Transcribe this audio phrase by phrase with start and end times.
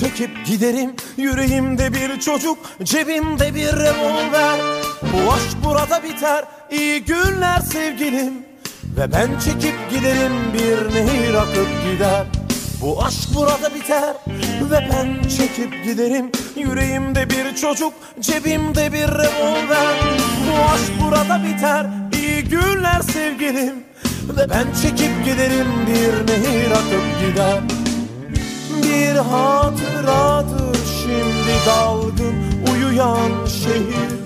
[0.00, 4.60] çekip giderim Yüreğimde bir çocuk, cebimde bir revolver.
[5.02, 8.32] Bu aşk burada biter, iyi günler sevgilim.
[8.96, 12.26] Ve ben çekip giderim bir nehir akıp gider.
[12.80, 14.14] Bu aşk burada biter
[14.70, 16.30] ve ben çekip giderim.
[16.56, 19.96] Yüreğimde bir çocuk, cebimde bir revolver.
[20.46, 23.84] Bu aşk burada biter, iyi günler sevgilim.
[24.36, 27.83] Ve ben çekip giderim bir nehir akıp gider
[28.82, 32.34] bir hatıradır şimdi dalgın
[32.72, 34.24] uyuyan şehir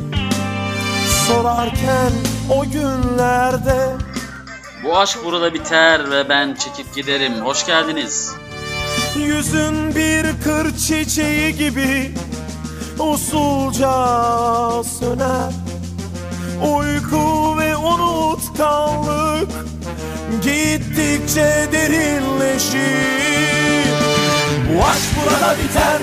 [1.28, 2.12] Solarken
[2.50, 3.96] o günlerde
[4.84, 7.32] Bu aşk burada biter ve ben çekip giderim.
[7.32, 8.32] Hoş geldiniz.
[9.16, 12.14] Yüzün bir kır çiçeği gibi
[12.98, 13.92] usulca
[14.82, 15.52] söner
[16.62, 19.48] Uyku ve unutkanlık
[20.42, 23.18] gittikçe derinleşir
[24.74, 25.98] Bu aşk burada biter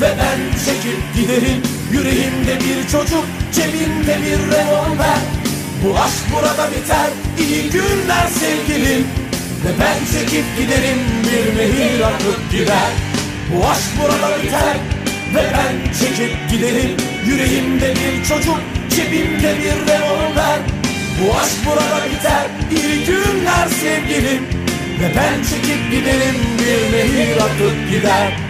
[0.00, 1.62] ve ben çekip giderim.
[1.92, 5.18] Yüreğimde bir çocuk, cebimde bir revolver
[5.84, 9.06] Bu aşk burada biter, iyi günler sevgilim.
[9.64, 12.90] Ve ben çekip giderim, bir nehir akıp gider.
[13.54, 14.76] Bu aşk burada biter
[15.34, 16.96] ve ben çekip giderim.
[17.26, 20.58] Yüreğimde bir çocuk, cebimde bir revolver
[21.20, 24.55] Bu aşk burada biter, iyi günler sevgilim
[25.00, 28.45] Ve ben çekip giderim, bir nehir akıp gider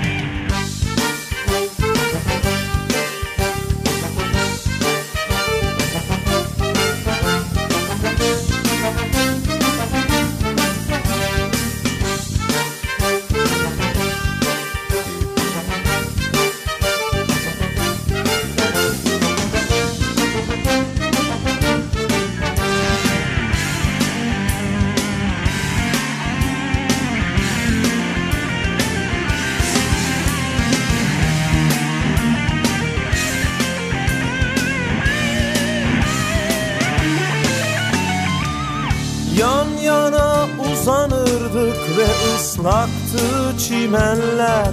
[43.86, 44.70] çimenler.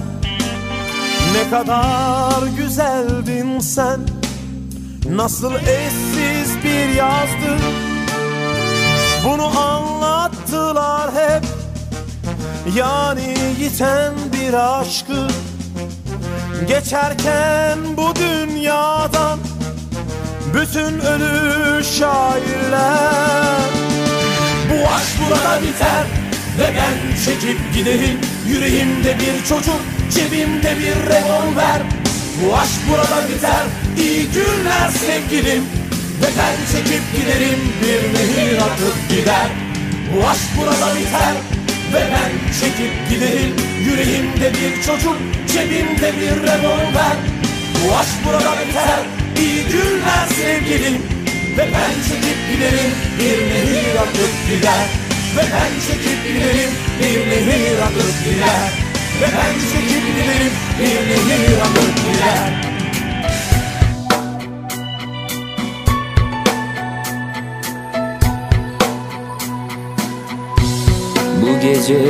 [1.34, 4.00] Ne kadar güzeldin sen
[5.10, 7.58] Nasıl eşsiz bir yazdı
[9.26, 11.44] Bunu anlattılar hep
[12.76, 15.28] Yani yiten bir aşkı.
[16.68, 19.40] Geçerken bu dünyadan
[20.54, 23.62] Bütün ölü şairler.
[24.70, 26.06] Bu aşk burada biter
[26.60, 29.82] ve ben çekip giderim Yüreğimde bir çocuk,
[30.12, 31.82] cebimde bir revolver.
[32.42, 33.64] Bu aşk burada biter,
[33.98, 35.64] iyi günler sevgilim.
[36.22, 39.48] Ben çekip giderim, bir nehir akıp gider.
[40.14, 41.34] Bu aşk burada biter
[41.94, 43.56] ve ben çekip giderim.
[43.86, 45.18] Yüreğimde bir çocuk,
[45.54, 47.16] cebimde bir revolver.
[47.84, 49.00] Bu aşk burada biter,
[49.40, 51.02] iyi günler sevgilim.
[51.58, 55.03] Ve ben çekip giderim bir nehir akıp gider
[55.38, 58.70] Ve ben çekip giderim bir nehir akıp gider.
[59.22, 60.96] Ve ben çekip giderim bir
[61.30, 62.74] nehir akıp gider.
[71.42, 72.04] Bu gece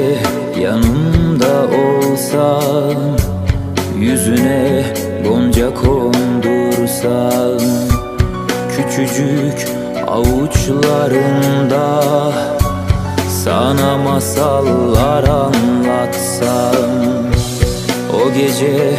[0.62, 2.98] yanımda olsan
[4.00, 4.84] Yüzüne
[5.28, 7.60] gonca kondursan
[8.76, 9.68] Küçücük
[10.08, 12.04] avuçlarında
[13.44, 16.76] Sana masallar anlatsam
[18.16, 18.96] O gece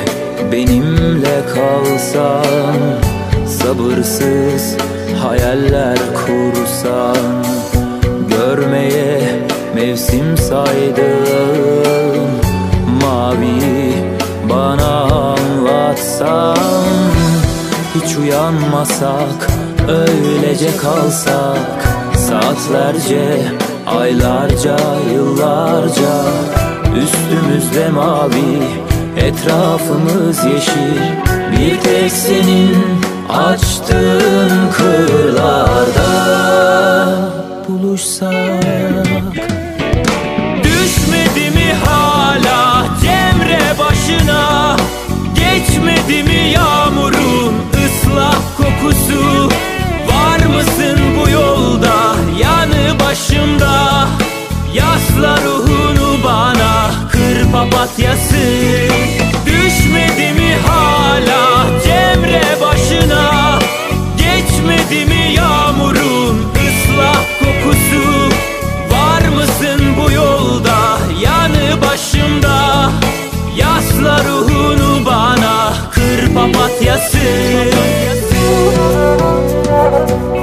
[0.52, 2.76] benimle kalsan
[3.46, 4.76] Sabırsız
[5.22, 7.44] hayaller kursan
[8.28, 9.20] Görmeye
[9.74, 12.28] mevsim saydım
[13.02, 13.94] Mavi
[14.50, 15.02] bana
[15.34, 16.56] anlatsan
[17.94, 19.50] Hiç uyanmasak
[19.88, 21.84] öylece kalsak
[22.16, 23.38] Saatlerce,
[23.86, 24.76] aylarca,
[25.14, 26.24] yıllarca
[27.02, 28.62] Üstümüzde mavi,
[29.16, 31.00] etrafımız yeşil.
[31.52, 32.76] Bir tek senin
[33.28, 36.10] açtığın kırlarda
[37.68, 38.32] buluşsak.
[40.64, 44.76] Düşmedi mi hala Cemre başına?
[45.34, 47.54] Geçmedi mi yağmurun
[47.84, 49.48] ıslak kokusu?
[50.08, 50.93] Var mısın
[53.14, 54.08] başımda.
[54.74, 58.44] Yasla ruhunu bana Kır papatyası.
[59.46, 63.58] Düşmedi mi hala Cemre başına?
[64.16, 68.28] Geçmedi mi yağmurun ıslak kokusu?
[68.90, 72.90] Var mısın bu yolda Yanı başımda?
[73.56, 77.18] Yasla ruhunu bana Kır papatyası.
[79.74, 80.33] Thank you.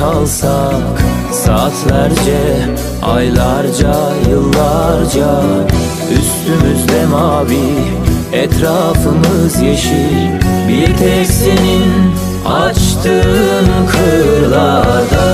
[0.00, 1.02] Kalsak
[1.32, 2.40] Saatlerce,
[3.02, 3.94] aylarca,
[4.30, 5.42] yıllarca
[6.10, 7.74] Üstümüzde mavi,
[8.32, 10.32] etrafımız yeşil.
[10.68, 12.14] Bir tek senin
[12.46, 15.26] açtığın kırlarda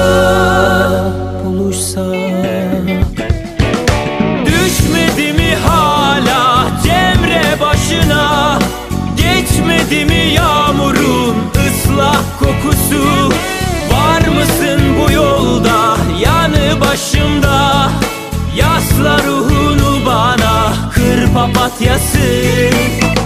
[1.44, 2.14] buluşsak.
[4.46, 8.58] Düşmedi mi hala Cemre başına?
[9.16, 11.36] Geçmedi mi yağmurun
[11.66, 13.32] ıslak kokusu
[14.28, 15.96] mısın bu yolda?
[16.20, 17.90] Yanı başımda.
[18.56, 20.72] Yasla ruhunu bana.
[20.94, 22.18] Kır papatyası.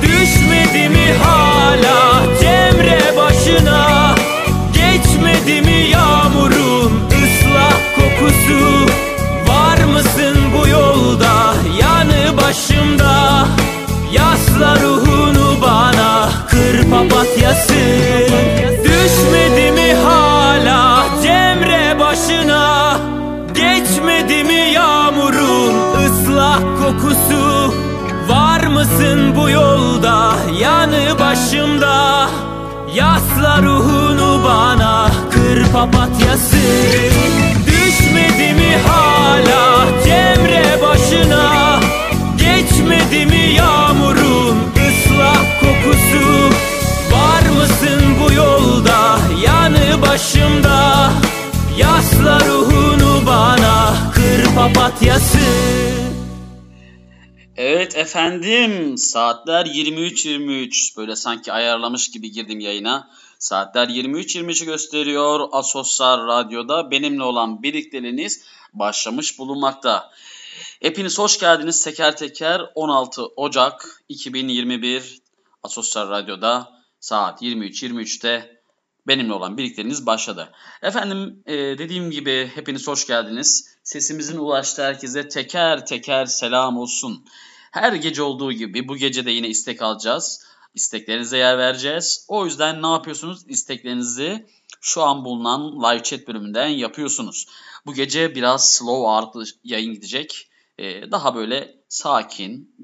[0.03, 4.15] Düşmedi mi hala Cemre başına?
[4.75, 8.87] Geçmedi mi yağmurun ıslak kokusu?
[9.49, 11.55] Var mısın bu yolda?
[11.81, 13.47] Yanı başımda.
[14.13, 16.29] Yasla ruhunu bana.
[16.51, 17.75] Kır papatyası.
[18.85, 19.95] Düşmedi mi
[20.61, 22.97] hala Cemre başına.
[23.55, 25.75] Geçmedi mi yağmurun
[26.05, 27.75] ıslak kokusu?
[28.29, 32.29] Var mısın bu yolda yanı başımda?
[32.95, 36.57] Yasla ruhunu bana kır papatyası.
[37.67, 41.81] Düşmedi mi hala Cemre başına?
[42.37, 43.90] Geçmedi mi yağmurun
[50.11, 51.13] başımda
[51.79, 55.39] Yasla ruhunu bana kır papatyası
[57.57, 63.11] Evet efendim saatler 23.23 böyle sanki ayarlamış gibi girdim yayına.
[63.39, 65.49] Saatler 23.23'ü gösteriyor.
[65.53, 70.11] Asoslar Radyo'da benimle olan birlikteliğiniz başlamış bulunmakta.
[70.83, 75.19] Hepiniz hoş geldiniz teker teker 16 Ocak 2021
[75.63, 76.69] Asoslar Radyo'da
[77.01, 78.60] saat 23.23'te
[79.07, 80.53] benimle olan birlikteliğiniz başladı.
[80.83, 83.77] Efendim e, dediğim gibi hepiniz hoş geldiniz.
[83.83, 87.25] Sesimizin ulaştığı herkese teker teker selam olsun.
[87.71, 90.47] Her gece olduğu gibi bu gece de yine istek alacağız.
[90.75, 92.25] İsteklerinize yer vereceğiz.
[92.29, 93.45] O yüzden ne yapıyorsunuz?
[93.49, 94.47] İsteklerinizi
[94.81, 97.47] şu an bulunan live chat bölümünden yapıyorsunuz.
[97.87, 100.51] Bu gece biraz slow ağırlıklı yayın gidecek.
[100.79, 102.75] Ee, daha böyle sakin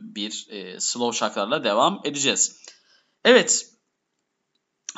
[0.00, 2.60] bir e, slow şarkılarla devam edeceğiz.
[3.24, 3.75] Evet.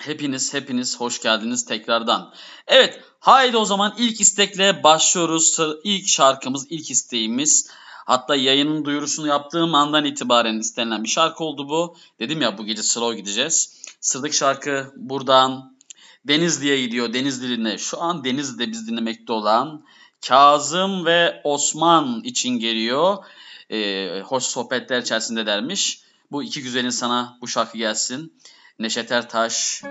[0.01, 2.35] Hepiniz hepiniz hoş geldiniz tekrardan.
[2.67, 5.59] Evet haydi o zaman ilk istekle başlıyoruz.
[5.85, 7.71] İlk şarkımız ilk isteğimiz
[8.09, 11.97] Hatta yayının duyurusunu yaptığım andan itibaren istenilen bir şarkı oldu bu.
[12.21, 13.83] Dedim ya bu gece slow gideceğiz.
[14.01, 15.77] Sıradaki şarkı buradan
[16.25, 17.13] Denizli'ye gidiyor.
[17.13, 19.85] Denizli'ne şu an Denizli'de biz dinlemekte olan
[20.27, 23.25] Kazım ve Osman için geliyor.
[23.71, 26.01] Ee, hoş sohbetler içerisinde dermiş.
[26.31, 28.33] Bu iki güzelin sana bu şarkı gelsin.
[28.79, 29.83] Neşet Ertaş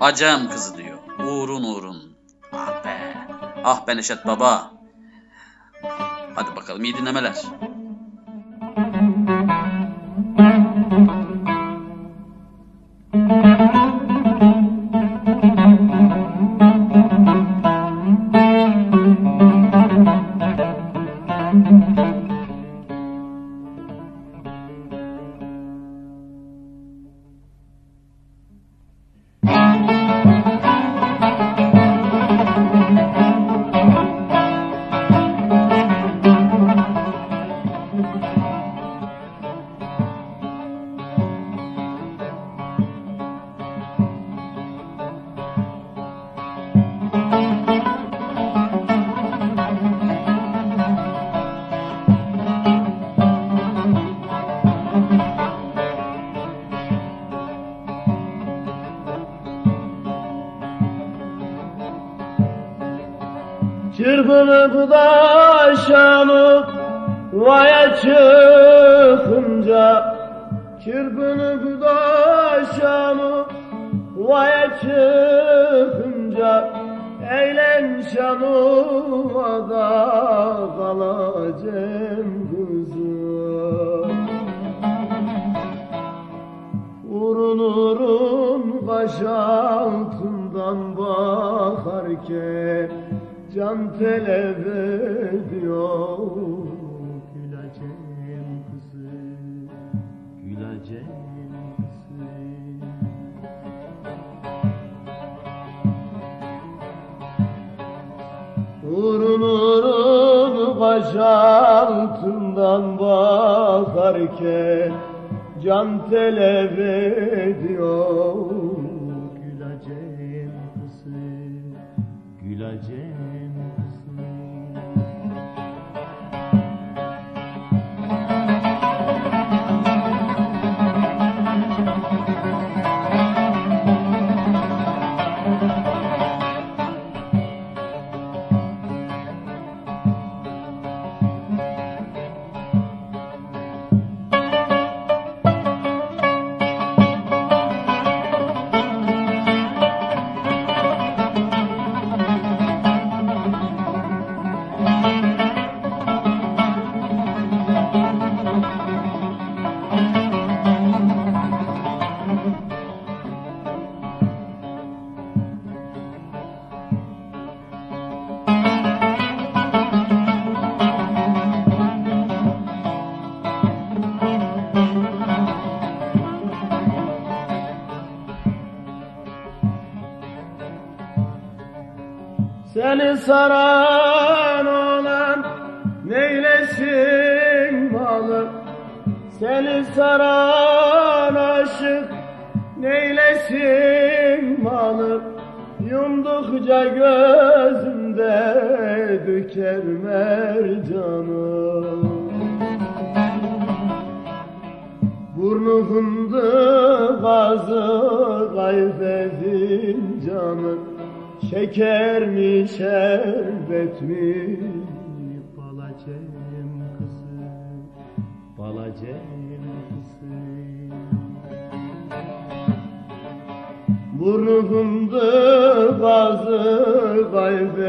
[0.00, 0.98] Acem kızı diyor.
[1.18, 2.18] Uğrun uğrun.
[2.52, 3.14] Ah be.
[3.64, 4.72] Ah be Neşet baba.
[6.34, 7.42] Hadi bakalım iyi dinlemeler.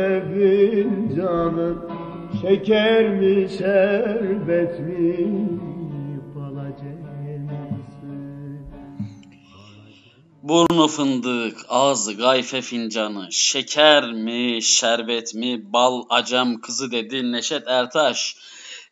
[0.05, 1.75] Kayfe fincanı
[2.41, 5.59] Şeker mi şerbet mi
[10.43, 18.37] Burnu fındık, ağzı gayfe fincanı, şeker mi, şerbet mi, bal acem kızı dedi Neşet Ertaş.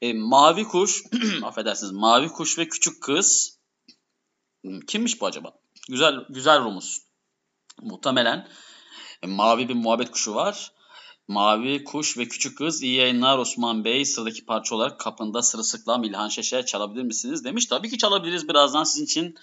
[0.01, 1.03] E, mavi kuş,
[1.43, 3.58] affedersiniz, mavi kuş ve küçük kız.
[4.62, 5.53] Hmm, Kimmiş bu acaba?
[5.89, 7.01] Güzel, güzel Rumuz.
[7.82, 8.48] Muhtemelen
[9.24, 10.73] e, mavi bir muhabbet kuşu var.
[11.27, 14.06] Mavi kuş ve küçük kız iyi yayınlar Osman Bey.
[14.06, 17.65] Sıradaki parça olarak kapında sırılsıklam İlhan Şeşer çalabilir misiniz demiş.
[17.65, 19.36] Tabii ki çalabiliriz birazdan sizin için.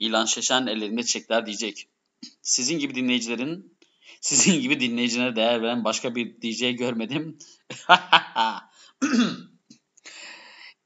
[0.00, 1.88] İlhan Şeşen ellerinde çiçekler diyecek.
[2.42, 3.74] Sizin gibi dinleyicilerin
[4.24, 7.38] sizin gibi dinleyicilere değer veren başka bir DJ görmedim.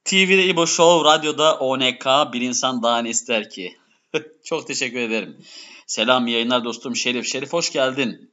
[0.04, 3.76] TV'de İbo Show, radyoda ONK, bir insan daha ne ister ki?
[4.44, 5.44] Çok teşekkür ederim.
[5.86, 7.26] Selam yayınlar dostum Şerif.
[7.26, 8.32] Şerif hoş geldin.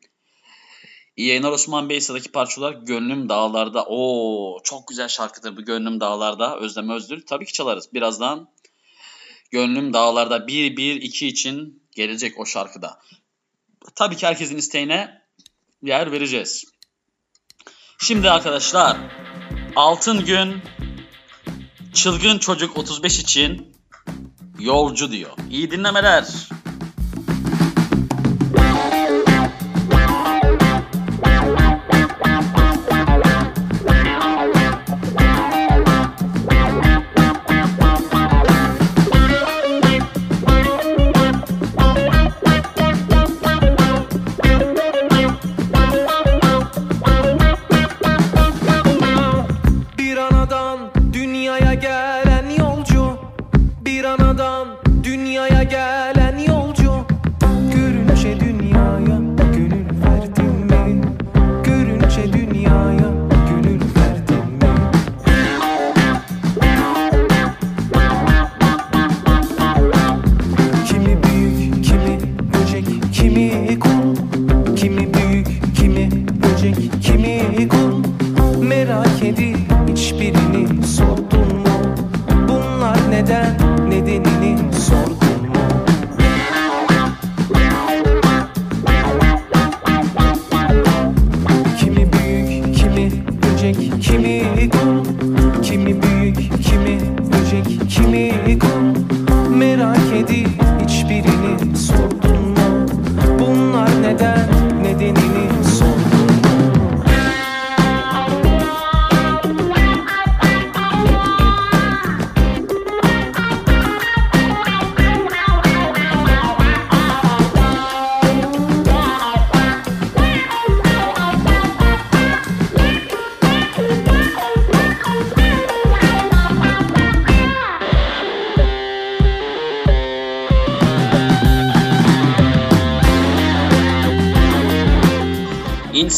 [1.18, 3.86] İyi Osman Bey sıradaki parçalar Gönlüm Dağlarda.
[3.86, 6.58] Oo çok güzel şarkıdır bu Gönlüm Dağlarda.
[6.58, 7.22] Özlem Özdül.
[7.26, 7.94] Tabii ki çalarız.
[7.94, 8.50] Birazdan
[9.52, 13.00] Gönlüm Dağlarda 1-1-2 için gelecek o şarkıda.
[13.96, 15.22] Tabii ki herkesin isteğine
[15.84, 16.66] yer vereceğiz.
[18.00, 18.98] Şimdi arkadaşlar
[19.76, 20.62] Altın Gün
[21.94, 23.76] Çılgın Çocuk 35 için
[24.60, 25.32] Yolcu diyor.
[25.50, 26.26] İyi dinlemeler.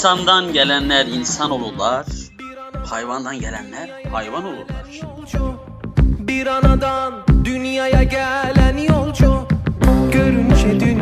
[0.08, 2.06] İnsandan gelenler insan olurlar.
[2.86, 4.86] Hayvandan gelenler hayvan olurlar.
[6.00, 7.14] Bir anadan
[7.46, 9.48] dünyaya gelen yolcu
[10.12, 10.97] Görünce dünyaya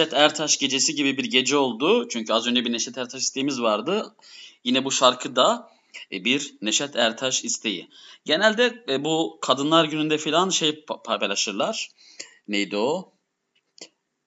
[0.00, 2.08] Neşet Ertaş gecesi gibi bir gece oldu.
[2.08, 4.14] Çünkü az önce bir Neşet Ertaş isteğimiz vardı.
[4.64, 5.72] Yine bu şarkı da
[6.12, 7.88] e, bir Neşet Ertaş isteği.
[8.24, 11.90] Genelde e, bu Kadınlar Günü'nde falan şey pa- paylaşırlar.
[12.48, 13.12] Neydi o?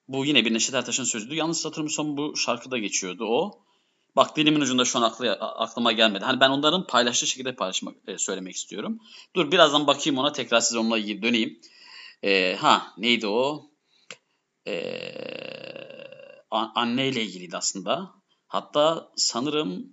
[0.08, 1.34] Bu yine bir Neşet Ertaş'ın sözüydü.
[1.34, 3.64] Yalnız hatırlamıyorsam bu şarkıda geçiyordu o.
[4.16, 6.24] Bak dilimin ucunda şu an aklı, aklıma gelmedi.
[6.24, 9.00] Hani ben onların paylaştığı şekilde paylaşmak e, söylemek istiyorum.
[9.36, 11.60] Dur birazdan bakayım ona tekrar size onunla döneyim.
[12.22, 13.70] E, ha neydi o?
[14.66, 14.74] E,
[16.54, 18.14] anne ile ilgiliydi aslında.
[18.46, 19.92] Hatta sanırım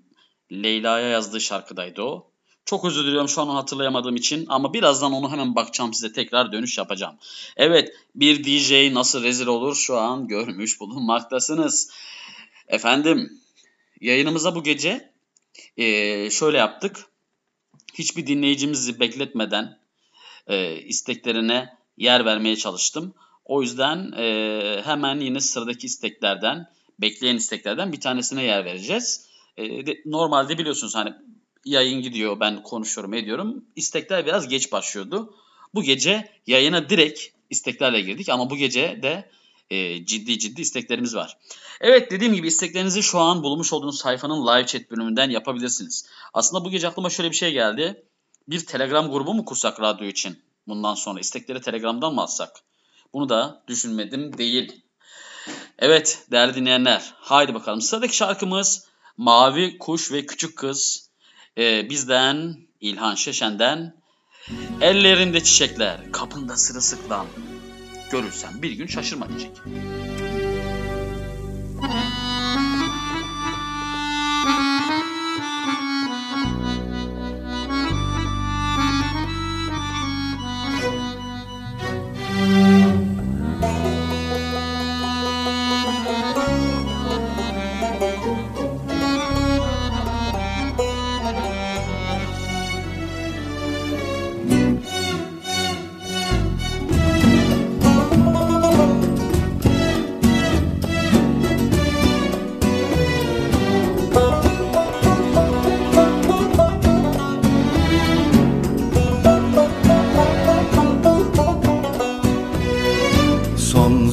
[0.52, 2.32] Leyla'ya yazdığı şarkıdaydı o.
[2.66, 6.52] Çok özür diliyorum şu an onu hatırlayamadığım için ama birazdan onu hemen bakacağım size tekrar
[6.52, 7.18] dönüş yapacağım.
[7.58, 11.92] Evet bir DJ nasıl rezil olur şu an görmüş bulunmaktasınız.
[12.68, 13.42] Efendim
[14.02, 15.12] yayınımıza bu gece
[15.78, 17.06] e, şöyle yaptık.
[17.94, 19.80] Hiçbir dinleyicimizi bekletmeden
[20.48, 23.14] e, isteklerine yer vermeye çalıştım.
[23.46, 26.68] O yüzden e, hemen yine sıradaki isteklerden,
[27.00, 29.28] bekleyen isteklerden bir tanesine yer vereceğiz.
[29.58, 31.14] E, de, normalde biliyorsunuz hani
[31.66, 33.66] yayın gidiyor, ben konuşuyorum, ediyorum.
[33.76, 35.36] İstekler biraz geç başlıyordu.
[35.74, 39.30] Bu gece yayına direkt isteklerle girdik ama bu gece de
[39.70, 41.38] e, ciddi ciddi isteklerimiz var.
[41.82, 46.06] Evet dediğim gibi isteklerinizi şu an bulmuş olduğunuz sayfanın live chat bölümünden yapabilirsiniz.
[46.34, 48.04] Aslında bu gece aklıma şöyle bir şey geldi.
[48.48, 51.20] Bir Telegram grubu mu kursak radyo için bundan sonra?
[51.20, 52.64] istekleri Telegram'dan mı atsak?
[53.14, 54.82] Bunu da düşünmedim değil.
[55.80, 61.10] Evet değerli dinleyenler haydi bakalım sıradaki şarkımız Mavi Kuş ve Küçük Kız
[61.58, 64.02] ee, bizden İlhan Şeşen'den
[64.82, 67.28] Ellerinde çiçekler, kapında sırılsıklam.
[68.12, 69.52] Görürsen bir gün şaşırma diyecek.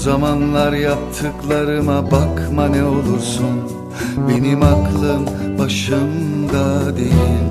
[0.09, 3.73] Zamanlar yaptıklarıma bakma ne olursun.
[4.29, 5.27] Benim aklım
[5.59, 7.49] başımda değil.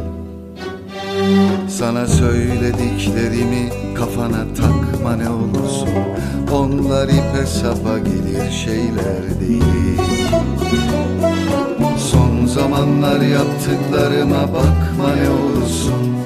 [1.69, 5.89] Sana söylediklerimi kafana takma ne olursun.
[6.53, 10.01] Onlar ipe sapa gelir şeyler değil.
[11.97, 16.17] Son zamanlar yaptıklarıma bakma ne olursun.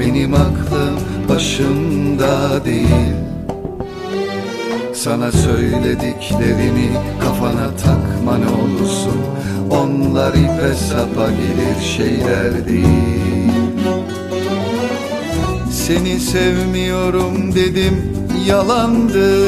[0.00, 3.30] Benim aklım başımda değil
[5.04, 9.20] sana söylediklerimi kafana takma ne olursun.
[9.70, 12.52] Onlar ipe sapa gelir şeyler
[15.72, 18.12] Seni sevmiyorum dedim
[18.46, 19.46] yalandı.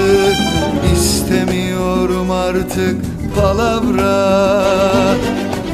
[0.95, 2.97] İstemiyorum artık
[3.37, 4.65] palavra.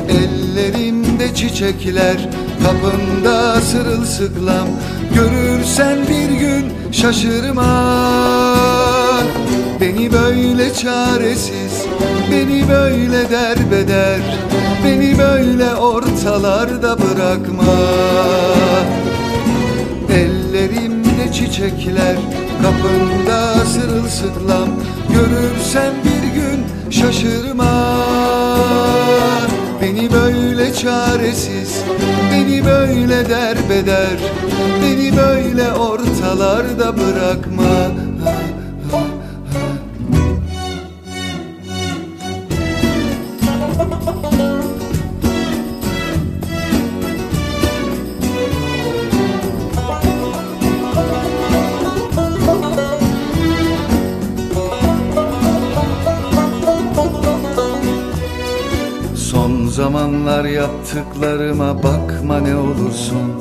[0.08, 2.28] Ellerimde çiçekler
[2.64, 4.68] kapında sırılsıklam.
[5.14, 7.64] Görürsen bir gün şaşırma
[9.80, 11.86] Beni böyle çaresiz,
[12.30, 14.20] beni böyle derbeder
[14.84, 17.74] Beni böyle ortalarda bırakma.
[20.10, 22.16] Ellerimde çiçekler,
[22.62, 24.68] kapında sırılsıklam
[25.08, 27.94] Görürsen bir gün şaşırma.
[29.82, 31.84] Beni böyle çaresiz,
[32.32, 34.18] beni böyle derbeder
[34.82, 38.07] Beni böyle ortalarda bırakma
[59.88, 63.32] zamanlar yaptıklarıma bakma ne olursun.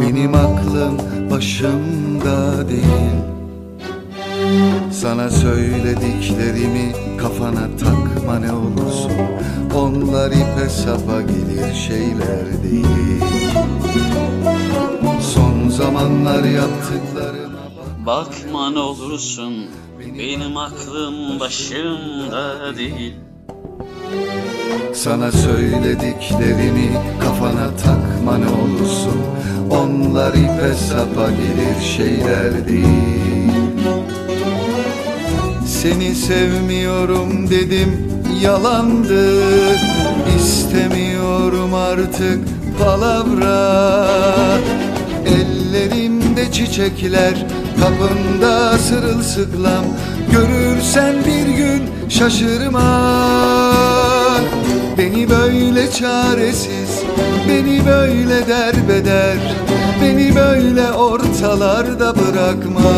[0.00, 0.98] Benim aklım
[1.30, 3.18] başımda değil.
[4.92, 9.12] Sana söylediklerimi kafana takma ne olursun.
[9.76, 13.22] Onlar ipe sapa gelir şeyler değil.
[15.20, 17.58] Son zamanlar yaptıklarıma
[18.06, 19.54] bakma ne olursun.
[19.98, 23.27] Benim aklım başımda değil
[24.94, 26.90] sana söylediklerimi
[27.20, 29.20] kafana takma ne olursun.
[29.70, 32.52] Onlar ipe sapa gelir şeyler
[35.66, 38.08] Seni sevmiyorum dedim
[38.42, 39.42] yalandı.
[40.38, 42.38] İstemiyorum artık
[42.78, 44.08] palavra.
[45.26, 47.34] Ellerimde çiçekler
[47.80, 49.84] kapında sırılsıklam.
[50.32, 53.18] Görürsen bir gün şaşırma.
[54.98, 57.02] Beni böyle çaresiz
[57.48, 59.36] Beni böyle derbeder
[60.02, 62.92] Beni böyle ortalarda bırakma.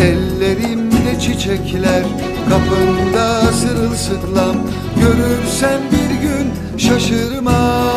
[0.00, 2.02] Ellerimde çiçekler
[2.48, 4.56] Kapında sırılsıklam.
[5.00, 7.88] Görürsen bir gün şaşırma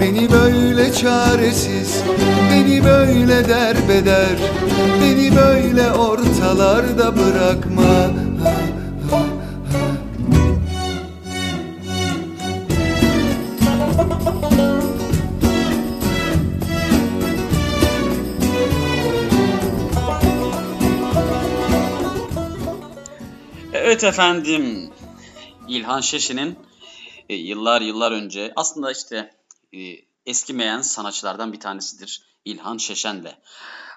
[0.00, 2.02] Beni böyle çaresiz
[2.52, 4.36] Beni böyle derbeder
[5.02, 8.10] Beni böyle ortalarda bırakma
[23.72, 24.90] Evet efendim.
[25.68, 26.58] İlhan Şeşin'in
[27.28, 29.30] e, yıllar yıllar önce aslında işte
[29.72, 29.78] e,
[30.26, 33.38] eskimeyen sanatçılardan bir tanesidir İlhan Şeşen de.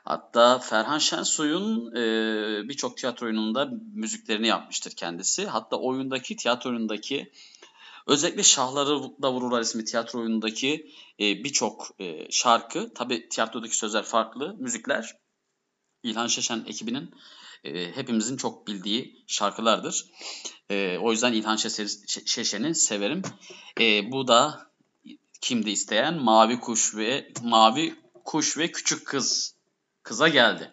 [0.05, 5.45] Hatta Ferhan Şensoy'un e, birçok tiyatro oyununda müziklerini yapmıştır kendisi.
[5.45, 7.31] Hatta oyundaki, tiyatro oyunundaki
[8.07, 14.55] özellikle Şahları da Vururlar ismi tiyatro oyunundaki e, birçok e, şarkı, tabi tiyatrodaki sözler farklı,
[14.59, 15.15] müzikler
[16.03, 17.11] İlhan Şeşen ekibinin
[17.63, 20.05] e, hepimizin çok bildiği şarkılardır.
[20.69, 21.55] E, o yüzden İlhan
[22.25, 23.21] Şeşen'i severim.
[23.79, 24.72] E, bu da
[25.43, 26.13] kimdi isteyen?
[26.13, 29.55] Mavi Kuş ve Mavi Kuş ve Küçük Kız
[30.03, 30.71] kıza geldi.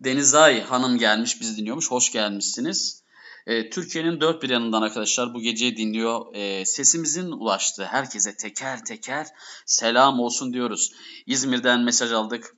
[0.00, 1.90] Denizay Hanım gelmiş, biz dinliyormuş.
[1.90, 3.02] Hoş gelmişsiniz.
[3.46, 6.34] E, Türkiye'nin dört bir yanından arkadaşlar bu geceyi dinliyor.
[6.34, 9.26] E, sesimizin ulaştığı herkese teker teker
[9.66, 10.92] selam olsun diyoruz.
[11.26, 12.56] İzmir'den mesaj aldık.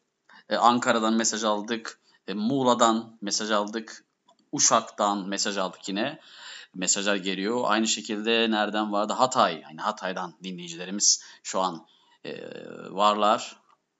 [0.49, 2.01] E, Ankara'dan mesaj aldık.
[2.29, 4.05] E, Muğla'dan mesaj aldık.
[4.53, 6.21] Uşak'tan mesaj aldık yine.
[6.76, 7.60] Mesajlar geliyor.
[7.64, 9.12] Aynı şekilde nereden vardı?
[9.12, 9.60] Hatay.
[9.60, 11.86] Yani Hatay'dan dinleyicilerimiz şu an
[12.24, 12.30] e,
[12.90, 13.56] varlar.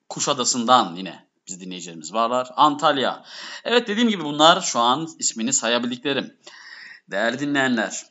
[0.09, 2.49] Kuşadası'ndan yine biz dinleyicilerimiz varlar.
[2.57, 3.25] Antalya.
[3.65, 6.37] Evet dediğim gibi bunlar şu an ismini sayabildiklerim.
[7.11, 8.07] Değerli dinleyenler,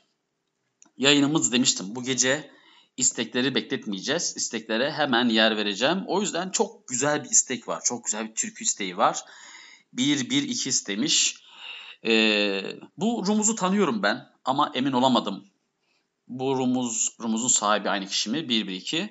[0.98, 2.52] yayınımız demiştim bu gece
[2.98, 4.34] istekleri bekletmeyeceğiz.
[4.38, 6.04] İsteklere hemen yer vereceğim.
[6.08, 7.82] O yüzden çok güzel bir istek var.
[7.84, 9.20] Çok güzel bir türkü isteği var.
[9.96, 11.46] 1-1-2 istemiş.
[12.06, 12.64] Ee,
[12.98, 15.46] bu Rumuz'u tanıyorum ben ama emin olamadım.
[16.28, 18.38] Bu Rumuz, Rumuz'un sahibi aynı kişi mi?
[18.38, 19.10] 1-1-2.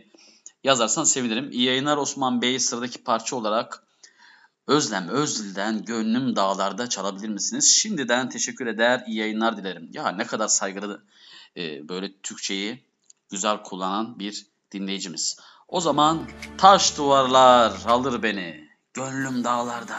[0.65, 1.51] Yazarsan sevinirim.
[1.51, 2.59] İyi yayınlar Osman Bey.
[2.59, 3.85] Sıradaki parça olarak
[4.67, 7.77] Özlem Özdil'den Gönlüm Dağlar'da çalabilir misiniz?
[7.77, 9.91] Şimdiden teşekkür eder, iyi yayınlar dilerim.
[9.93, 11.05] Ya ne kadar saygılı
[11.57, 12.85] e, böyle Türkçeyi
[13.31, 15.39] güzel kullanan bir dinleyicimiz.
[15.69, 19.97] O zaman taş duvarlar alır beni, gönlüm dağlarda.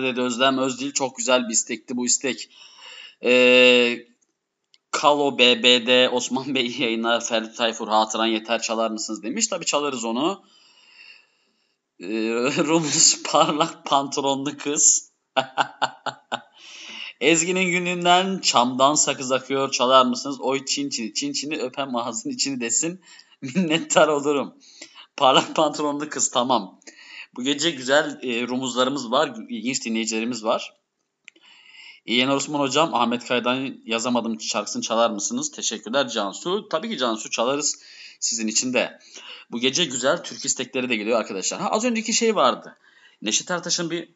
[0.00, 2.50] Dağlarda dedi Özlem Özdil çok güzel bir istekti bu istek.
[3.24, 4.06] Ee,
[4.90, 9.48] Kalo BBD Osman Bey yayınlar Ferdi Tayfur hatıran yeter çalar mısınız demiş.
[9.48, 10.44] Tabi çalarız onu.
[12.00, 12.06] Ee,
[12.58, 15.10] Rumuz parlak pantolonlu kız.
[17.20, 20.40] Ezgi'nin gününden çamdan sakız akıyor çalar mısınız?
[20.40, 23.00] Oy çin çini çin çini öpen ağzın içini desin
[23.42, 24.54] minnettar olurum.
[25.16, 26.79] Parlak pantolonlu kız tamam.
[27.36, 30.72] Bu gece güzel e, rumuzlarımız var, ilginç dinleyicilerimiz var.
[32.06, 35.50] Yener Osman Hocam, Ahmet Kaya'dan yazamadım şarkısını çalar mısınız?
[35.50, 36.68] Teşekkürler Cansu.
[36.68, 37.82] Tabii ki Cansu çalarız
[38.20, 38.98] sizin için de.
[39.50, 41.60] Bu gece güzel Türk istekleri de geliyor arkadaşlar.
[41.60, 42.76] Ha, az önceki şey vardı.
[43.22, 44.08] Neşet Ertaş'ın bir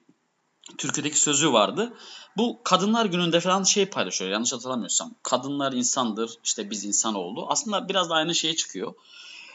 [0.79, 1.93] türküdeki sözü vardı.
[2.37, 5.15] Bu kadınlar gününde falan şey paylaşıyor yanlış hatırlamıyorsam.
[5.23, 7.47] Kadınlar insandır, işte biz insanoğlu.
[7.51, 8.95] Aslında biraz da aynı şeye çıkıyor.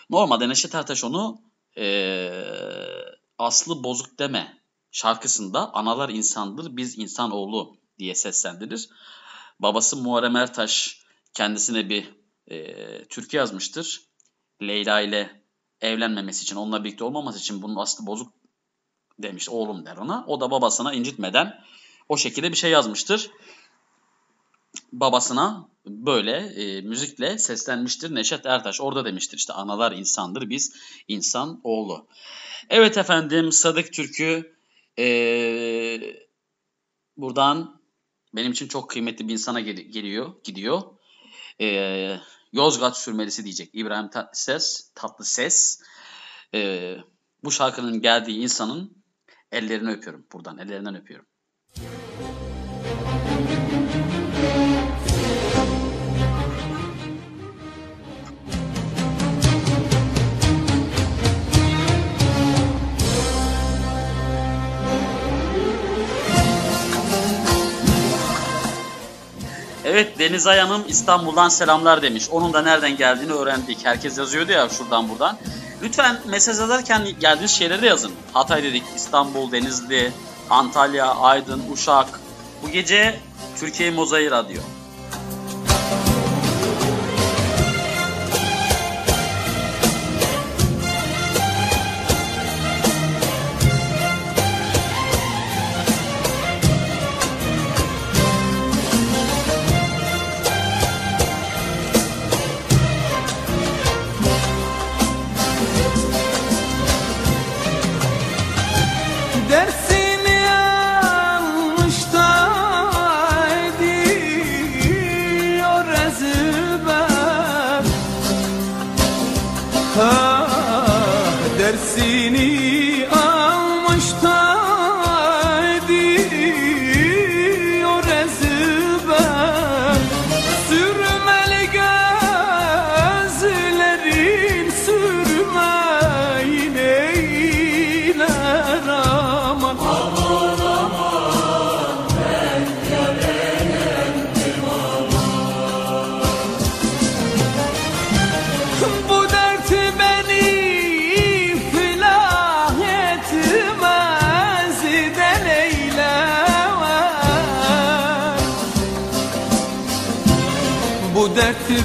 [0.09, 1.41] Normalde Neşet Ertaş onu
[1.77, 8.89] eee, Aslı Bozuk Deme şarkısında analar insandır, biz insanoğlu diye seslendirir.
[9.59, 12.15] Babası Muharrem Ertaş kendisine bir
[12.47, 14.01] eee türkü yazmıştır.
[14.61, 15.43] Leyla ile
[15.81, 18.33] evlenmemesi için, onunla birlikte olmaması için bunun aslı bozuk
[19.19, 20.25] demiş oğlum der ona.
[20.27, 21.63] O da babasına incitmeden
[22.09, 23.31] o şekilde bir şey yazmıştır.
[24.91, 28.81] Babasına böyle e, müzikle seslenmiştir Neşet Ertaş.
[28.81, 30.75] Orada demiştir işte analar insandır biz
[31.07, 32.07] insan oğlu.
[32.69, 34.55] Evet efendim Sadık Türk'ü
[34.99, 35.05] e,
[37.17, 37.81] buradan
[38.35, 40.81] benim için çok kıymetli bir insana gel- geliyor, gidiyor.
[41.61, 42.17] E,
[42.53, 44.91] Yozgat sürmelisi diyecek İbrahim Tatlıses.
[44.95, 45.81] Tatlıses.
[46.53, 46.95] E,
[47.43, 49.03] bu şarkının geldiği insanın
[49.51, 51.28] ellerini öpüyorum buradan ellerinden öpüyorum.
[69.91, 72.29] Evet Deniz Ayanım İstanbul'dan selamlar demiş.
[72.31, 73.85] Onun da nereden geldiğini öğrendik.
[73.85, 75.37] Herkes yazıyordu ya şuradan buradan.
[75.83, 78.11] Lütfen mesaj yazarken geldiğiniz şeyleri de yazın.
[78.33, 80.11] Hatay dedik, İstanbul, Denizli,
[80.49, 82.07] Antalya, Aydın, Uşak.
[82.63, 83.19] Bu gece
[83.59, 84.61] Türkiye Mozaiği Radyo.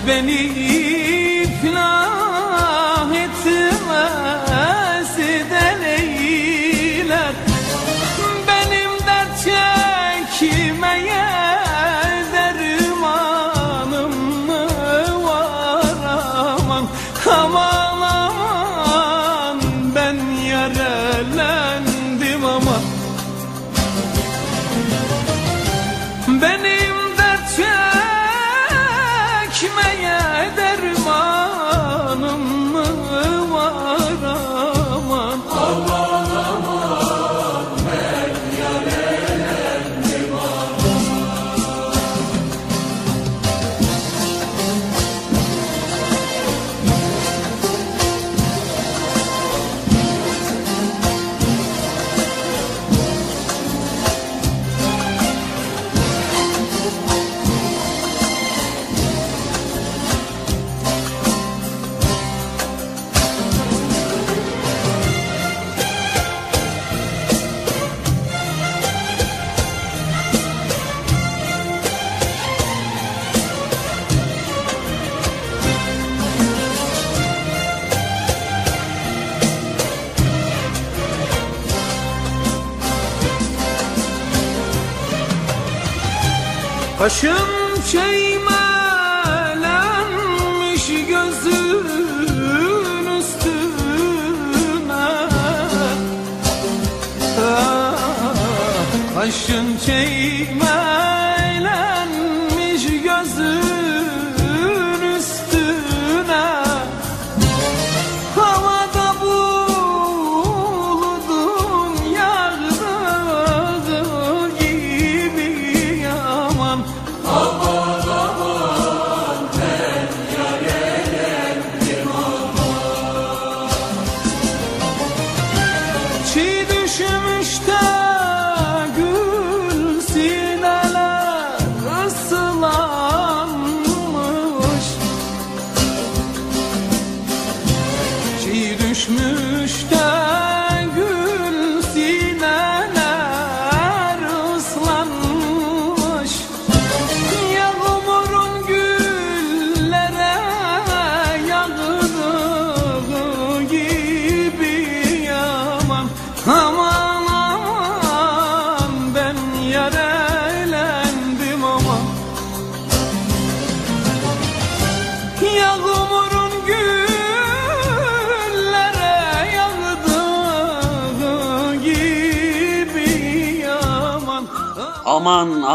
[0.06, 0.63] Beni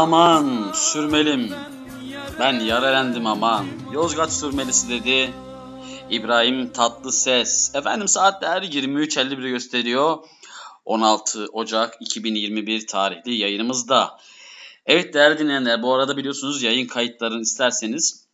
[0.00, 1.50] Aman sürmelim.
[2.38, 3.66] Ben yaralendim aman.
[3.92, 5.30] Yozgat sürmelisi dedi.
[6.10, 7.74] İbrahim Tatlıses.
[7.74, 10.18] Efendim saatler 23.51 gösteriyor.
[10.84, 14.18] 16 Ocak 2021 tarihli yayınımızda.
[14.86, 18.26] Evet değerli dinleyenler bu arada biliyorsunuz yayın kayıtlarını isterseniz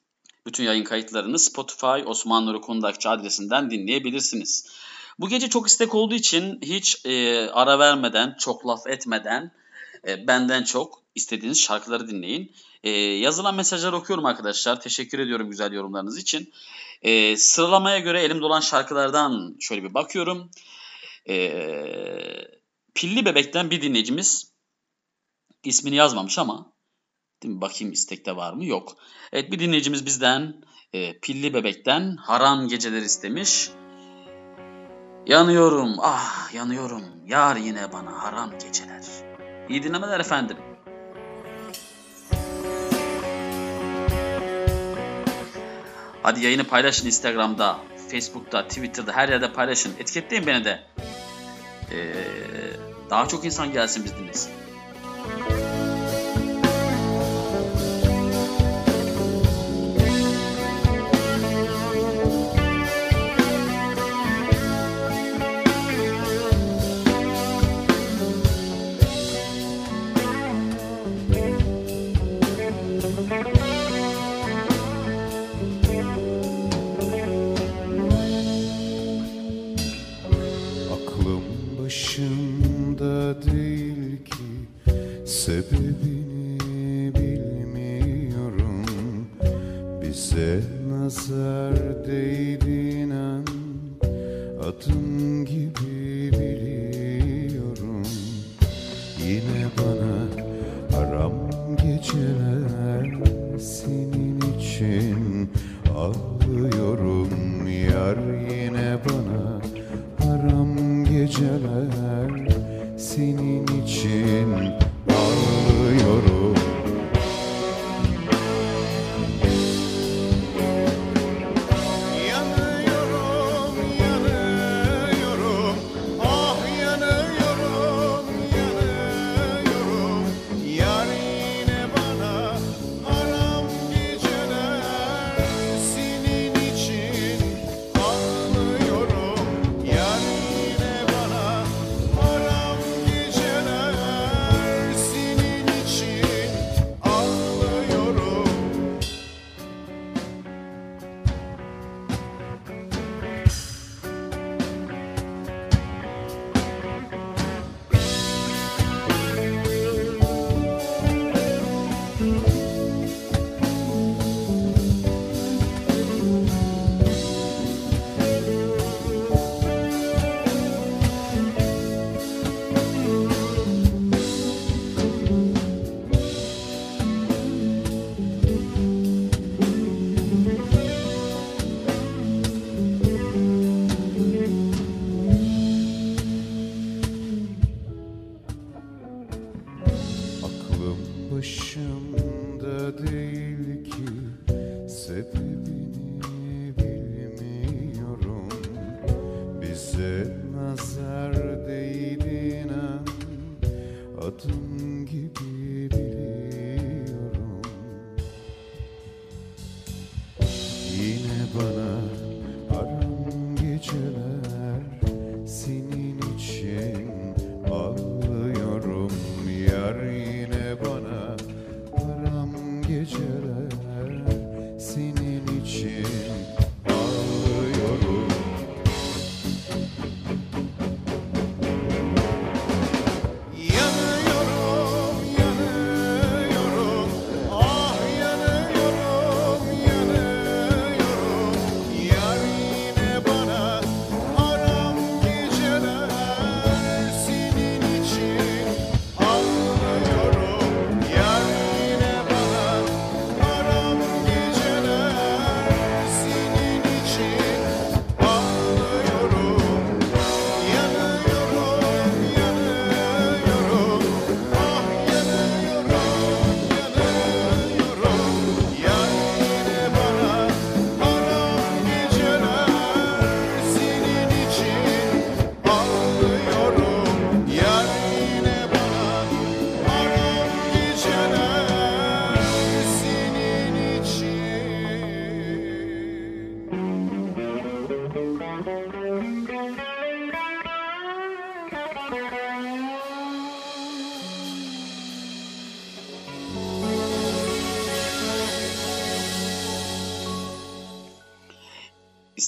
[0.46, 4.66] bütün yayın kayıtlarını Spotify Osman Nuri Kundakçı adresinden dinleyebilirsiniz.
[5.18, 9.52] Bu gece çok istek olduğu için hiç e, ara vermeden, çok laf etmeden
[10.06, 12.52] e, benden çok istediğiniz şarkıları dinleyin.
[12.82, 14.80] E, yazılan mesajları okuyorum arkadaşlar.
[14.80, 16.52] Teşekkür ediyorum güzel yorumlarınız için.
[17.02, 20.50] E, sıralamaya göre elimde olan şarkılardan şöyle bir bakıyorum.
[22.94, 24.52] Pilli Bebek'ten bir dinleyicimiz
[25.64, 26.72] ismini yazmamış ama
[27.42, 27.60] değil mi?
[27.60, 28.64] bakayım istekte var mı?
[28.64, 28.96] Yok.
[29.32, 33.70] Evet bir dinleyicimiz bizden e, Pilli Bebek'ten Haram Geceler istemiş.
[35.26, 37.04] Yanıyorum, ah yanıyorum.
[37.26, 39.35] Yar yine bana haram geceler.
[39.68, 40.56] İyi dinlemeler efendim.
[46.22, 47.78] Hadi yayını paylaşın Instagram'da,
[48.10, 49.92] Facebook'ta, Twitter'da her yerde paylaşın.
[49.98, 50.80] Etiketleyin beni de.
[51.92, 52.14] Ee,
[53.10, 54.52] daha çok insan gelsin biz dinlesin.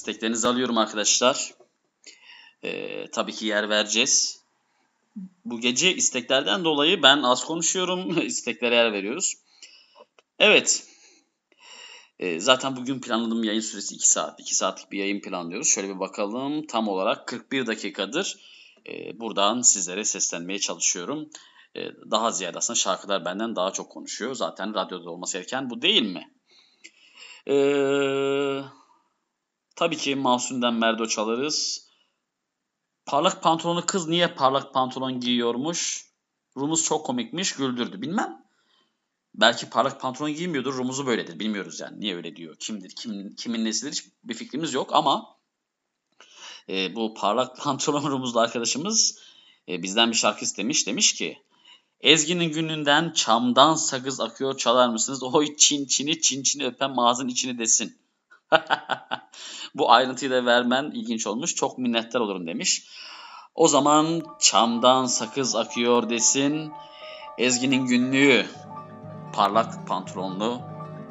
[0.09, 1.53] İsteklerinizi alıyorum arkadaşlar.
[2.63, 4.43] Ee, tabii ki yer vereceğiz.
[5.45, 8.21] Bu gece isteklerden dolayı ben az konuşuyorum.
[8.25, 9.33] İsteklere yer veriyoruz.
[10.39, 10.87] Evet.
[12.19, 14.39] Ee, zaten bugün planladığım yayın süresi 2 saat.
[14.39, 15.67] 2 saatlik bir yayın planlıyoruz.
[15.67, 16.67] Şöyle bir bakalım.
[16.67, 18.37] Tam olarak 41 dakikadır.
[18.87, 21.29] Ee, buradan sizlere seslenmeye çalışıyorum.
[21.75, 21.81] Ee,
[22.11, 24.35] daha ziyade aslında şarkılar benden daha çok konuşuyor.
[24.35, 26.31] Zaten radyoda olması gereken bu değil mi?
[27.47, 28.63] Eee...
[29.79, 31.87] Tabii ki Mahsun'dan Merdo çalarız.
[33.05, 36.05] Parlak pantolonlu kız niye parlak pantolon giyiyormuş?
[36.57, 38.01] Rumuz çok komikmiş, güldürdü.
[38.01, 38.45] Bilmem.
[39.35, 41.39] Belki parlak pantolon giymiyordur, Rumuz'u böyledir.
[41.39, 41.99] Bilmiyoruz yani.
[41.99, 42.55] Niye öyle diyor?
[42.59, 45.37] Kimdir, kim, kimin nesidir hiç bir fikrimiz yok ama
[46.69, 49.19] e, bu parlak pantolon Rumuzlu arkadaşımız
[49.69, 50.87] e, bizden bir şarkı istemiş.
[50.87, 51.43] Demiş ki
[52.01, 55.23] Ezgi'nin gününden çamdan sakız akıyor çalar mısınız?
[55.33, 58.08] Oy çin çini çin çini öpen mağazın içini desin.
[59.75, 61.55] Bu ayrıntıyı da vermen ilginç olmuş.
[61.55, 62.87] Çok minnettar olurum demiş.
[63.55, 66.71] O zaman çamdan sakız akıyor desin.
[67.37, 68.45] Ezgi'nin günlüğü
[69.33, 70.61] parlak pantolonlu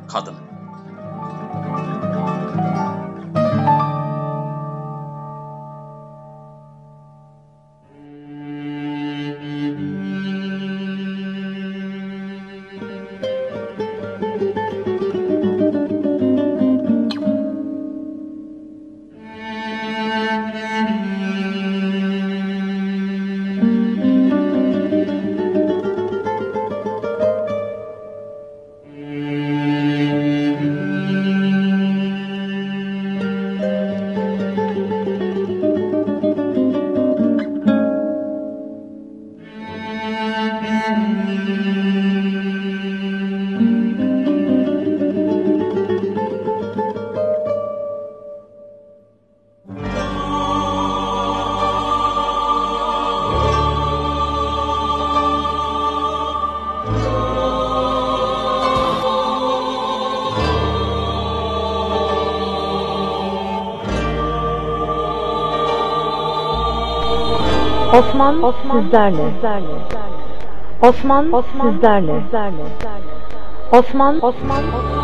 [0.08, 0.47] kadın.
[68.18, 69.22] Osman, sizlerle.
[70.82, 72.22] Osman, sizlerle.
[73.72, 74.97] Osman, Osman, Çamdan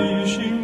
[0.00, 0.59] 旅行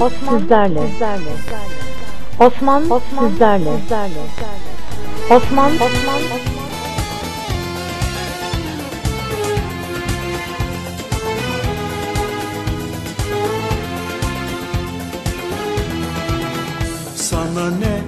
[0.00, 0.80] Osman, sizlerle.
[2.40, 2.82] Osman,
[3.30, 3.70] sizlerle.
[5.30, 5.72] Osman, Osman,
[17.16, 18.00] Sana ne?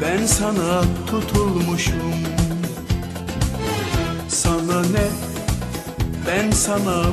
[0.00, 2.12] Ben sana tutulmuşum.
[4.28, 5.06] Sana ne?
[6.26, 7.04] Ben sana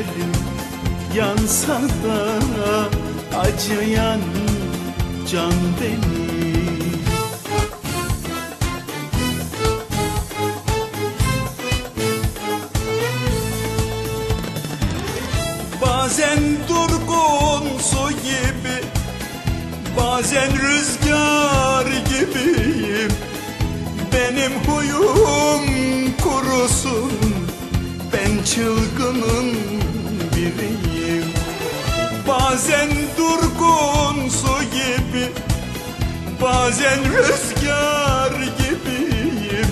[0.00, 0.32] Gözlerim
[1.16, 2.38] yansa da
[3.38, 4.20] acıyan
[5.32, 7.00] can benim.
[15.82, 16.38] Bazen
[16.68, 18.84] durgun su gibi
[19.96, 23.12] Bazen rüzgar gibiyim.
[24.12, 25.64] Benim huyum
[26.22, 27.12] kurusun
[28.12, 29.59] Ben çılgının
[30.58, 31.24] biriyim
[32.28, 35.26] Bazen durgun su gibi
[36.42, 39.66] Bazen rüzgar gibiyim.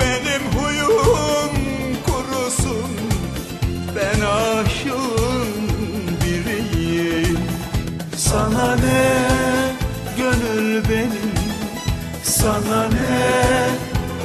[0.00, 1.52] Benim huyum
[2.06, 2.90] kurusun
[3.96, 5.68] ben aşığın
[6.24, 7.38] biriyim.
[8.16, 9.12] Sana ne
[10.16, 11.34] gönül benim
[12.22, 13.68] Sana ne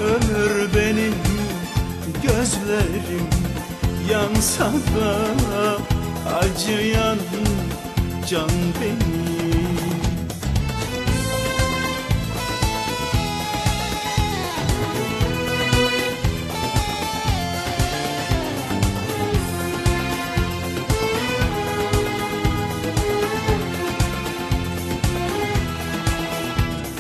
[0.04, 1.16] ömür benim.
[2.24, 3.30] Gözlerim
[4.12, 5.39] yansa da
[6.40, 7.18] acıyan
[8.30, 8.50] can
[8.82, 9.30] benim.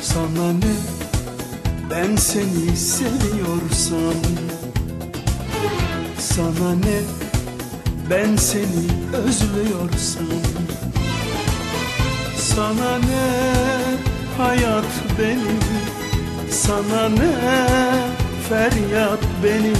[0.01, 0.75] Sana ne?
[1.91, 4.28] Ben seni seviyorsam
[8.09, 10.25] ben seni özlüyorsam
[12.37, 13.59] Sana ne
[14.37, 14.85] hayat
[15.19, 15.59] benim
[16.51, 17.67] Sana ne
[18.49, 19.77] feryat benim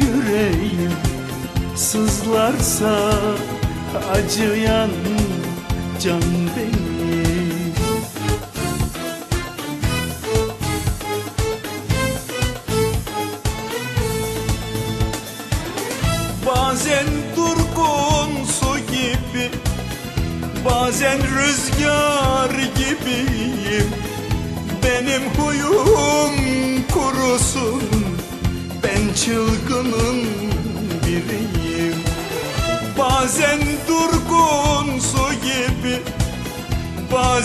[0.00, 0.92] Yüreğim.
[1.76, 3.12] Sızlarsa
[4.12, 4.90] acıyan
[6.02, 6.22] can
[6.56, 6.81] benim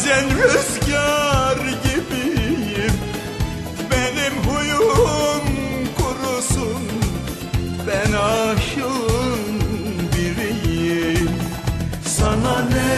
[0.08, 2.94] Bazen rüzgar gibiyim.
[3.92, 5.44] Benim huyum
[5.98, 6.82] kurusun.
[7.88, 9.62] Ben aşığın
[10.14, 11.30] biriyim.
[12.06, 12.96] Sana ne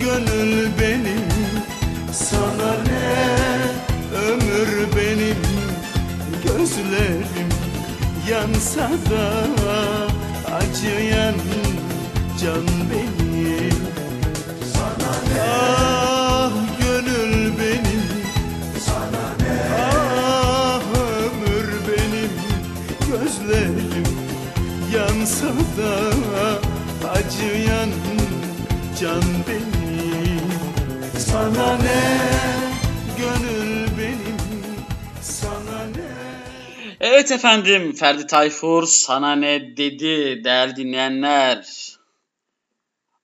[0.00, 1.28] gönül benim?
[2.12, 3.18] Sana ne
[4.18, 5.42] ömür benim?
[6.44, 7.48] Gözlerim
[8.30, 9.32] yansa da
[10.56, 11.34] acıyan
[12.40, 13.27] can benim
[15.48, 18.02] ah gönül benim.
[18.86, 22.30] Sana ne ah ömür benim.
[23.10, 24.04] Gözlerim
[24.94, 25.48] yansa
[27.14, 27.90] acıyan
[29.00, 30.48] can benim.
[31.18, 32.18] Sana ne?
[33.18, 34.38] Gönül benim.
[35.22, 36.08] Sana ne?
[37.00, 41.87] Evet efendim Ferdi Tayfur sana ne dedi değerli dinleyenler.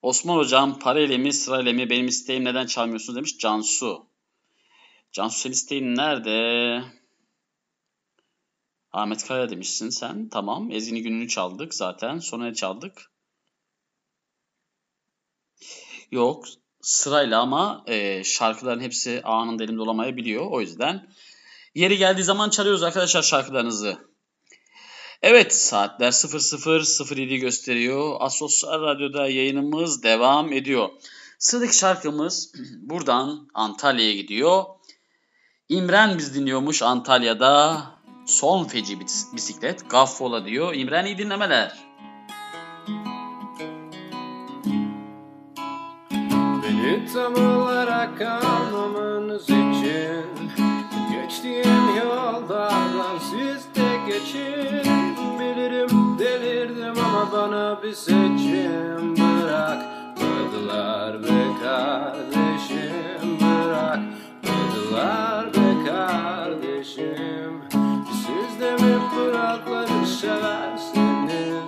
[0.05, 4.07] Osman hocam parayla mi sırayla mı benim isteğim neden çalmıyorsunuz demiş Cansu.
[5.13, 6.85] Cansu senin isteğin nerede?
[8.93, 10.29] Ahmet Kaya demişsin sen.
[10.29, 10.71] Tamam.
[10.71, 12.19] Ezgi'nin gününü çaldık zaten.
[12.19, 13.13] Sonra ne çaldık?
[16.11, 16.45] Yok.
[16.81, 20.47] Sırayla ama e, şarkıların hepsi anında elimde olamayabiliyor.
[20.51, 21.09] O yüzden
[21.75, 24.14] yeri geldiği zaman çalıyoruz arkadaşlar şarkılarınızı.
[25.27, 28.17] Evet saatler 00.07 gösteriyor.
[28.21, 30.89] Asosyal Radyo'da yayınımız devam ediyor.
[31.39, 32.53] Sıradaki şarkımız
[32.83, 34.65] buradan Antalya'ya gidiyor.
[35.69, 37.83] İmren biz dinliyormuş Antalya'da.
[38.27, 40.75] Son feci bis- bisiklet Gaffola diyor.
[40.75, 41.79] İmren iyi dinlemeler.
[46.63, 50.25] Beni tam olarak anlamanız için
[51.13, 54.84] Geçtiğim yollardan siz de geçin
[57.35, 67.53] bana bir seçim Bırakmadılar be kardeşim Bırakmadılar be kardeşim.
[68.13, 71.65] Siz de mi Fıratları seversiniz?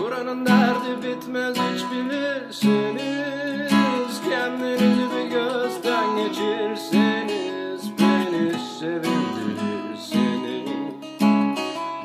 [0.00, 3.72] Buranın derdi bitmez hiç bilirsiniz.
[4.30, 10.94] Kendinizi bir gözden geçirseniz Beni sevindirirsiniz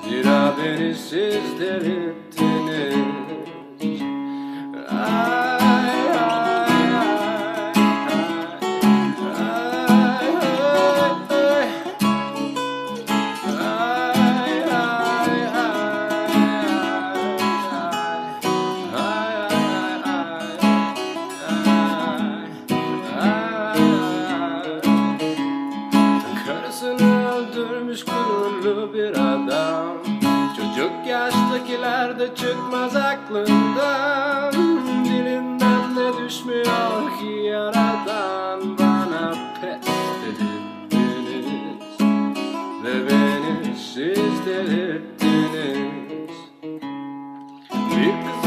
[0.03, 1.59] Zira beni siz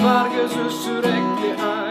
[0.05, 1.84] var gözü sürekli aynada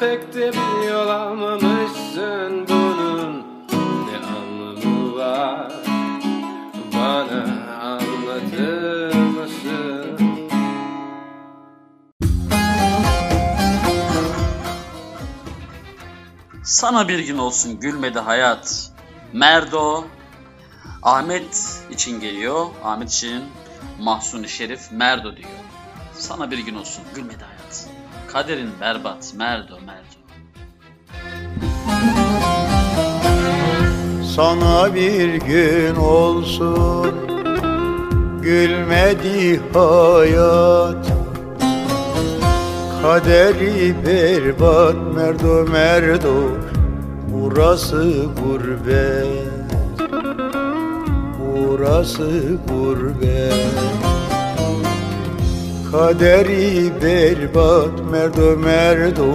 [0.00, 0.50] pek de
[1.12, 3.44] almamışsın Bunun
[4.06, 5.72] ne anlamı var
[6.94, 7.44] Bana
[7.82, 10.18] anlatır mısın?
[16.62, 18.92] Sana bir gün olsun gülmedi hayat.
[19.32, 20.04] Merdo
[21.02, 22.66] Ahmet için geliyor.
[22.84, 23.44] Ahmet için
[24.00, 25.50] Mahsuni Şerif Merdo diyor.
[26.14, 27.59] Sana bir gün olsun gülmedi hayat.
[28.32, 30.20] Kaderin berbat Merdo Merdo.
[34.36, 37.14] Sana bir gün olsun
[38.42, 41.06] gülmedi hayat.
[43.02, 46.34] Kaderi berbat merdo merdo
[47.32, 49.50] Burası gurbet.
[51.38, 53.99] Burası gurbet
[55.90, 59.34] Kaderi berbat merdo merdo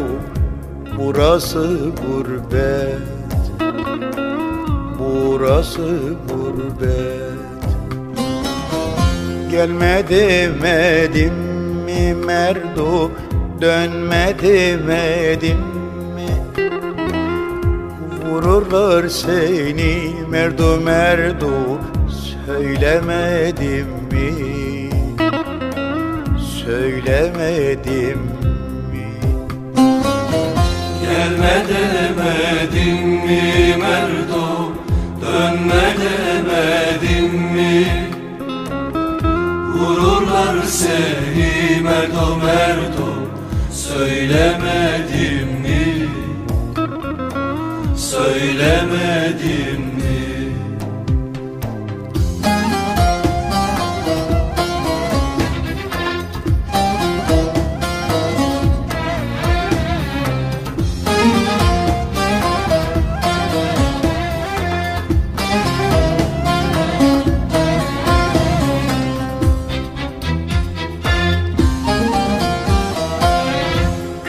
[0.98, 3.00] Burası gurbet.
[5.00, 6.00] Burası
[6.30, 7.36] gurbet.
[9.52, 11.34] Gelme demedim
[11.86, 13.12] mi merdo
[13.62, 15.60] Dönme demedim
[16.16, 16.30] mi?
[18.26, 21.52] Vururlar seni merdo merdo
[22.46, 24.65] Söylemedim mi
[26.66, 28.20] Söylemedim
[28.92, 29.08] mi?
[31.02, 34.72] Gelme demedim mi Merdo
[35.22, 37.88] Dönme demedim mi?
[39.74, 43.14] Vururlar seni Merdo Merdo
[43.72, 46.10] Söylemedim mi?
[47.98, 49.95] Söylemedim mi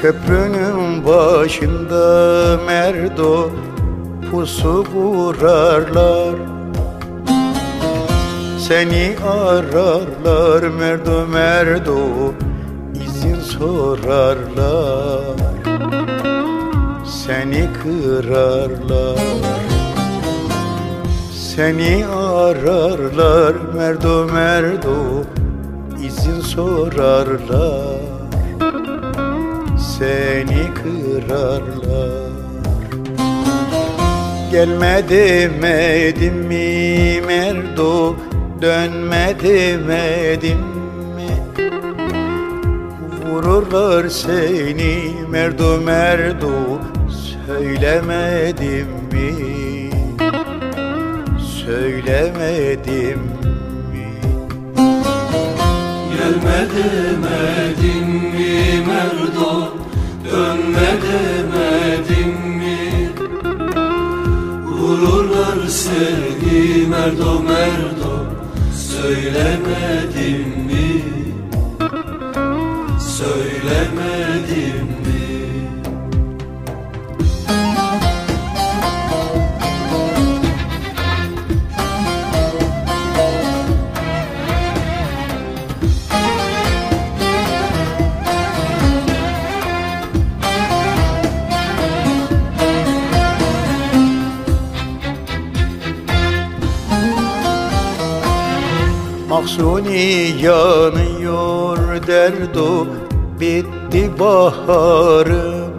[0.06, 3.50] Köprünün başında merdo
[4.30, 6.34] pusu kurarlar.
[8.58, 11.98] Seni ararlar merdo merdo
[13.04, 15.24] izin sorarlar.
[17.06, 19.18] Seni kırarlar.
[21.32, 25.22] Seni ararlar merdo merdo
[26.02, 28.15] izin sorarlar
[29.86, 32.30] seni kırarlar.
[34.50, 38.16] Gelme demedim mi merdo?
[38.62, 40.58] Dönme demedim
[41.16, 41.30] mi?
[43.26, 46.52] Vururlar seni merdo merdo.
[47.46, 49.30] Söylemedim mi?
[51.64, 53.20] Söylemedim
[53.92, 54.08] mi?
[56.10, 59.15] Gelme demedim mi Merdo
[60.36, 63.10] Dönme demedim mi?
[64.64, 68.26] Vururlar seni Merdo Merdo
[68.74, 71.04] Söylemedim mi?
[73.00, 74.25] Söylemedim
[99.56, 102.86] Mahsuni yanıyor derdo
[103.40, 105.72] Bitti baharım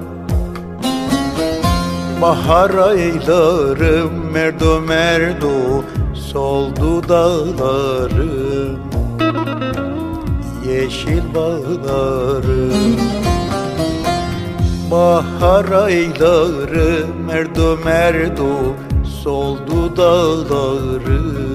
[2.22, 8.80] Bahar aylarım merdo merdo Soldu dağlarım
[10.68, 12.98] Yeşil bağlarım
[14.92, 18.76] Bahar ayları merdo merdo
[19.24, 21.47] Soldu dağlarım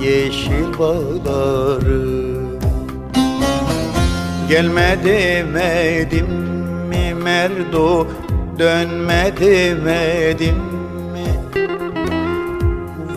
[0.00, 2.60] Yeşil bağlarım
[4.48, 6.26] Gelme demedim
[6.88, 8.06] mi merdo?
[8.58, 10.56] Dönme demedim
[11.12, 11.26] mi?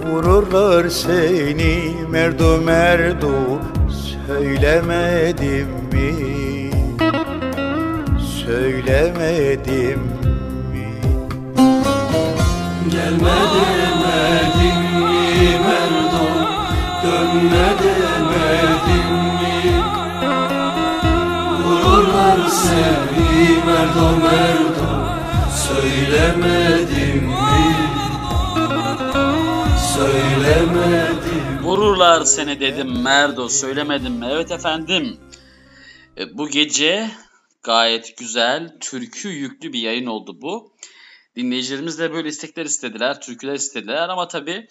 [0.06, 3.32] Vururlar seni merdo merdo.
[4.28, 6.14] Söylemedim mi?
[8.46, 10.00] Söylemedim
[10.72, 10.88] mi?
[12.92, 14.63] Gelme demedim
[23.84, 25.06] Merdo Merdo
[25.68, 27.76] Söylemedim mi
[29.96, 34.28] Söylemedim Vururlar seni dedim Merdo söylemedim mi?
[34.32, 35.18] Evet efendim.
[36.18, 37.12] E, Bu gece
[37.64, 40.74] gayet güzel, türkü yüklü bir yayın oldu bu.
[41.36, 44.68] Dinleyicilerimiz de böyle istekler istediler, türküler istediler ama tabii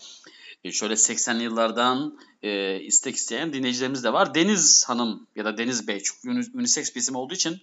[0.65, 4.35] e, şöyle 80'li yıllardan e, istek isteyen dinleyicilerimiz de var.
[4.35, 7.61] Deniz Hanım ya da Deniz Bey çok uni- unisex bir isim olduğu için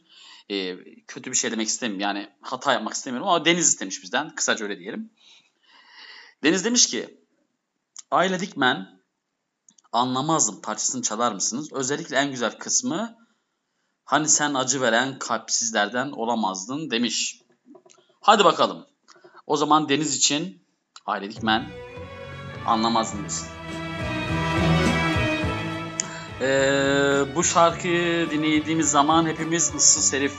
[0.49, 0.77] e,
[1.07, 2.01] kötü bir şey demek istemiyorum.
[2.01, 4.35] Yani hata yapmak istemiyorum ama Deniz istemiş bizden.
[4.35, 5.09] Kısaca öyle diyelim.
[6.43, 7.19] Deniz demiş ki
[8.11, 8.99] Ayla Dikmen
[9.91, 11.73] Anlamazdım parçasını çalar mısınız?
[11.73, 13.17] Özellikle en güzel kısmı
[14.05, 17.41] hani sen acı veren kalpsizlerden olamazdın demiş.
[18.21, 18.85] Hadi bakalım.
[19.47, 20.65] O zaman Deniz için
[21.05, 21.71] Aile Dikmen
[22.65, 23.47] anlamazdın desin.
[26.41, 30.33] Ee, bu şarkıyı dinlediğimiz zaman hepimiz ıssız herif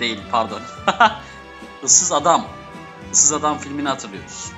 [0.00, 0.60] değil pardon.
[1.84, 2.46] ıssız adam.
[3.12, 4.52] Issız adam filmini hatırlıyoruz.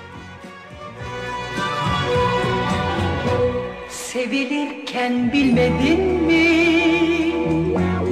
[3.91, 6.75] Sevilirken bilmedin mi?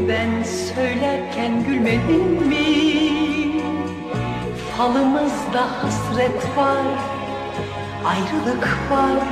[0.09, 2.93] Ben söylerken gülmedin mi?
[4.77, 6.87] Falımızda hasret var,
[8.05, 9.29] ayrılık var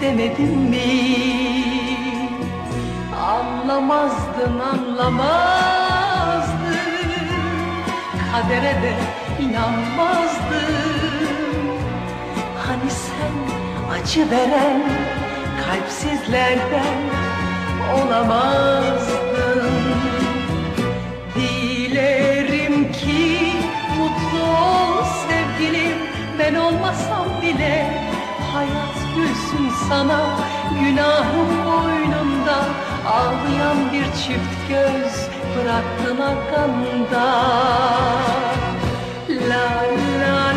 [0.00, 1.59] demedin mi?
[3.30, 5.30] Anlamazdın anlamazdın.
[8.32, 8.94] Kadere de
[9.40, 10.70] inanmazdın.
[12.66, 13.34] Hani sen
[13.94, 14.82] acı veren
[15.64, 16.98] kalpsizlerden
[17.94, 19.70] olamazdın.
[21.34, 23.52] Dilerim ki
[23.98, 25.98] mutlu ol sevgilim.
[26.38, 28.04] Ben olmasam bile
[28.52, 30.20] hayat gülsün sana
[30.78, 32.58] Günahım boynunda
[33.06, 37.26] ağlayan bir çift göz Bıraktın la
[39.48, 39.82] la
[40.20, 40.49] la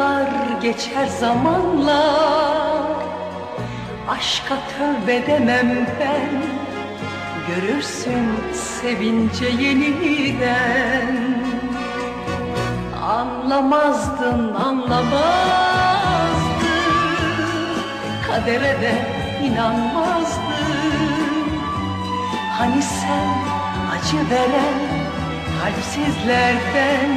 [0.00, 2.02] Acılar geçer zamanla.
[4.08, 6.42] Aşka tövbe demem ben
[7.48, 11.16] Görürsün sevince yeniden.
[13.02, 15.10] Anlamazdın anlamazdın
[18.26, 18.94] Kadere de
[19.44, 20.40] inanmazdın.
[22.58, 23.28] Hani sen
[23.92, 24.80] acı veren
[25.60, 27.10] kalpsizlerden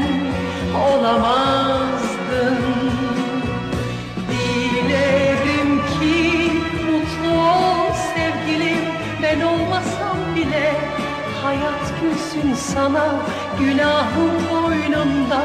[0.94, 2.13] olamazdın
[4.30, 6.52] Dilerim ki
[6.86, 8.86] mutlu ol sevgilim.
[9.24, 10.74] Ben olmasam bile
[11.44, 13.06] hayat gülsün sana.
[13.60, 15.42] Günahım boynumda.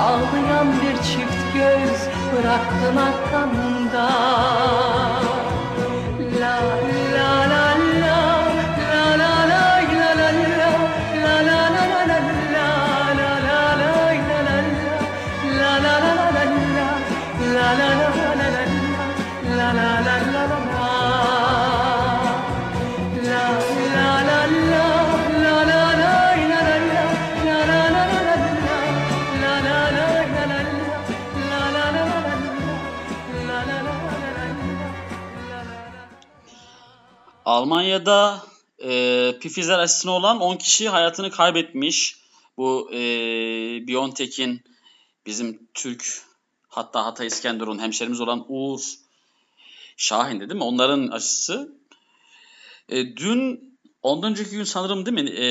[0.00, 4.08] Ağlayan bir çift göz Bıraktın arkanda
[37.44, 38.46] Almanya'da
[38.84, 42.22] e, Pfizer aşısına olan 10 kişi hayatını kaybetmiş.
[42.56, 42.98] Bu e,
[43.86, 44.64] BioNTech'in
[45.26, 46.22] bizim Türk
[46.68, 48.80] hatta Hatay İskenderun hemşerimiz olan Uğur
[49.96, 50.64] Şahin'de değil mi?
[50.64, 51.72] Onların aşısı.
[52.88, 53.72] E, dün
[54.02, 55.30] ondan önceki gün sanırım değil mi?
[55.30, 55.46] E,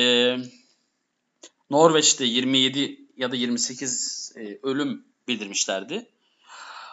[1.70, 6.06] Norveç'te 27 ya da 28 e, ölüm bildirmişlerdi.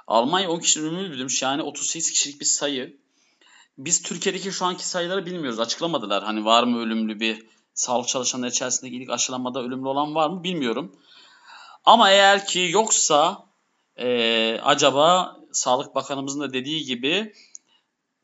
[0.08, 1.41] Almanya 10 kişinin ölümünü bildirmiş.
[1.41, 2.97] Yani 38 kişilik bir sayı.
[3.80, 5.59] Biz Türkiye'deki şu anki sayıları bilmiyoruz.
[5.59, 6.23] Açıklamadılar.
[6.23, 10.95] Hani var mı ölümlü bir sağlık çalışanları içerisinde ilk aşılamada ölümlü olan var mı bilmiyorum.
[11.86, 13.45] Ama eğer ki yoksa
[13.97, 17.34] e, acaba Sağlık Bakanımızın da dediği gibi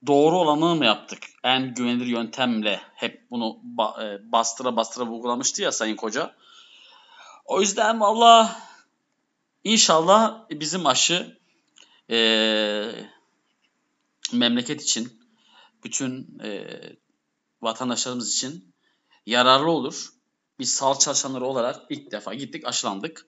[0.08, 1.24] doğru olanı mı yaptık?
[1.44, 6.36] En güvenilir yöntemle hep bunu ba- e, bastıra bastıra vurgulamıştı ya Sayın Koca.
[7.46, 8.62] O yüzden valla
[9.64, 11.38] inşallah bizim aşı
[12.10, 12.18] e,
[14.34, 15.25] memleket için,
[15.86, 16.80] bütün e,
[17.62, 18.74] vatandaşlarımız için
[19.26, 20.10] yararlı olur.
[20.60, 23.26] Biz sağlık çalışanları olarak ilk defa gittik aşılandık.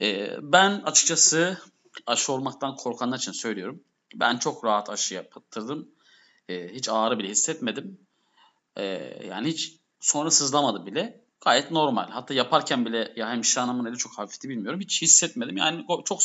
[0.00, 1.58] E, ben açıkçası
[2.06, 3.84] aşı olmaktan korkanlar için söylüyorum.
[4.14, 5.88] Ben çok rahat aşı yaptırdım.
[6.48, 8.00] E, hiç ağrı bile hissetmedim.
[8.76, 8.84] E,
[9.28, 11.24] yani hiç sonra sızlamadı bile.
[11.40, 12.10] Gayet normal.
[12.10, 14.80] Hatta yaparken bile ya hemşire hanımın eli çok hafifti bilmiyorum.
[14.80, 15.56] Hiç hissetmedim.
[15.56, 16.20] Yani çok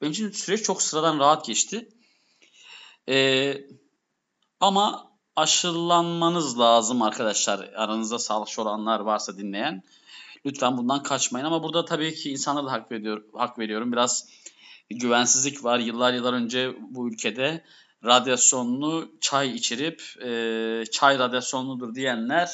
[0.00, 1.88] benim için süreç çok sıradan rahat geçti.
[3.08, 3.54] E,
[4.60, 7.70] ama aşılanmanız lazım arkadaşlar.
[7.76, 9.82] Aranızda sağlıkçı olanlar varsa dinleyen.
[10.46, 11.46] Lütfen bundan kaçmayın.
[11.46, 13.92] Ama burada tabii ki insanlara da hak, veriyor, hak veriyorum.
[13.92, 14.28] Biraz
[14.90, 15.78] güvensizlik var.
[15.78, 17.64] Yıllar yıllar önce bu ülkede
[18.04, 22.50] radyasyonlu çay içirip e, çay radyasyonludur diyenler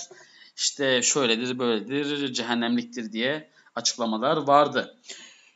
[0.57, 4.97] işte şöyledir böyledir cehennemliktir diye açıklamalar vardı.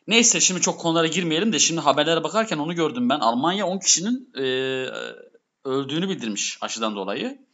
[0.06, 3.18] Neyse şimdi çok konulara girmeyelim de şimdi haberlere bakarken onu gördüm ben.
[3.18, 4.44] Almanya 10 kişinin e,
[5.64, 7.46] öldüğünü bildirmiş aşıdan dolayı.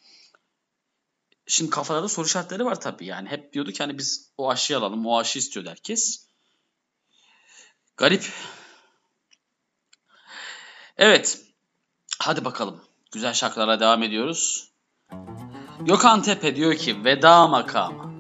[1.47, 3.29] Şimdi kafalarda soru işaretleri var tabii yani.
[3.29, 6.27] Hep diyorduk ki hani biz o aşıyı alalım, o aşı istiyordu herkes.
[7.97, 8.33] Garip.
[10.97, 11.41] Evet.
[12.19, 12.85] Hadi bakalım.
[13.13, 14.73] Güzel şarkılara devam ediyoruz.
[15.81, 18.16] Gökhan Tepe diyor ki veda makamı.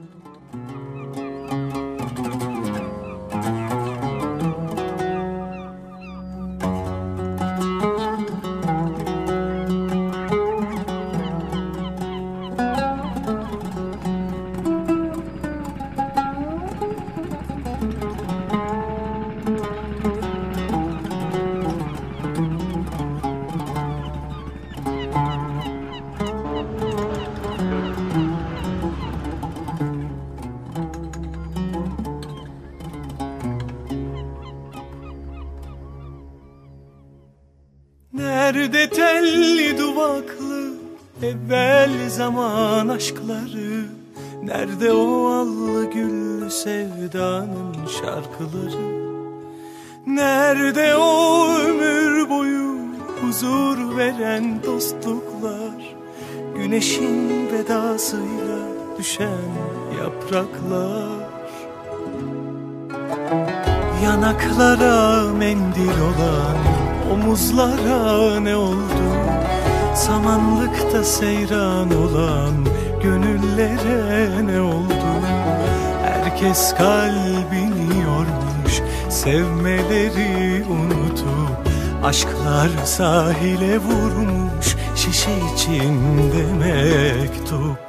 [64.56, 66.56] Yanaklara mendil olan
[67.12, 69.06] omuzlara ne oldu?
[69.94, 72.54] Samanlıkta seyran olan
[73.02, 74.94] gönüllere ne oldu?
[76.04, 81.68] Herkes kalbini yormuş sevmeleri unutup
[82.04, 87.85] Aşklar sahile vurmuş şişe içinde mektup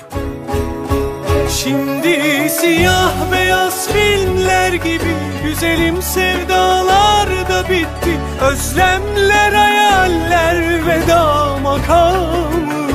[1.63, 8.19] Şimdi siyah beyaz filmler gibi Güzelim sevdalar da bitti.
[8.41, 12.87] Özlemler, hayaller, veda makamı.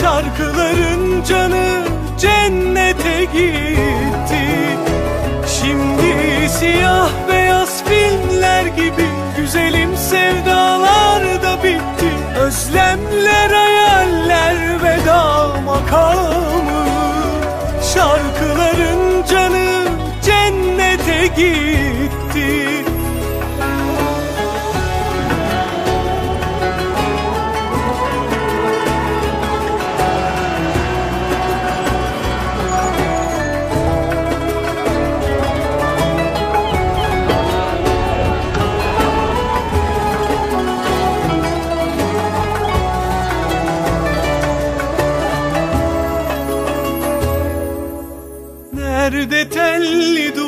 [0.00, 1.84] Şarkıların canı
[2.18, 4.42] cennete gitti.
[5.60, 12.10] Şimdi siyah beyaz filmler gibi Güzelim sevdalar da bitti.
[12.38, 16.53] Özlemler, hayaller, veda makamı
[21.36, 22.84] gitti.
[48.72, 50.43] Nerede telli duvaklı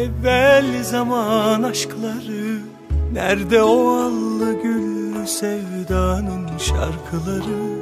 [0.00, 2.58] evvel zaman aşkları
[3.12, 7.80] Nerede o allı güllü sevdanın şarkıları?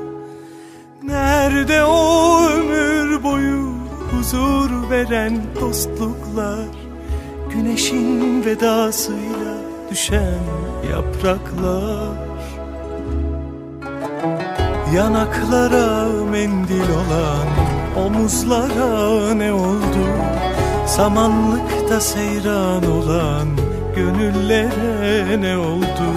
[1.03, 3.73] Nerede o ömür boyu
[4.11, 6.69] huzur veren dostluklar?
[7.51, 9.55] Güneşin vedasıyla
[9.91, 10.45] düşen
[10.91, 12.29] yapraklar?
[14.95, 17.49] Yanaklara mendil olan
[18.07, 20.48] omuzlara ne oldu?
[20.89, 23.49] Samanlıkta seyran olan
[23.97, 26.13] gönüllere ne oldu?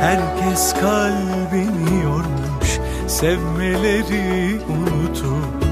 [0.00, 5.64] Herkes kalbini yormuş sevmeleri unutup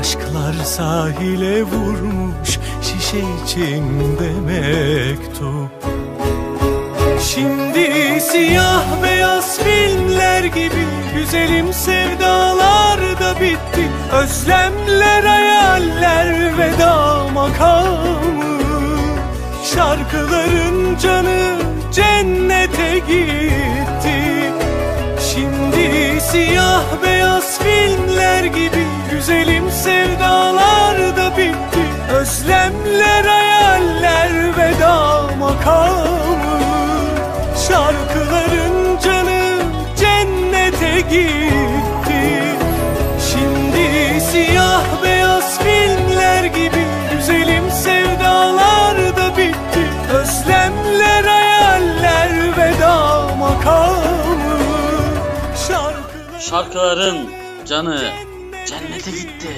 [0.00, 5.70] Aşklar sahile vurmuş şişe içinde mektup
[7.20, 13.40] Şimdi siyah beyaz filmler gibi Güzelim sevdalar da
[13.78, 18.58] bitti Özlemler, hayaller, veda makamı.
[19.74, 21.58] Şarkıların canı
[21.92, 24.52] cennete gitti.
[25.20, 32.12] Şimdi siyah beyaz filmler gibi Güzelim sevdalar da bitti.
[32.12, 36.60] Özlemler, hayaller, veda makamı.
[37.68, 39.62] Şarkıların canı
[39.96, 41.77] cennete gitti
[44.38, 54.58] siyah beyaz filmler gibi Güzelim sevdalar da bitti Özlemler, hayaller, veda makamı
[55.68, 57.30] Şarkılar Şarkıların
[57.66, 58.12] canı
[58.66, 59.48] cennete gitti.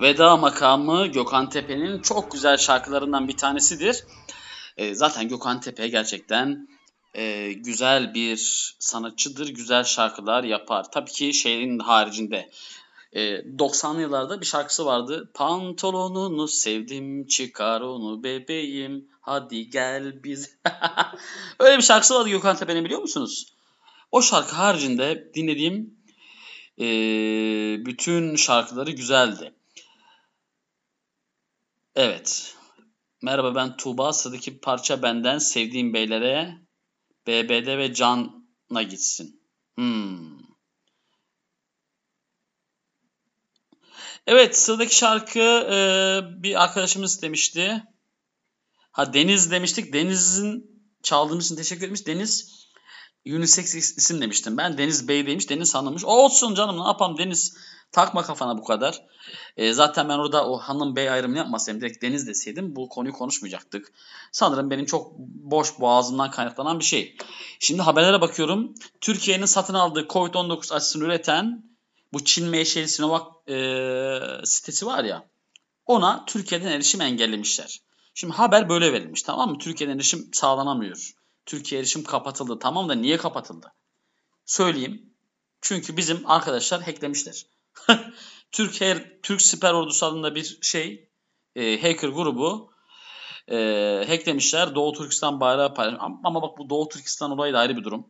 [0.00, 4.04] Veda makamı Gökhan Tepe'nin çok güzel şarkılarından bir tanesidir.
[4.76, 6.68] E, zaten Gökhan Tepe gerçekten
[7.14, 8.36] e, güzel bir
[8.78, 9.48] sanatçıdır.
[9.48, 10.90] Güzel şarkılar yapar.
[10.90, 12.50] Tabii ki şeyin haricinde.
[13.12, 15.30] E, 90'lı yıllarda bir şarkısı vardı.
[15.34, 20.56] Pantolonunu sevdim çıkar onu bebeğim hadi gel biz.
[21.58, 23.52] Öyle bir şarkısı vardı Gökhan Tepe'nin biliyor musunuz?
[24.12, 25.96] O şarkı haricinde dinlediğim
[26.78, 26.86] e,
[27.86, 29.54] bütün şarkıları güzeldi.
[31.94, 32.54] Evet.
[33.22, 34.12] Merhaba ben Tuğba.
[34.12, 36.61] Sıradaki parça benden sevdiğim beylere
[37.26, 39.42] BBD ve Can'a gitsin.
[39.74, 40.42] Hmm.
[44.26, 45.76] Evet sıradaki şarkı e,
[46.42, 47.82] bir arkadaşımız demişti.
[48.92, 49.92] Ha Deniz demiştik.
[49.92, 52.06] Deniz'in çaldığımız için teşekkür etmiş.
[52.06, 52.62] Deniz
[53.26, 54.56] unisex isim demiştim.
[54.56, 55.50] Ben Deniz Bey demiş.
[55.50, 56.04] Deniz sanılmış.
[56.04, 57.56] O olsun canım ne yapalım Deniz.
[57.92, 59.06] Takma kafana bu kadar.
[59.56, 63.92] E, zaten ben orada o hanım bey ayrımını yapmasaydım direkt Deniz deseydim bu konuyu konuşmayacaktık.
[64.32, 67.16] Sanırım benim çok boş boğazımdan kaynaklanan bir şey.
[67.58, 68.74] Şimdi haberlere bakıyorum.
[69.00, 71.64] Türkiye'nin satın aldığı Covid-19 aşısını üreten
[72.12, 75.24] bu Çin menşeli Sinovac e, sitesi var ya
[75.86, 77.80] ona Türkiye'den erişim engellemişler.
[78.14, 79.58] Şimdi haber böyle verilmiş tamam mı?
[79.58, 81.12] Türkiye'den erişim sağlanamıyor.
[81.46, 82.58] Türkiye erişim kapatıldı.
[82.58, 83.72] Tamam da niye kapatıldı?
[84.46, 85.12] Söyleyeyim.
[85.60, 87.46] Çünkü bizim arkadaşlar hacklemişler.
[88.52, 91.08] Türkiye Türk Siper Ordusu adında bir şey
[91.56, 92.72] e, hacker grubu
[93.48, 93.56] e,
[94.08, 94.74] hacklemişler.
[94.74, 96.02] Doğu Türkistan bayrağı paylaşmış.
[96.24, 98.06] Ama, bak bu Doğu Türkistan olayı da ayrı bir durum.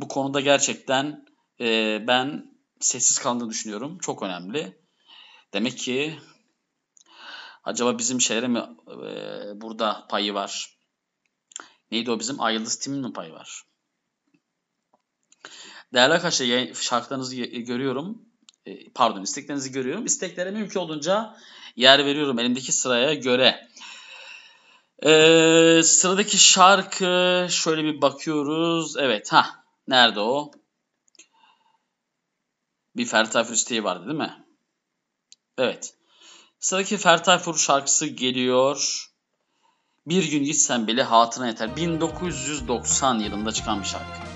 [0.00, 1.26] Bu konuda gerçekten
[1.60, 3.98] e, ben sessiz kaldığını düşünüyorum.
[3.98, 4.78] Çok önemli.
[5.52, 6.18] Demek ki
[7.64, 10.78] acaba bizim şeylere mi e, burada payı var?
[11.90, 12.40] Neydi o bizim?
[12.40, 13.62] Ay Yıldız Tim'in mi payı var?
[15.94, 18.33] Değerli arkadaşlar şarkılarınızı görüyorum.
[18.66, 20.06] E, Pardon isteklerinizi görüyorum.
[20.06, 21.36] İsteklere mümkün olduğunca
[21.76, 23.68] yer veriyorum elimdeki sıraya göre.
[25.06, 28.96] Ee, sıradaki şarkı şöyle bir bakıyoruz.
[28.96, 30.50] Evet ha nerede o?
[32.96, 34.44] Bir Ferdi Tayfur isteği vardı değil mi?
[35.58, 35.94] Evet.
[36.58, 39.06] Sıradaki Ferdi Tayfur şarkısı geliyor.
[40.06, 41.76] Bir gün gitsen bile hatırına yeter.
[41.76, 44.33] 1990 yılında çıkan bir şarkı.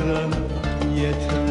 [0.00, 0.32] Hatıran
[0.96, 1.49] yeter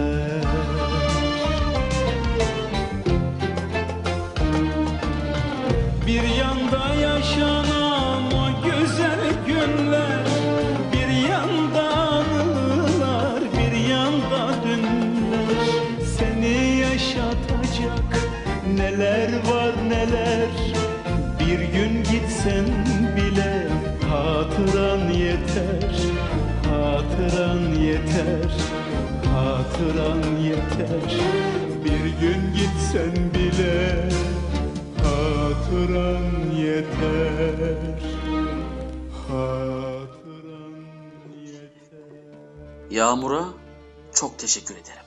[31.85, 34.09] Bir gün gitsen bile
[35.03, 37.99] hatıran yeter
[39.27, 40.09] Hatıran
[42.89, 43.53] Yağmur'a
[44.13, 45.05] çok teşekkür ederim.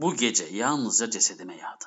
[0.00, 1.84] Bu gece yalnızca cesedime yağdı.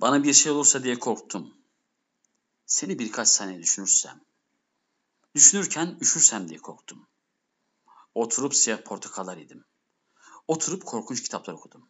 [0.00, 1.54] Bana bir şey olursa diye korktum.
[2.66, 4.20] Seni birkaç saniye düşünürsem,
[5.34, 7.06] düşünürken üşürsem diye korktum.
[8.14, 9.64] Oturup siyah portakallar yedim.
[10.48, 11.88] Oturup korkunç kitaplar okudum.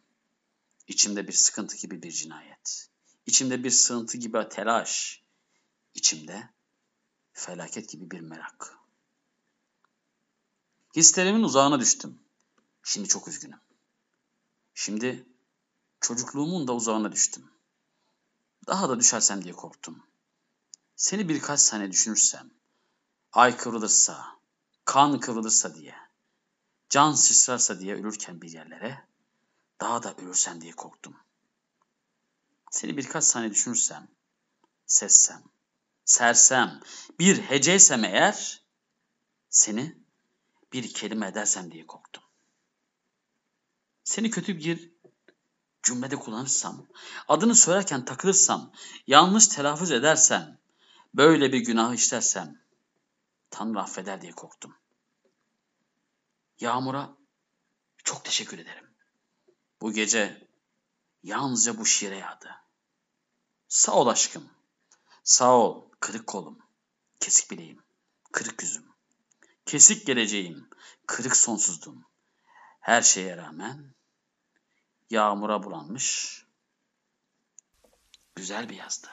[0.87, 2.89] İçimde bir sıkıntı gibi bir cinayet.
[3.25, 5.23] İçimde bir sığıntı gibi telaş.
[5.93, 6.49] İçimde
[7.33, 8.77] felaket gibi bir merak.
[10.95, 12.19] Hislerimin uzağına düştüm.
[12.83, 13.59] Şimdi çok üzgünüm.
[14.73, 15.25] Şimdi
[16.01, 17.51] çocukluğumun da uzağına düştüm.
[18.67, 20.03] Daha da düşersem diye korktum.
[20.95, 22.51] Seni birkaç saniye düşünürsem,
[23.31, 24.39] ay kıvrılırsa,
[24.85, 25.95] kan kıvrılırsa diye,
[26.93, 29.07] can sıçrarsa diye ölürken bir yerlere,
[29.81, 31.17] daha da ölürsem diye korktum.
[32.71, 34.07] Seni birkaç saniye düşünürsem,
[34.85, 35.43] sessem,
[36.05, 36.81] sersem,
[37.19, 38.63] bir heceysem eğer,
[39.49, 39.97] seni
[40.73, 42.23] bir kelime edersem diye korktum.
[44.03, 44.91] Seni kötü bir
[45.83, 46.87] cümlede kullanırsam,
[47.27, 48.71] adını söylerken takılırsam,
[49.07, 50.59] yanlış telaffuz edersem,
[51.13, 52.61] böyle bir günah işlersem,
[53.49, 54.82] Tanrı affeder diye korktum.
[56.63, 57.17] Yağmur'a
[58.03, 58.95] çok teşekkür ederim.
[59.81, 60.47] Bu gece
[61.23, 62.55] yalnızca bu şiire yağdı.
[63.67, 64.49] Sağ ol aşkım.
[65.23, 66.59] Sağ ol kırık kolum,
[67.19, 67.83] kesik bileğim,
[68.31, 68.85] kırık yüzüm,
[69.65, 70.69] kesik geleceğim,
[71.07, 72.05] kırık sonsuzluğum.
[72.79, 73.95] Her şeye rağmen
[75.09, 76.45] yağmura bulanmış
[78.35, 79.07] güzel bir yazdı.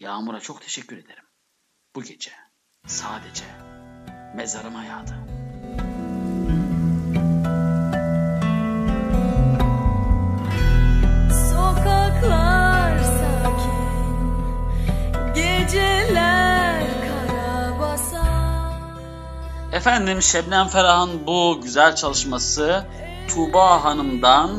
[0.00, 1.24] Yağmura çok teşekkür ederim.
[1.94, 2.32] Bu gece
[2.86, 3.44] sadece
[4.34, 5.31] mezarıma yağdı.
[19.72, 22.86] Efendim Şebnem Ferah'ın bu güzel çalışması
[23.28, 24.50] Tuğba Hanım'dan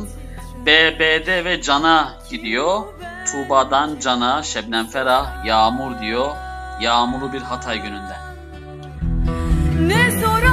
[0.65, 2.83] BBD ve Can'a gidiyor.
[3.31, 6.35] Tuğba'dan Can'a Şebnem Ferah Yağmur diyor.
[6.81, 8.17] Yağmurlu bir Hatay gününde.
[9.79, 10.52] Ne soran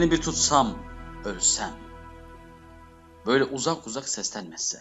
[0.00, 0.78] Ellerini bir tutsam,
[1.24, 1.80] ölsem.
[3.26, 4.80] Böyle uzak uzak seslenmezse.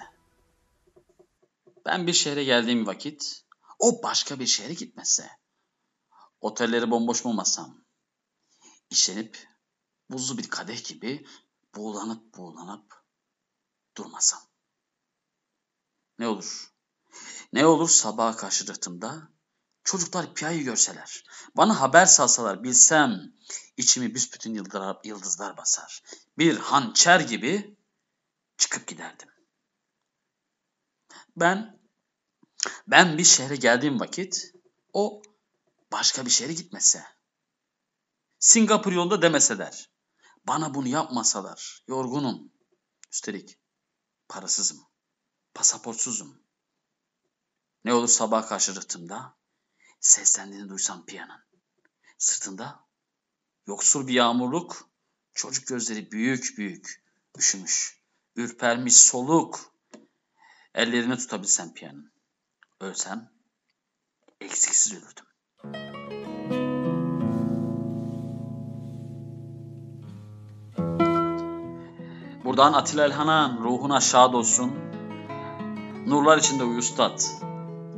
[1.86, 3.46] Ben bir şehre geldiğim vakit,
[3.80, 5.30] o başka bir şehre gitmezse.
[6.41, 7.86] Otelleri bomboş bulmasam.
[8.90, 9.48] işlenip
[10.10, 11.28] buzlu bir kadeh gibi
[11.76, 13.04] buğulanıp buğulanıp
[13.98, 14.41] durmasam.
[16.20, 16.74] Ne olur?
[17.54, 19.30] Ne olur sabaha karşı rıhtımda
[19.84, 21.24] çocuklar piyayı görseler,
[21.58, 23.39] bana haber salsalar bilsem
[23.78, 24.54] içimi büsbütün
[25.04, 26.02] yıldızlar, basar.
[26.38, 27.78] Bir hançer gibi
[28.58, 29.30] çıkıp giderdim.
[31.38, 31.80] Ben
[32.88, 34.54] ben bir şehre geldiğim vakit
[34.94, 35.22] o
[35.92, 37.04] başka bir şehre gitmese.
[38.40, 39.90] Singapur yolunda demeseler.
[40.48, 41.84] Bana bunu yapmasalar.
[41.88, 42.52] Yorgunum.
[43.12, 43.60] Üstelik
[44.30, 44.88] parasızım.
[45.54, 46.44] Pasaportsuzum.
[47.86, 49.38] Ne olur sabah karşı rıhtımda
[50.00, 51.44] seslendiğini duysam piyanın.
[52.18, 52.89] Sırtında
[53.70, 54.90] yoksul bir yağmurluk,
[55.34, 57.04] çocuk gözleri büyük büyük,
[57.38, 58.02] üşümüş,
[58.36, 59.74] ürpermiş soluk.
[60.76, 62.12] Ellerini tutabilsem piyanın.
[62.80, 63.30] Ölsem
[64.41, 65.26] eksiksiz ölürdüm.
[72.46, 74.72] Buradan Atilla Elhan'a ruhuna şad olsun.
[76.08, 77.22] Nurlar içinde uyu üstad.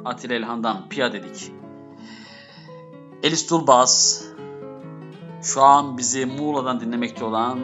[0.06, 1.52] Atilla Elhan'dan piya dedik.
[3.24, 4.24] Elis Dulbaz
[5.42, 7.60] şu an bizi Muğla'dan dinlemekte olan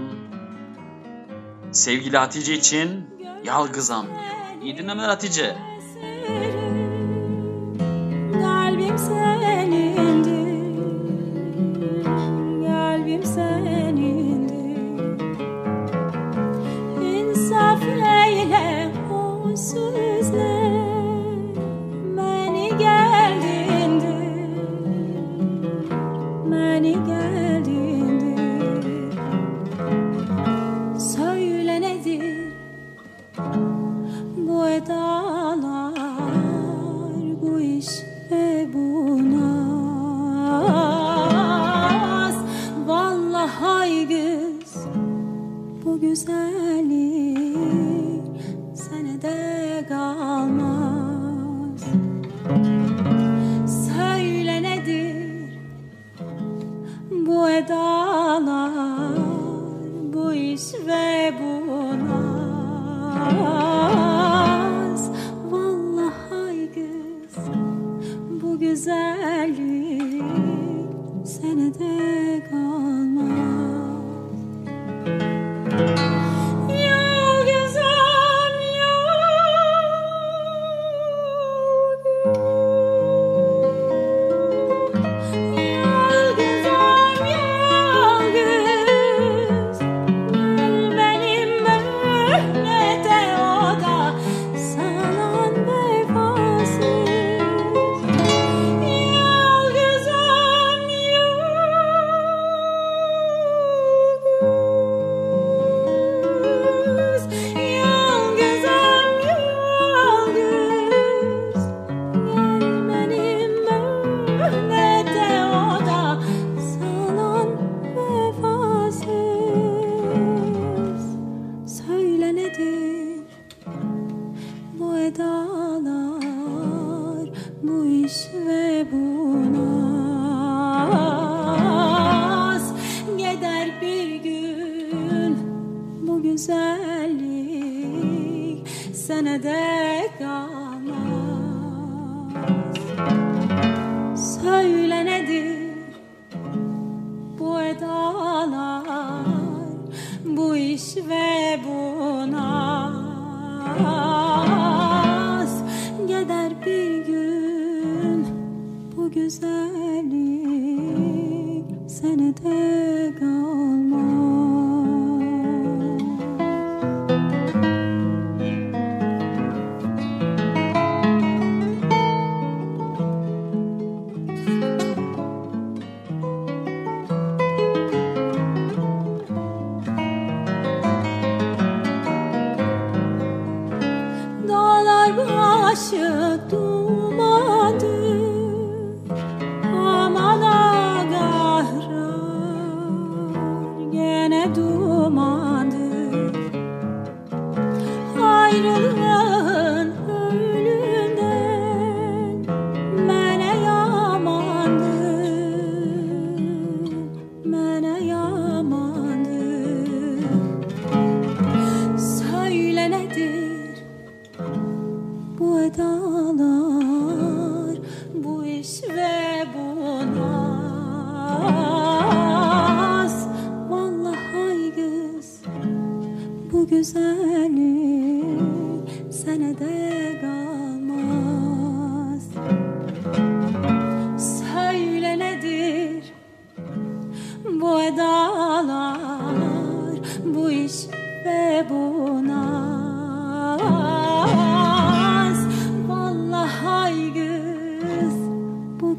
[1.72, 3.08] sevgili Hatice için
[3.44, 4.64] Yalgızam diyor.
[4.64, 5.58] İyi dinlemeler Hatice.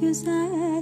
[0.08, 0.77] Bu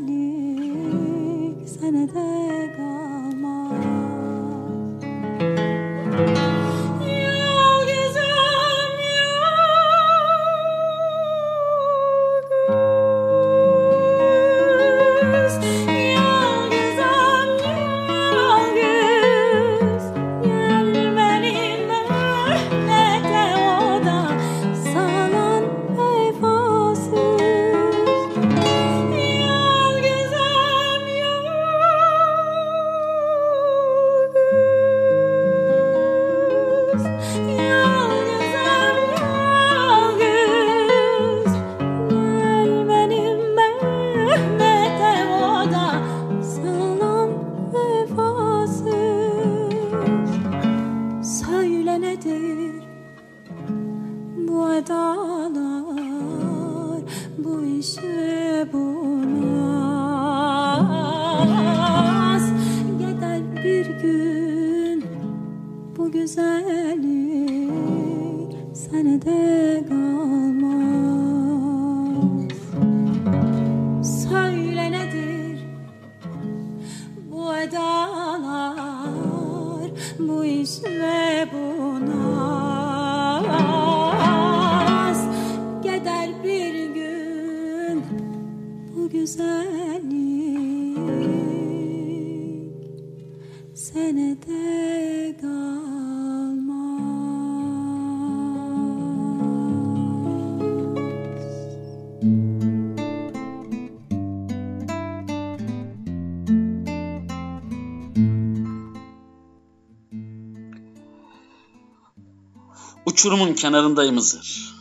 [113.27, 114.75] Uçurumun kenarındayım Hızır.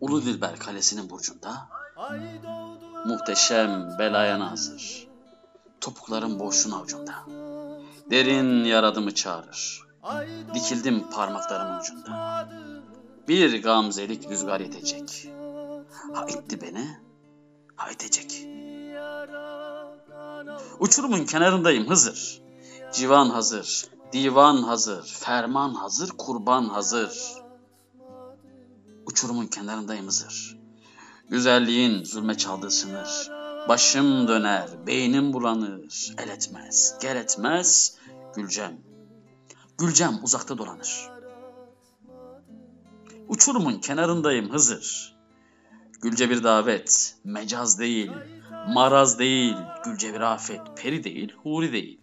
[0.00, 1.68] Ulu Dilber Kalesi'nin burcunda
[3.06, 5.06] muhteşem belaya nazır.
[5.80, 7.12] Topuklarım boşluğun avucunda.
[8.10, 9.82] Derin yaradımı çağırır.
[10.54, 12.48] Dikildim parmaklarımın ucunda.
[13.28, 15.28] Bir gamzelik rüzgar yetecek.
[16.14, 16.98] Ha itti beni,
[17.76, 18.46] ha itecek.
[20.80, 22.42] Uçurumun kenarındayım Hızır.
[22.92, 23.86] Civan hazır,
[24.16, 27.32] divan hazır, ferman hazır, kurban hazır.
[29.06, 30.58] Uçurumun kenarındayım Hızır.
[31.30, 33.30] Güzelliğin zulme çaldığı sınır.
[33.68, 36.14] Başım döner, beynim bulanır.
[36.18, 37.98] El etmez, gel etmez,
[38.36, 38.78] Gülcem.
[39.78, 41.10] Gülcem uzakta dolanır.
[43.28, 45.16] Uçurumun kenarındayım Hızır.
[46.02, 48.10] Gülce bir davet, mecaz değil,
[48.68, 52.00] maraz değil, Gülce bir afet, peri değil, huri değil.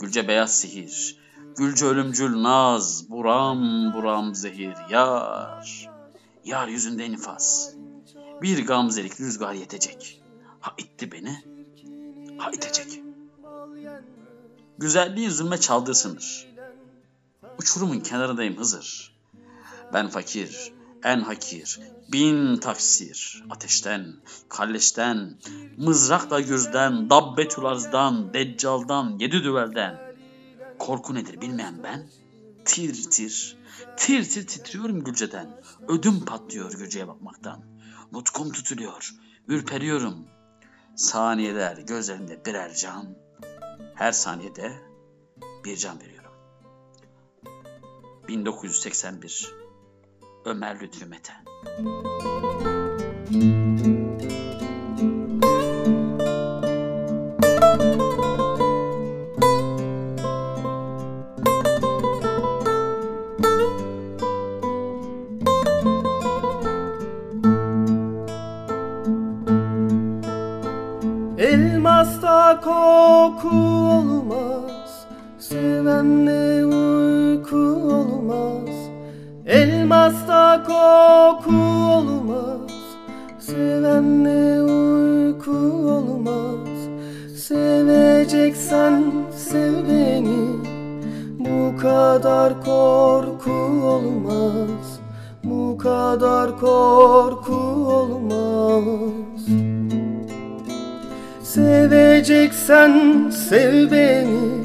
[0.00, 1.23] Gülce beyaz sihir,
[1.56, 5.90] Gülce ölümcül naz, buram buram zehir, yar.
[6.44, 7.74] Yar yüzünde nifas,
[8.42, 10.22] bir gamzelik rüzgar yetecek.
[10.60, 11.44] Ha itti beni,
[12.38, 13.00] ha itecek.
[14.78, 15.92] Güzelliğin zulme çaldığı.
[17.58, 19.14] Uçurumun kenarındayım Hızır.
[19.92, 20.72] Ben fakir,
[21.04, 21.80] en hakir,
[22.12, 24.14] bin taksir, ateşten,
[24.48, 25.38] kalleşten,
[25.76, 30.03] mızrakla gözden, dabbetül arzdan, deccaldan, yedi düvelden.
[30.86, 32.10] Korku nedir bilmeyen ben,
[32.64, 33.56] tir tir,
[33.96, 35.60] tir tir titriyorum Gülce'den.
[35.88, 37.64] Ödüm patlıyor Gülce'ye bakmaktan.
[38.12, 39.14] Nutkum tutuluyor,
[39.48, 40.26] ürperiyorum.
[40.96, 43.16] Saniyeler gözlerinde birer can,
[43.94, 44.72] her saniyede
[45.64, 46.32] bir can veriyorum.
[48.28, 49.54] 1981
[50.44, 51.32] Ömer Lütfü Mete
[51.78, 53.63] Elmasta
[88.24, 89.04] Seveceksen
[89.36, 90.48] sev beni.
[91.38, 93.52] Bu kadar korku
[93.84, 95.00] olmaz.
[95.44, 97.54] Bu kadar korku
[97.92, 99.46] olmaz.
[101.42, 102.92] Seveceksen
[103.30, 104.64] sev beni.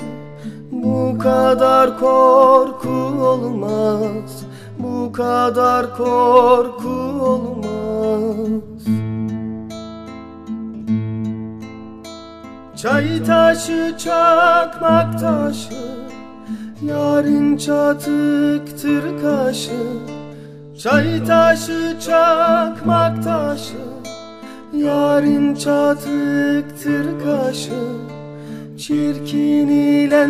[0.72, 2.90] Bu kadar korku
[3.22, 4.44] olmaz.
[4.80, 6.90] Bu kadar korku
[7.22, 7.59] olmaz
[12.82, 15.74] Çay taşı çakmak taşı.
[16.82, 19.82] Yarın çatıktır kaşı.
[20.78, 23.78] Çay taşı çakmak taşı.
[24.74, 27.82] Yarın çatıktır kaşı.
[28.78, 30.28] Çirkin ile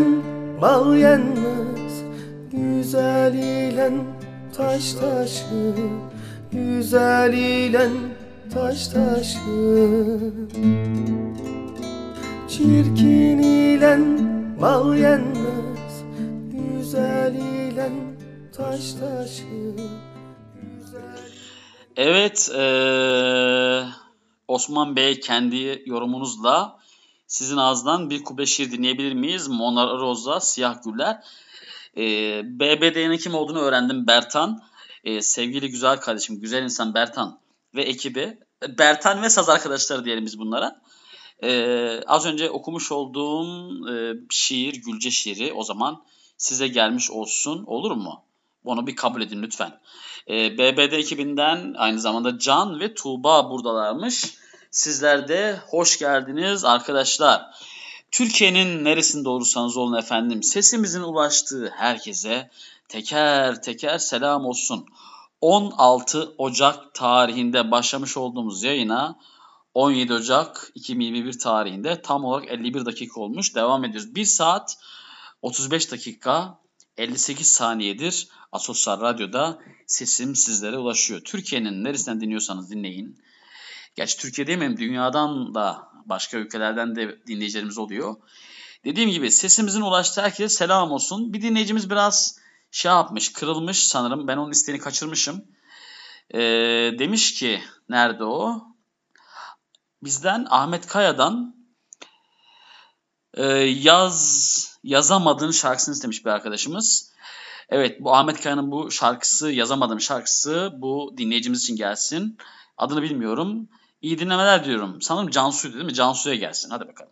[0.61, 2.03] bal yenmez.
[2.51, 3.91] Güzel ile
[4.57, 5.73] taş taşı.
[6.51, 7.87] Güzel ile
[8.53, 9.39] taş taşı
[12.59, 13.97] Çirkin ile
[14.61, 16.03] bal yenmez
[16.51, 17.91] Güzel ile
[18.57, 19.75] taş taşı
[21.95, 23.85] Evet, eee,
[24.47, 26.79] Osman Bey kendi yorumunuzla
[27.27, 29.47] sizin ağzından bir kuble şiir dinleyebilir miyiz?
[29.47, 31.23] Mona Rosa, Siyah Güller.
[31.95, 34.61] Eee BBD'nin kim olduğunu öğrendim Bertan.
[35.03, 37.39] Eee, sevgili güzel kardeşim, güzel insan Bertan
[37.75, 38.37] ve ekibi.
[38.77, 40.81] Bertan ve saz arkadaşları diyelim biz bunlara.
[41.43, 46.03] Eee, az önce okumuş olduğum eee, şiir, Gülce şiiri o zaman
[46.37, 47.63] size gelmiş olsun.
[47.67, 48.23] Olur mu?
[48.65, 49.79] Onu bir kabul edin lütfen.
[50.29, 54.25] Ee, BBD ekibinden aynı zamanda Can ve Tuğba buradalarmış.
[54.71, 57.45] Sizler de hoş geldiniz arkadaşlar.
[58.11, 62.49] Türkiye'nin neresinde olursanız olun efendim sesimizin ulaştığı herkese
[62.87, 64.85] teker teker selam olsun.
[65.41, 69.15] 16 Ocak tarihinde başlamış olduğumuz yayına
[69.73, 73.55] 17 Ocak 2021 tarihinde tam olarak 51 dakika olmuş.
[73.55, 74.15] Devam ediyoruz.
[74.15, 74.77] 1 saat
[75.41, 76.59] 35 dakika
[76.97, 81.21] 58 saniyedir Asosyal Radyo'da sesim sizlere ulaşıyor.
[81.21, 83.19] Türkiye'nin neresinden dinliyorsanız dinleyin.
[83.95, 88.15] Gerçi Türkiye demeyeyim dünyadan da başka ülkelerden de dinleyicilerimiz oluyor.
[88.85, 91.33] Dediğim gibi sesimizin ulaştığı herkese selam olsun.
[91.33, 92.39] Bir dinleyicimiz biraz
[92.71, 94.27] şey yapmış, kırılmış sanırım.
[94.27, 95.45] Ben onun isteğini kaçırmışım.
[96.33, 96.39] Ee,
[96.99, 98.68] demiş ki, nerede o?
[100.03, 101.55] Bizden Ahmet Kaya'dan
[103.33, 107.13] e, yaz yazamadığın şarkısını istemiş bir arkadaşımız.
[107.69, 112.37] Evet bu Ahmet Kaya'nın bu şarkısı yazamadığım şarkısı bu dinleyicimiz için gelsin.
[112.77, 113.69] Adını bilmiyorum.
[114.01, 115.01] İyi dinlemeler diyorum.
[115.01, 115.93] Sanırım Cansu'ydu değil mi?
[115.93, 116.69] Cansu'ya gelsin.
[116.69, 117.11] Hadi bakalım.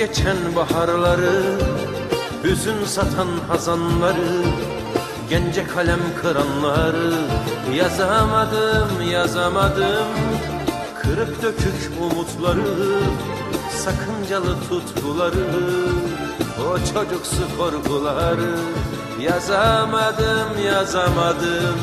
[0.00, 1.58] Geçen baharları
[2.44, 4.44] Hüzün satan hazanları
[5.30, 7.12] Gence kalem kıranları.
[7.74, 10.08] Yazamadım yazamadım
[11.02, 13.00] Kırık dökük umutları
[13.70, 15.46] Sakıncalı tutkuları.
[16.60, 18.56] O çocuksu korkuları
[19.20, 21.76] Yazamadım yazamadım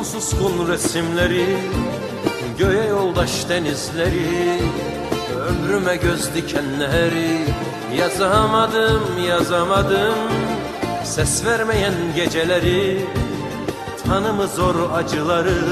[0.00, 1.46] Solgun suskun resimleri
[2.58, 4.60] Göğe yoldaş denizleri
[5.48, 7.38] Ömrüme göz dikenleri.
[7.98, 10.18] Yazamadım yazamadım
[11.04, 13.06] Ses vermeyen geceleri.
[14.06, 15.62] Tanımı zor acıları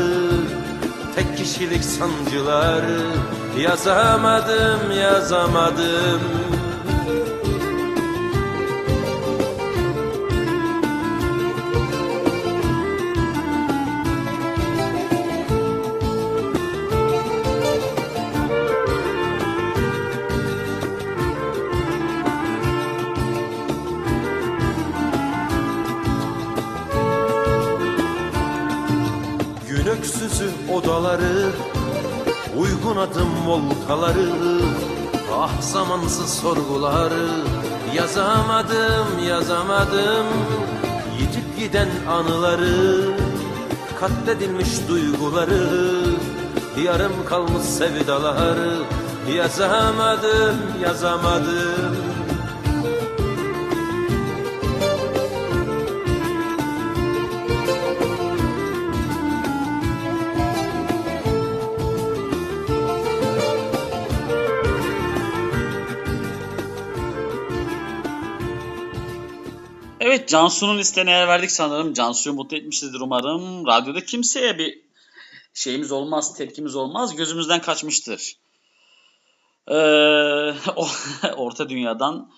[1.17, 3.01] Tek kişilik sancıları.
[3.59, 6.48] Yazamadım yazamadım
[35.89, 37.29] zamansız sorguları
[37.95, 40.27] Yazamadım yazamadım.
[41.21, 43.11] Yitip giden anıları
[44.01, 45.67] Katledilmiş duyguları.
[46.85, 48.77] Yarım kalmış sevdaları
[49.37, 51.88] Yazamadım yazamadım
[70.29, 71.93] Cansu'nun isteğine yer verdik sanırım.
[71.93, 73.67] Cansu'yu mutlu etmişizdir umarım.
[73.67, 74.81] Radyoda kimseye bir
[75.55, 77.17] şeyimiz olmaz, tepkimiz olmaz.
[77.17, 78.37] Gözümüzden kaçmıştır.
[79.69, 79.75] Ee,
[81.37, 82.31] Orta Dünya'dan.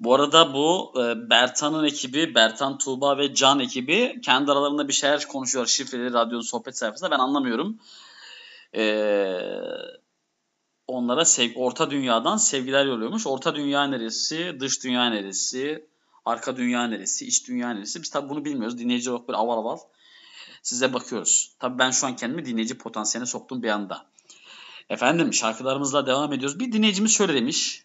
[0.00, 5.28] Bu arada bu e, Bertan'ın ekibi, Bertan, Tuğba ve Can ekibi kendi aralarında bir şeyler
[5.28, 5.66] konuşuyor.
[5.66, 7.78] Şifreli radyonun sohbet sayfasında ben anlamıyorum.
[8.74, 9.40] Ee,
[10.86, 13.26] onlara sev Orta Dünya'dan sevgiler yolluyormuş.
[13.26, 15.86] Orta Dünya neresi, dış dünya neresi,
[16.26, 18.02] arka dünya neresi, iç dünya neresi?
[18.02, 18.78] Biz tabii bunu bilmiyoruz.
[18.78, 19.78] Dinleyici olarak böyle aval aval
[20.62, 21.56] size bakıyoruz.
[21.58, 24.06] Tabii ben şu an kendimi dinleyici potansiyeline soktum bir anda.
[24.90, 26.60] Efendim şarkılarımızla devam ediyoruz.
[26.60, 27.82] Bir dinleyicimiz şöyle demiş.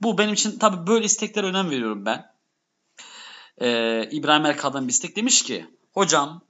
[0.00, 2.32] Bu benim için tabii böyle isteklere önem veriyorum ben.
[3.60, 6.42] Ee, İbrahim Erkal'dan bir istek demiş ki Hocam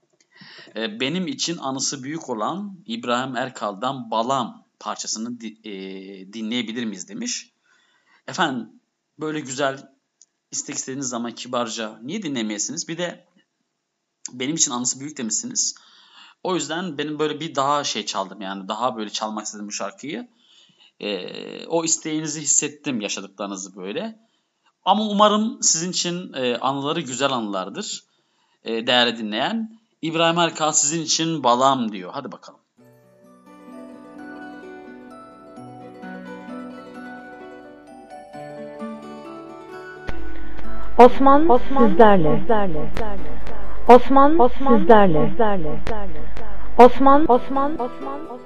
[0.76, 5.72] e, benim için anısı büyük olan İbrahim Erkal'dan Balam parçasını di- e,
[6.32, 7.52] dinleyebilir miyiz demiş.
[8.26, 8.68] Efendim
[9.18, 9.91] böyle güzel
[10.52, 12.88] istek istediğiniz zaman kibarca niye dinlemeyesiniz?
[12.88, 13.26] Bir de
[14.32, 15.74] benim için anısı büyük demişsiniz.
[16.42, 20.28] O yüzden benim böyle bir daha şey çaldım yani daha böyle çalmak istedim bu şarkıyı.
[21.00, 24.18] Ee, o isteğinizi hissettim yaşadıklarınızı böyle.
[24.84, 28.04] Ama umarım sizin için e, anıları güzel anılardır.
[28.64, 29.80] E, değerli dinleyen.
[30.02, 32.10] İbrahim Erkal sizin için balam diyor.
[32.14, 32.61] Hadi bakalım.
[41.04, 42.40] Osman, sizlerle.
[43.88, 45.30] Osman, sizlerle.
[46.78, 48.41] Osman, Osman, Gel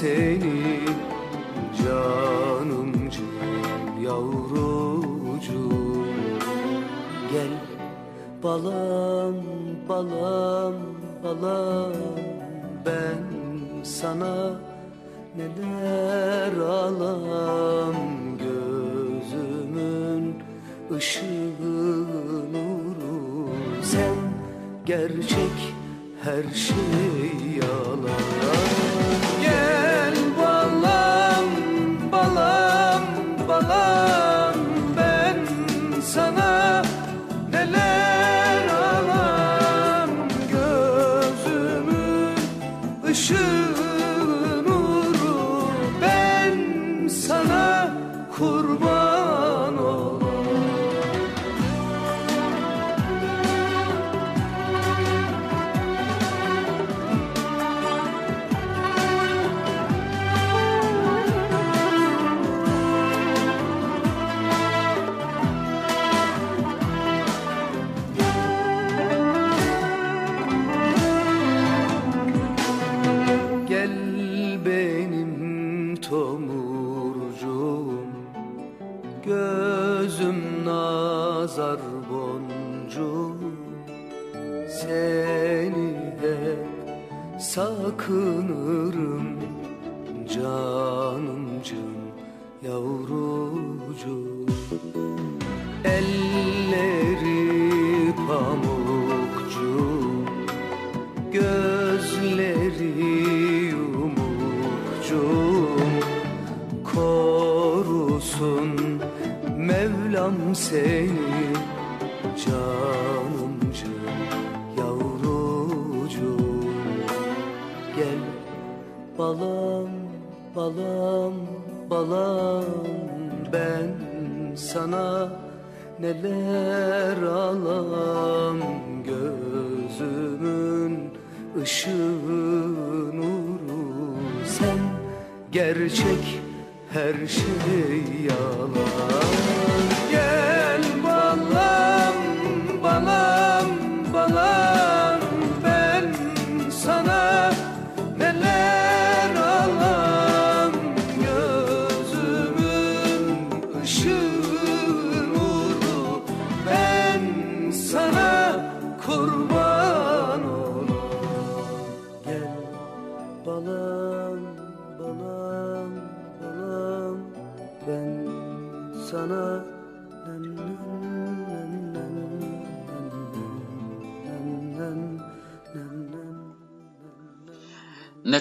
[0.00, 0.80] seni
[1.84, 3.24] Canımcığım
[4.04, 5.76] yavrucuğum.
[7.32, 7.52] Gel
[8.42, 9.34] balam
[9.88, 10.74] balam
[11.24, 11.92] balam
[12.86, 13.24] Ben
[13.82, 14.60] sana
[15.36, 17.94] neler alam.
[18.38, 20.24] Gözümün
[20.96, 21.52] ışığı
[22.52, 23.48] nuru
[23.82, 24.16] Sen
[24.86, 25.74] gerçek
[26.22, 27.05] her şey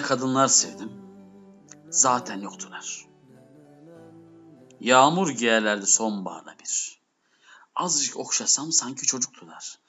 [0.06, 0.92] kadınlar sevdim,
[1.90, 3.06] zaten yoktular.
[4.80, 7.00] Yağmur giyerlerdi sonbaharda bir.
[7.76, 9.80] Azıcık okşasam sanki çocuktular.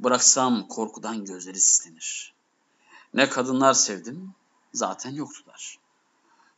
[0.00, 2.34] Bıraksam korkudan gözleri sislenir.
[3.14, 4.34] Ne kadınlar sevdim,
[4.72, 5.78] zaten yoktular.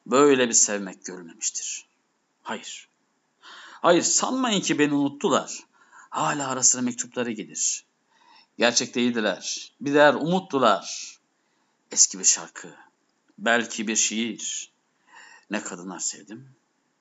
[0.06, 1.88] Böyle bir sevmek görülmemiştir.
[2.42, 2.88] Hayır.
[3.70, 5.66] Hayır sanmayın ki beni unuttular.
[6.10, 7.84] Hala ara sıra mektupları gelir.
[8.58, 9.72] Gerçek değildiler.
[9.80, 11.18] Birer umuttular.
[11.90, 12.87] Eski bir şarkı,
[13.38, 14.72] belki bir şiir.
[15.50, 16.48] Ne kadınlar sevdim,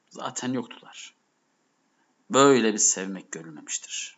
[0.10, 1.14] zaten yoktular.
[2.30, 4.18] Böyle bir sevmek görülmemiştir.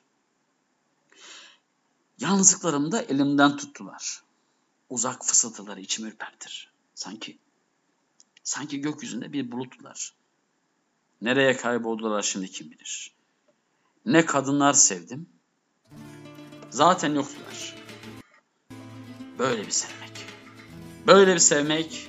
[2.20, 4.24] Yalnızlıklarımda elimden tuttular.
[4.90, 6.72] Uzak fısıltıları içimi ürpertir.
[6.96, 7.38] Sanki,
[8.44, 10.14] sanki gökyüzünde bir bulutlar.
[11.22, 13.14] Nereye kayboldular şimdi kim bilir.
[14.06, 15.30] Ne kadınlar sevdim,
[16.70, 17.76] zaten yoktular.
[19.40, 20.29] Böyle bir sevmek.
[21.10, 22.08] Böyle bir sevmek,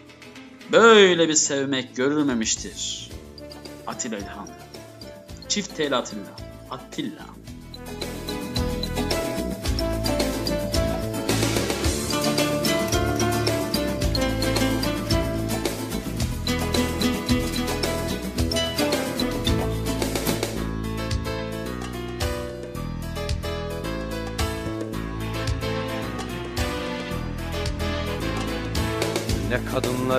[0.72, 3.10] böyle bir sevmek görülmemiştir.
[3.86, 4.48] Atilla İlhan.
[5.48, 6.36] Çift tel Atilla.
[6.70, 7.27] Attila.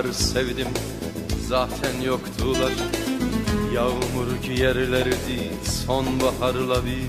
[0.02, 0.68] Kadınlar sevdim
[1.48, 2.72] zaten yoktular.
[3.74, 5.50] Yağmur giyerlerdi
[5.86, 7.08] sonbaharla bir.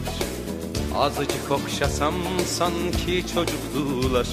[0.96, 2.14] Azıcık okşasam
[2.46, 4.28] sanki çocuktular.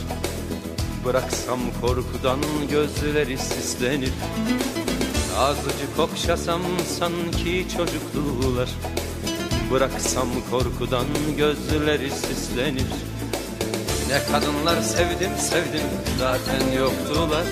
[1.04, 4.12] Bıraksam korkudan gözleri sislenir.
[5.38, 6.62] Azıcık okşasam
[6.98, 8.68] sanki çocuktular.
[9.72, 11.06] Bıraksam korkudan
[11.36, 12.90] gözleri sislenir.
[14.08, 15.86] Ne kadınlar sevdim sevdim
[16.18, 17.44] zaten yoktular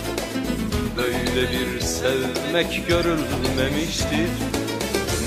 [1.38, 4.30] Böyle bir sevmek görülmemiştir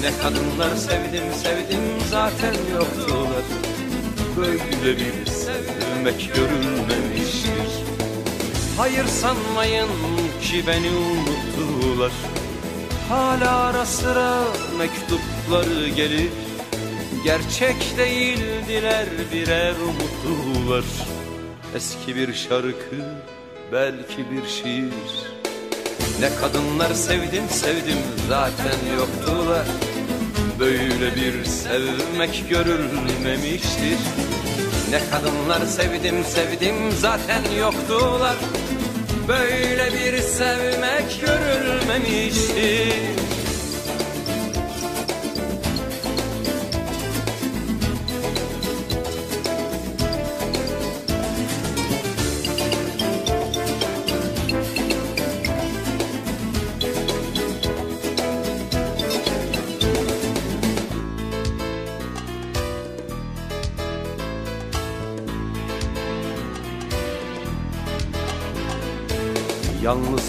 [0.01, 3.43] Ne kadınlar sevdim sevdim zaten yoktular.
[4.37, 7.83] Böyle bir sevmek görülmemiştir
[8.77, 9.87] Hayır sanmayın
[10.41, 12.11] ki beni unuttular.
[13.09, 14.43] Hala ara sıra
[14.77, 16.29] mektupları gelir.
[17.23, 20.85] Gerçek değildiler birer umutlular
[21.75, 22.95] Eski bir şarkı
[23.71, 25.30] belki bir şiir
[26.21, 27.97] Ne kadınlar sevdim sevdim
[28.29, 29.65] zaten yoktular.
[30.59, 33.99] Böyle bir sevmek görülmemiştir.
[34.89, 38.35] Ne kadınlar sevdim sevdim zaten yoktular.
[39.27, 43.20] Böyle bir sevmek görülmemiştir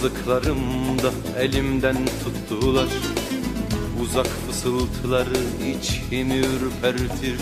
[0.03, 2.89] Yalnızlıklarımda elimden tuttular.
[4.03, 5.39] Uzak fısıltıları
[5.77, 7.39] içimi ürpertir.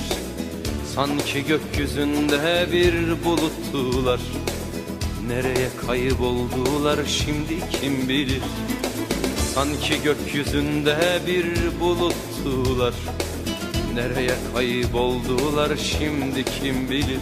[0.95, 4.20] Sanki gökyüzünde bir buluttular.
[5.28, 8.43] Nereye kayboldular şimdi kim bilir?
[9.55, 12.95] Sanki gökyüzünde bir buluttular.
[13.95, 17.20] Nereye kayboldular şimdi kim bilir?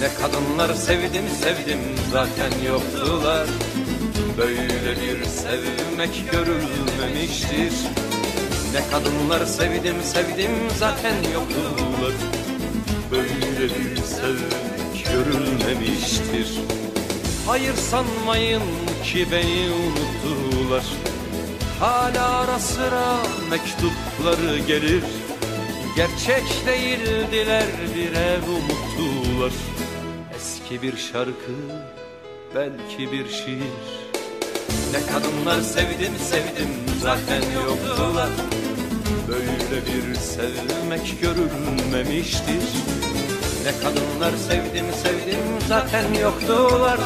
[0.00, 1.80] Ne kadınlar sevdim sevdim
[2.12, 3.46] zaten yoktular
[4.38, 7.72] Böyle bir sevmek görülmemiştir.
[8.72, 12.12] Ne kadınlar sevdim sevdim zaten yoktular
[13.10, 16.58] Böyle bir sevmek görülmemiştir.
[17.46, 18.62] Hayır sanmayın
[19.04, 20.84] ki beni unuttular.
[21.80, 23.16] Hala ara sıra
[23.50, 25.04] mektupları gelir.
[25.96, 27.66] Gerçek değildiler
[27.96, 29.52] birer umuttular.
[30.36, 31.54] Eski bir şarkı
[32.54, 34.07] belki bir şiir
[34.92, 36.68] Ne kadınlar sevdim sevdim
[37.02, 38.28] zaten yoktular.
[39.28, 42.64] Böyle bir sevmek görülmemiştir.
[43.64, 47.00] Ne kadınlar sevdim sevdim zaten yoktular.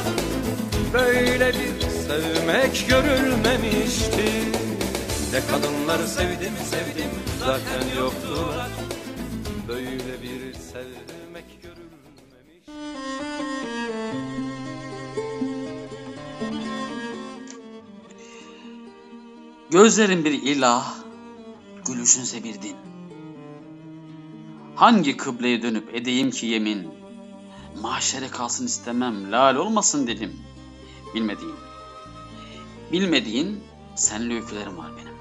[0.93, 4.53] Böyle bir sevmek görülmemiştir.
[5.33, 7.11] Ne kadınlar sevdim sevdim
[7.41, 8.82] zaten yoktular
[19.73, 20.95] Gözlerin bir ilah,
[21.87, 22.77] gülüşünse bir din.
[24.77, 26.89] Hangi kıbleye dönüp edeyim ki yemin?
[27.83, 30.41] Mahşere kalsın istemem, lal olmasın dedim.
[31.15, 31.55] Bilmediğin,
[32.93, 33.61] bilmediğin
[33.95, 35.17] senli öykülerim var benim.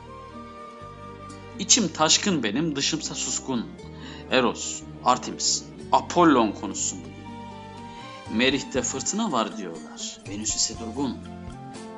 [1.59, 3.65] İçim taşkın benim, dışımsa suskun.
[4.31, 6.95] Eros, Artemis, Apollon konusu.
[8.33, 11.17] Merih'te fırtına var diyorlar, Venüs ise durgun.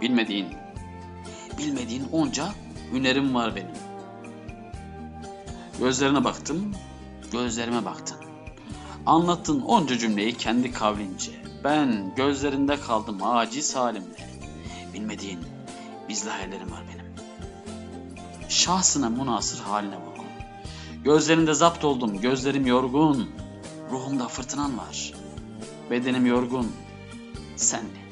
[0.01, 0.62] Bilmediğin,
[1.57, 2.49] bilmediğin onca
[2.93, 3.75] hünerim var benim.
[5.79, 6.71] Gözlerine baktım,
[7.31, 8.17] gözlerime baktın.
[9.05, 11.31] Anlattın onca cümleyi kendi kavlince.
[11.63, 14.29] Ben gözlerinde kaldım aciz halimle.
[14.93, 15.39] Bilmediğin
[16.09, 17.05] bizli hayallerim var benim.
[18.49, 20.25] Şahsına münasır haline vurgun.
[21.03, 23.29] Gözlerinde zapt oldum, gözlerim yorgun.
[23.91, 25.13] Ruhumda fırtınan var.
[25.91, 26.71] Bedenim yorgun.
[27.55, 28.03] Senli.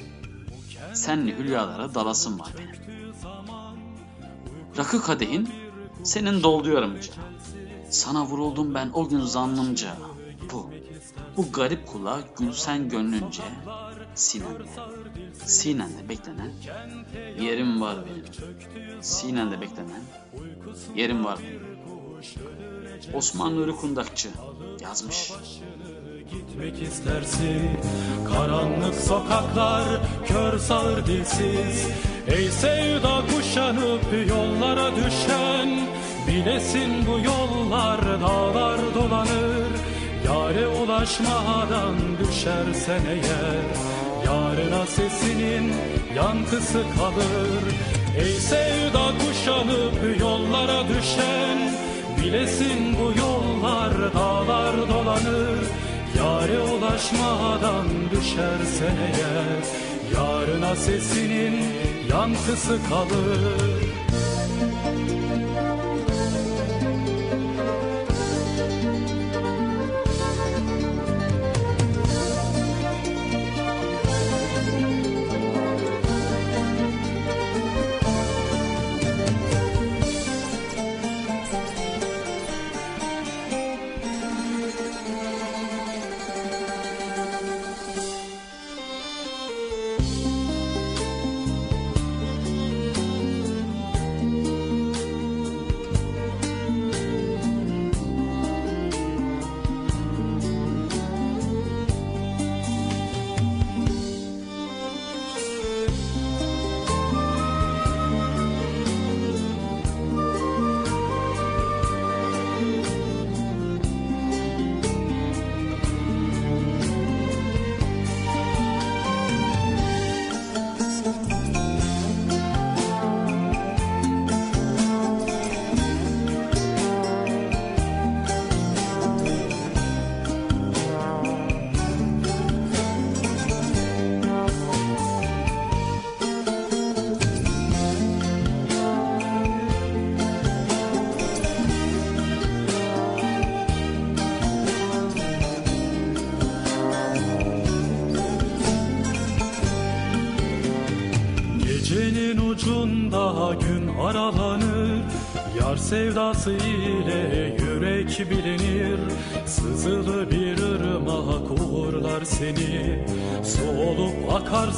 [0.94, 2.81] Senli hülyalara dalasım var benim.
[4.78, 5.50] Rakı kadehin
[6.04, 7.14] senin doldu yorumca.
[7.90, 9.98] Sana vuruldum ben o gün zannımca.
[10.52, 10.70] Bu,
[11.38, 13.44] bu garip kula gülsen gönlünce.
[14.16, 14.64] Sinende,
[15.46, 16.52] sinende beklenen
[17.40, 18.26] yerim var benim.
[19.04, 20.04] Sinende beklenen
[20.96, 21.72] yerim var benim.
[23.14, 24.30] Osman Nuri Kundakçı
[24.82, 25.32] yazmış.
[26.32, 27.70] Gitmek istersin.
[28.34, 29.84] Karanlık sokaklar
[30.28, 31.88] Kör sağır dilsiz.
[32.28, 35.70] Ey sevda kuşanıp yollara düşen
[36.28, 39.72] Bilesin bu yollar dağlar dolanır.
[40.26, 43.64] Yare ulaşmadan düşersen eğer
[44.26, 45.74] Yarına sesinin
[46.16, 47.64] yankısı kalır.
[48.18, 51.72] Ey sevda kuşanıp yollara düşen
[52.22, 55.60] Bilesin bu yollar dağlar dolanır
[56.18, 59.64] Yare ulaşmadan düşersen eğer
[60.16, 61.64] Yarına sesinin
[62.10, 63.81] yankısı kalır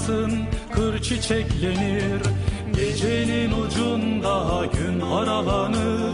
[0.03, 0.31] akarsın
[0.75, 2.21] kır çiçeklenir.
[2.75, 6.13] Gecenin ucunda gün aralanır.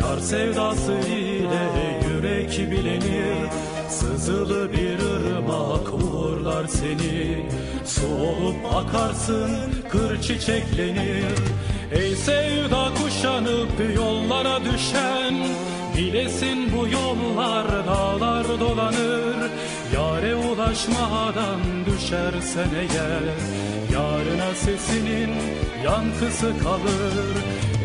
[0.00, 3.48] Yar sevdası ile yürek bilinir
[3.88, 7.46] Sızılı bir ırmak uğurlar seni.
[7.84, 9.50] Su olup akarsın
[9.90, 11.38] kır çiçeklenir.
[11.92, 15.34] Ey sevda kuşanıp yollara düşen.
[15.96, 19.50] Bilesin bu yollar dağlar dolanır.
[19.94, 23.22] Yare ulaş ulaşmadan düşersen eğer
[23.92, 25.30] Yarına sesinin
[25.84, 27.36] yankısı kalır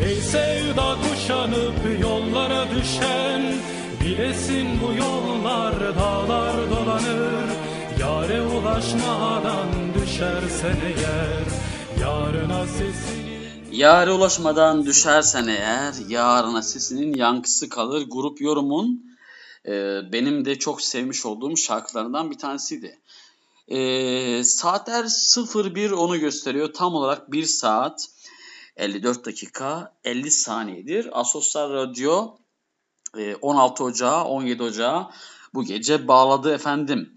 [0.04, 3.54] Ey sevda kuşanıp yollara düşen
[4.04, 7.48] Bilesin bu yollar dağlar dolanır
[8.00, 11.44] Yare ulaşmadan düşersen eğer
[12.00, 18.06] Yarına sesinin Yare ulaşmadan düşersen eğer yarına sesinin yankısı kalır.
[18.10, 19.08] Grup yorumun
[19.66, 22.98] e, benim de çok sevmiş olduğum şarkılarından bir tanesiydi.
[23.68, 26.72] E, saatler 01 onu gösteriyor.
[26.72, 28.08] Tam olarak 1 saat
[28.76, 31.20] 54 dakika 50 saniyedir.
[31.20, 32.36] Asosyal Radyo
[33.16, 35.10] e, 16 Ocağı 17 Ocağı
[35.54, 37.14] bu gece bağladı efendim.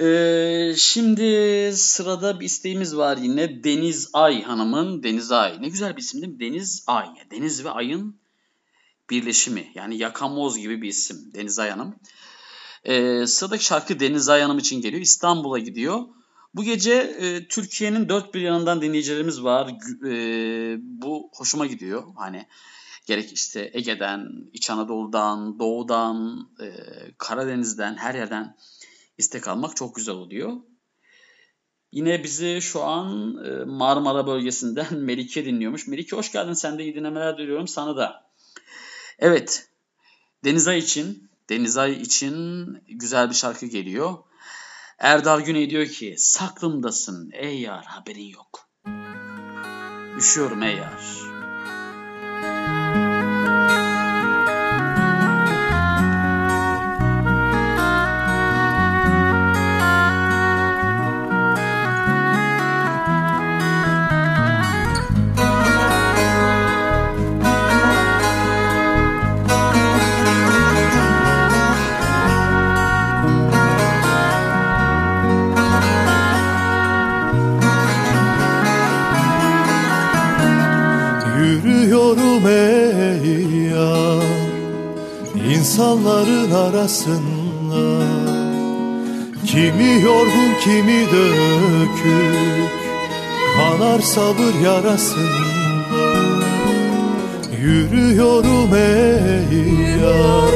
[0.00, 5.62] Ee, şimdi sırada bir isteğimiz var yine Deniz Ay Hanım'ın Deniz Ay.
[5.62, 6.40] Ne güzel bir isim değil mi?
[6.40, 7.06] Deniz Ay.
[7.30, 8.20] Deniz ve Ay'ın
[9.10, 9.72] birleşimi.
[9.74, 11.94] Yani yakamoz gibi bir isim Deniz Ay Hanım.
[12.84, 15.02] Ee, sıradaki şarkı Deniz Ay Hanım için geliyor.
[15.02, 16.02] İstanbul'a gidiyor.
[16.54, 19.68] Bu gece e, Türkiye'nin dört bir yanından dinleyicilerimiz var.
[20.06, 20.12] E,
[20.80, 22.02] bu hoşuma gidiyor.
[22.16, 22.46] Hani
[23.06, 26.68] gerek işte Ege'den, İç Anadolu'dan, Doğu'dan, e,
[27.18, 28.56] Karadeniz'den, her yerden
[29.18, 30.52] istek almak çok güzel oluyor.
[31.92, 35.86] Yine bizi şu an e, Marmara bölgesinden Melike dinliyormuş.
[35.86, 36.52] Melike hoş geldin.
[36.52, 38.30] Sen de iyi dinlemeler diliyorum sana da.
[39.18, 39.68] Evet.
[40.44, 44.18] Denizay için, Denizay için güzel bir şarkı geliyor.
[44.98, 48.68] Erdal Güney diyor ki saklımdasın ey yar haberin yok.
[50.18, 51.37] Üşüyorum ey yar.
[85.78, 88.04] İnsanların arasında.
[89.46, 92.70] Kimi yorgun kimi dökük
[93.56, 95.48] Kanar sabır yarasında.
[97.60, 99.58] Yürüyorum ey
[100.02, 100.52] yar.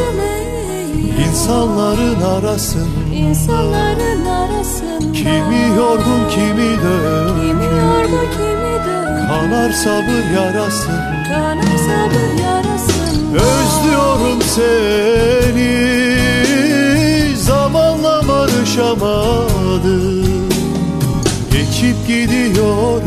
[1.29, 3.15] İnsanların arasında.
[3.15, 5.13] İnsanların arasında.
[5.13, 12.92] Kimi yorgun kimi dökük Kimi yorgun kimi dökük Kanar sabır yarasında Kanar sabır yarasında
[13.33, 15.73] Özlüyorum seni.
[17.37, 20.23] Zamanla barışamadım.
[21.53, 23.03] Geçip gidiyor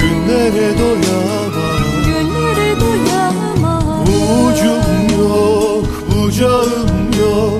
[0.00, 1.80] Günlere doyamadım.
[2.06, 7.59] Günlere doyamam Ucum yok, bucağım yok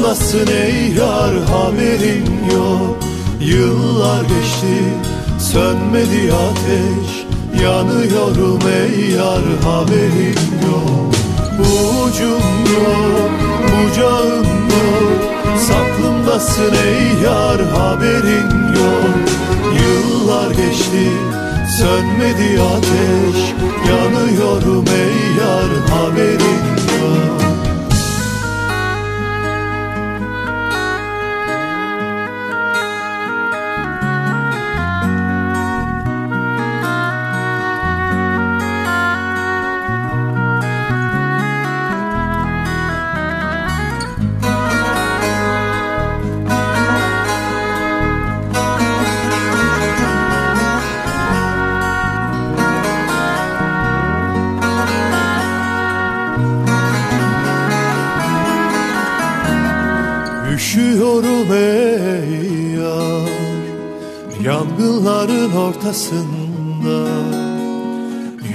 [0.00, 2.96] Saklımdasın ey yar haberin yok.
[3.40, 4.76] Yıllar geçti,
[5.38, 7.26] sönmedi ateş.
[7.64, 11.14] Yanıyorum ey yar haberin yok.
[11.60, 13.30] Ucum yok,
[13.62, 15.20] bucağım yok.
[15.68, 19.28] Saklımdasın ey yar haberin yok.
[19.80, 21.10] Yıllar geçti,
[21.78, 23.40] sönmedi ateş.
[23.88, 26.79] Yanıyorum ey yar haberin yok
[66.00, 67.08] Ortasında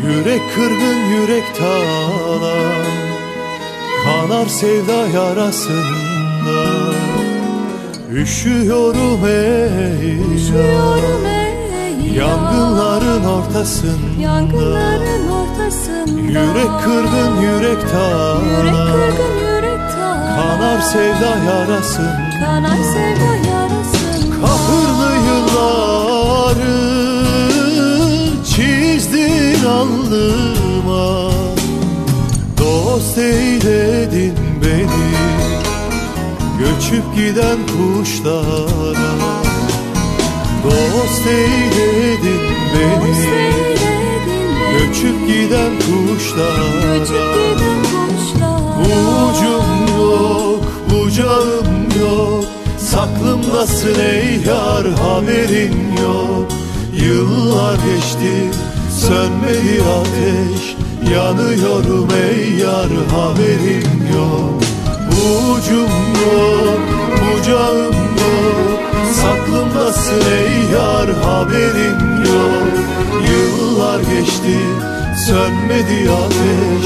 [0.04, 2.86] Yürek kırgın yürek talan
[4.04, 6.66] Kanar sevda yarasında.
[8.14, 14.22] Üşüyorum ey Üşüyorum ey Yangınların ortasında.
[14.22, 16.22] Yangınların ortasında.
[16.22, 24.85] Yürek kırgın yürek talan Yürek kırgın yürek talan Kanar sevda yarasında Kanar sevda yarasında Kahırlı
[29.66, 31.32] alnıma
[32.58, 35.06] Dost eyledin beni
[36.60, 39.16] Göçüp giden kuşlara.
[40.64, 42.42] Dost eyledin
[42.74, 43.16] beni
[44.72, 46.66] Göçüp giden kuşlara.
[48.82, 52.46] Ucum yok, bucağım yok
[52.78, 56.52] Saklımdasın ey yar haberin yok.
[56.94, 58.52] Yıllar geçti
[59.08, 60.76] sönmedi ateş
[61.14, 64.62] Yanıyorum ey yar haberin yok.
[65.12, 65.96] Ucum
[66.26, 66.80] yok,
[67.22, 68.80] bucağım yok
[69.22, 72.74] Saklımdasın ey yar haberin yok.
[73.30, 74.60] Yıllar geçti
[75.28, 76.86] sönmedi ateş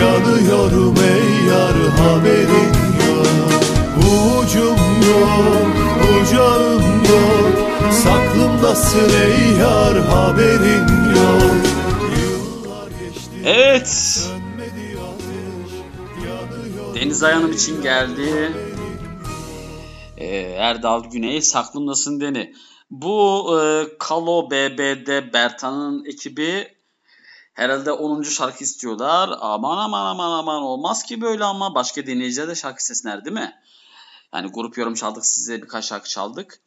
[0.00, 2.72] Yanıyorum ey yar haberin
[3.08, 3.62] yok.
[3.98, 4.78] Ucum
[5.08, 5.66] yok,
[6.02, 11.45] bucağım yok Saklımdasın ey yar haberin yok
[17.16, 18.52] Deniz Ayanım için geldi.
[20.16, 22.54] Ee, Erdal Güney Saklımdasın Deni.
[22.90, 26.76] Bu e, Kalo BBD Bertan'ın ekibi
[27.54, 28.22] herhalde 10.
[28.22, 29.30] şarkı istiyorlar.
[29.40, 33.54] Aman aman aman aman olmaz ki böyle ama başka dinleyiciler de şarkı istesinler değil mi?
[34.34, 36.60] Yani grup yorum çaldık size birkaç şarkı çaldık.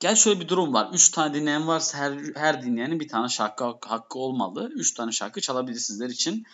[0.00, 0.90] Gel şöyle bir durum var.
[0.92, 4.70] 3 tane dinleyen varsa her, her dinleyenin bir tane şarkı hakkı olmalı.
[4.74, 6.46] 3 tane şarkı çalabilir sizler için.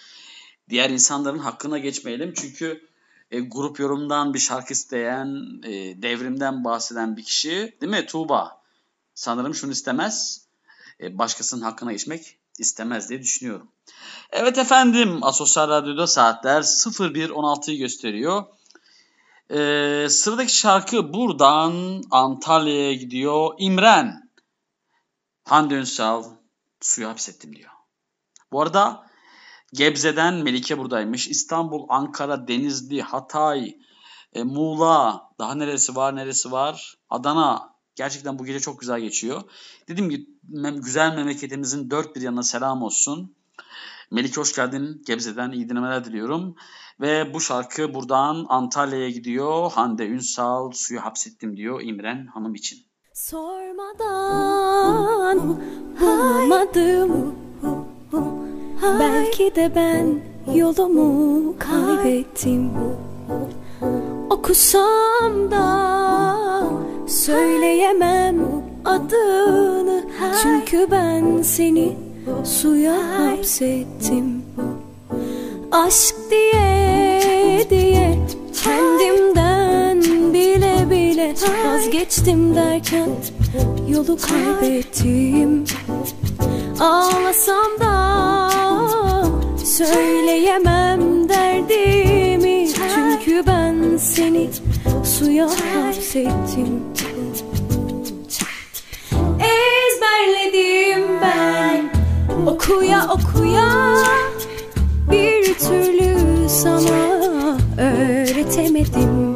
[0.68, 2.34] Diğer insanların hakkına geçmeyelim.
[2.36, 2.93] Çünkü
[3.34, 8.62] e, grup yorumdan bir şarkı isteyen, e, devrimden bahseden bir kişi değil mi Tuğba?
[9.14, 10.46] Sanırım şunu istemez.
[11.00, 13.68] E, başkasının hakkına geçmek istemez diye düşünüyorum.
[14.30, 18.44] Evet efendim Asosyal Radyo'da saatler 01.16'yı gösteriyor.
[19.50, 23.54] Ee, sıradaki şarkı buradan Antalya'ya gidiyor.
[23.58, 24.30] İmren.
[25.44, 26.24] Hande Ünsal
[26.80, 27.70] suyu hapsettim diyor.
[28.52, 29.06] Bu arada
[29.74, 31.28] Gebze'den Melike buradaymış.
[31.28, 33.76] İstanbul, Ankara, Denizli, Hatay,
[34.32, 36.98] e, Muğla, daha neresi var neresi var?
[37.10, 37.74] Adana.
[37.96, 39.42] Gerçekten bu gece çok güzel geçiyor.
[39.88, 40.26] Dediğim gibi
[40.82, 43.34] güzel memleketimizin dört bir yanına selam olsun.
[44.10, 45.02] Melike hoş geldin.
[45.06, 46.56] Gebze'den iyi dinlemeler diliyorum.
[47.00, 49.72] Ve bu şarkı buradan Antalya'ya gidiyor.
[49.72, 52.78] Hande Ünsal suyu hapsettim diyor İmren Hanım için.
[53.12, 54.08] Sormadan
[56.00, 57.34] bulamadım
[59.00, 60.06] Belki de ben
[60.54, 62.70] yolumu kaybettim.
[64.30, 65.66] Okusam da
[67.06, 68.36] söyleyemem
[68.84, 70.04] adını.
[70.42, 71.96] Çünkü ben seni
[72.44, 74.42] suya hapsettim.
[75.72, 78.18] Aşk diye diye
[78.64, 80.02] kendimden
[80.34, 81.34] bile bile
[81.66, 83.08] vazgeçtim derken
[83.88, 85.64] yolu kaybettim
[86.80, 87.94] Ağlasam da
[89.64, 92.68] söyleyemem derdimi.
[92.94, 94.50] Çünkü ben seni
[95.04, 96.82] suya hapsettim.
[99.40, 101.90] Ezberledim ben
[102.46, 103.94] okuya okuya.
[105.10, 109.34] Bir türlü sana öğretemedim.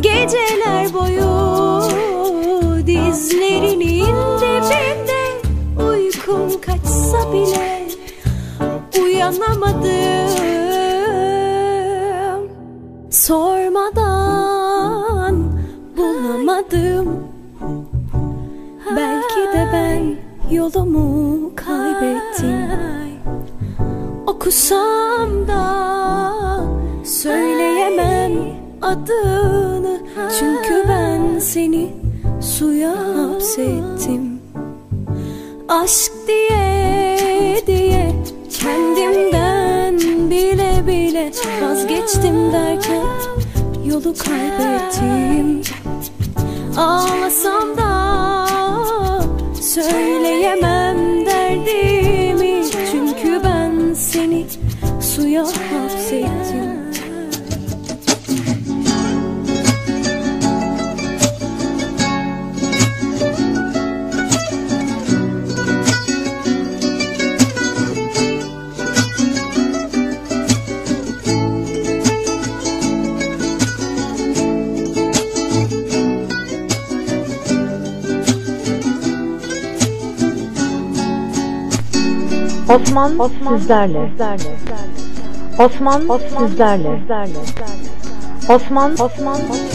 [0.00, 1.32] Geceler boyu
[3.12, 4.41] kaçsa
[7.32, 7.88] bile
[9.02, 9.92] uyanamadım.
[13.10, 14.32] Sormadan
[15.96, 17.26] bulamadım.
[18.96, 20.16] Belki de ben
[20.54, 22.68] yolumu kaybettim.
[24.26, 25.94] Okusam da
[27.04, 28.32] söyleyemem
[28.82, 30.00] adını.
[30.38, 31.92] Çünkü ben seni
[32.40, 34.31] suya hapsettim
[35.72, 38.12] Aşk diye diye
[38.60, 39.98] kendimden
[40.30, 41.32] bile bile
[41.62, 43.06] vazgeçtim derken
[43.84, 45.62] yolu kaybettim.
[46.76, 48.46] Ağlasam da
[49.62, 52.64] söyleyemem derdimi.
[52.90, 54.46] Çünkü ben seni
[55.00, 56.61] suya hapsettim
[82.74, 83.18] Osman,
[83.48, 84.10] sizlerle.
[85.58, 86.00] Osman,
[86.38, 86.90] sizlerle.
[88.48, 89.40] Osman, Osman,
[89.70, 89.71] Kim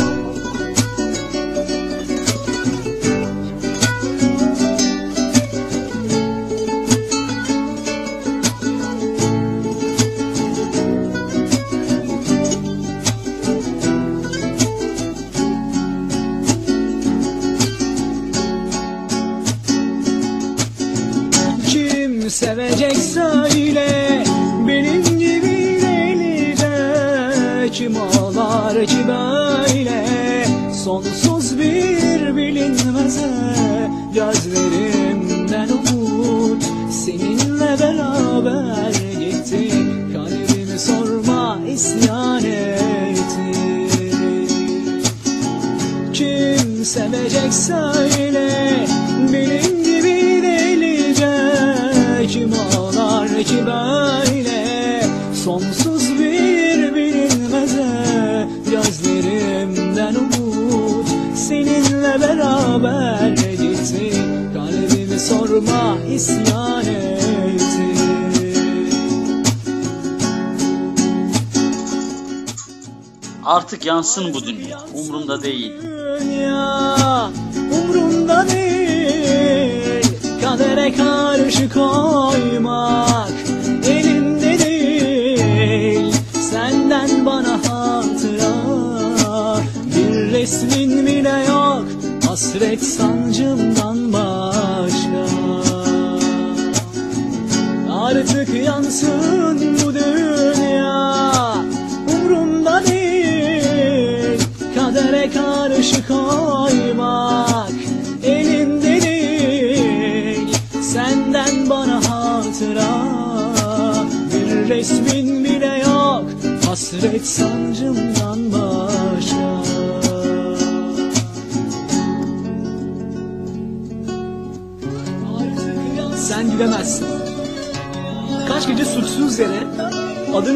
[73.97, 74.79] yansın bu dünya.
[74.93, 75.73] Umurumda değil.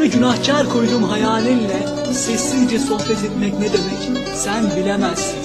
[0.01, 5.39] Adını günahkar koyduğum hayalinle Sessizce sohbet etmek ne demek Sen bilemezsin.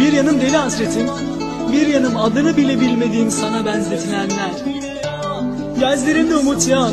[0.00, 1.06] Bir yanım deli hasretim
[1.72, 4.50] Bir yanım adını bile bilmediğim sana benzetilenler
[5.80, 6.90] Gözlerinde umut yok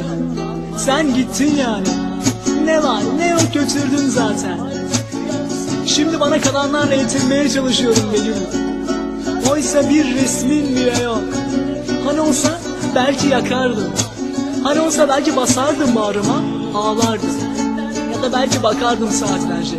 [0.77, 1.87] Sen gittin yani.
[2.65, 4.59] Ne var ne yok götürdün zaten.
[5.85, 8.35] Şimdi bana kalanlarla yetinmeye çalışıyorum Begüm
[9.51, 11.23] Oysa bir resmin bile yok.
[12.05, 12.59] Hani olsa
[12.95, 13.93] belki yakardım
[14.63, 16.41] Hani olsa belki basardım bağrıma
[16.75, 17.29] ağlardım.
[18.13, 19.75] Ya da belki bakardım saatlerce.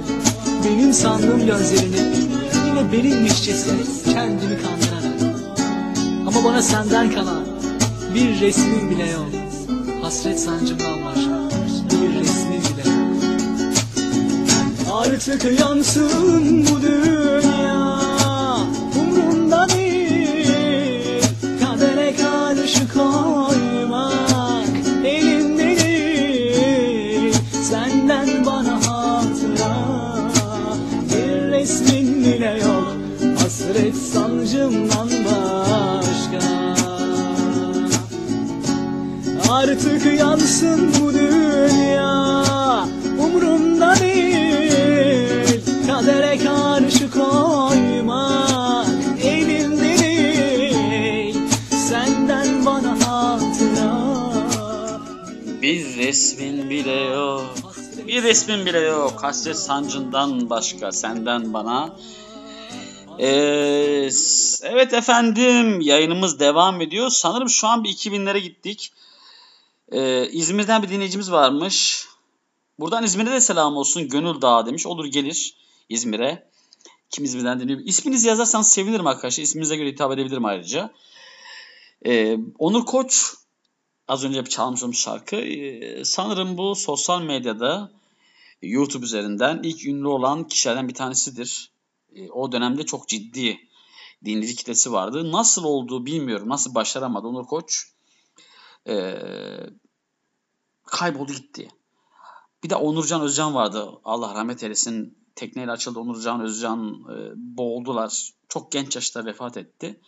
[0.64, 2.32] Benim sandığım gözlerini
[2.66, 5.36] Yine benimmişçesine kendimi kandırarak.
[6.26, 7.44] Ama bana senden kalan
[8.14, 9.28] bir resmin bile yok.
[10.02, 11.58] Hasret sancımdan başka
[11.90, 13.02] bir resmin bile yok.
[14.92, 17.91] Artık yansın bu dünya
[40.02, 42.34] Artık yansın bu dünya
[43.18, 48.86] Umrumda değil Kadere karşı koymak
[49.24, 51.36] Elimde değil
[51.88, 53.98] Senden bana hatıra
[55.62, 57.54] Bir resmin bile yok.
[58.06, 59.22] Bir resmin bile yok.
[59.22, 61.96] Hasret sancından başka senden bana.
[63.18, 64.08] Ee,
[64.62, 67.10] evet efendim yayınımız devam ediyor.
[67.10, 68.92] Sanırım şu an bir 2000'lere gittik.
[69.88, 72.06] Ee, İzmir'den bir dinleyicimiz varmış.
[72.78, 74.08] Buradan İzmir'e de selam olsun.
[74.08, 74.86] Gönül Dağı demiş.
[74.86, 75.54] Olur gelir
[75.88, 76.48] İzmir'e.
[77.10, 77.80] Kim İzmir'den dinliyor?
[77.84, 79.44] İsminizi yazarsanız sevinirim arkadaşlar.
[79.44, 80.92] İsminize göre hitap edebilirim ayrıca.
[82.06, 83.34] Ee, Onur Koç
[84.08, 85.36] az önce çalmış olduğum şarkı.
[85.36, 87.92] Ee, sanırım bu sosyal medyada
[88.62, 91.70] YouTube üzerinden ilk ünlü olan kişilerden bir tanesidir.
[92.16, 93.60] Ee, o dönemde çok ciddi
[94.24, 95.32] dinleyici kitlesi vardı.
[95.32, 96.48] Nasıl olduğu bilmiyorum.
[96.48, 97.86] Nasıl başaramadı Onur Koç.
[98.88, 99.18] Ee,
[100.86, 101.68] kayboldu gitti.
[102.64, 103.88] Bir de Onurcan Özcan vardı.
[104.04, 105.18] Allah rahmet eylesin.
[105.34, 108.30] Tekneyle açıldı Onurcan Özcan e, boğuldular.
[108.48, 110.00] Çok genç yaşta vefat etti.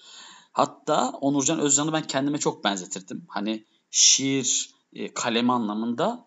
[0.52, 3.24] Hatta Onurcan Özcan'ı ben kendime çok benzetirdim.
[3.28, 6.26] Hani şiir, e, kalemi anlamında.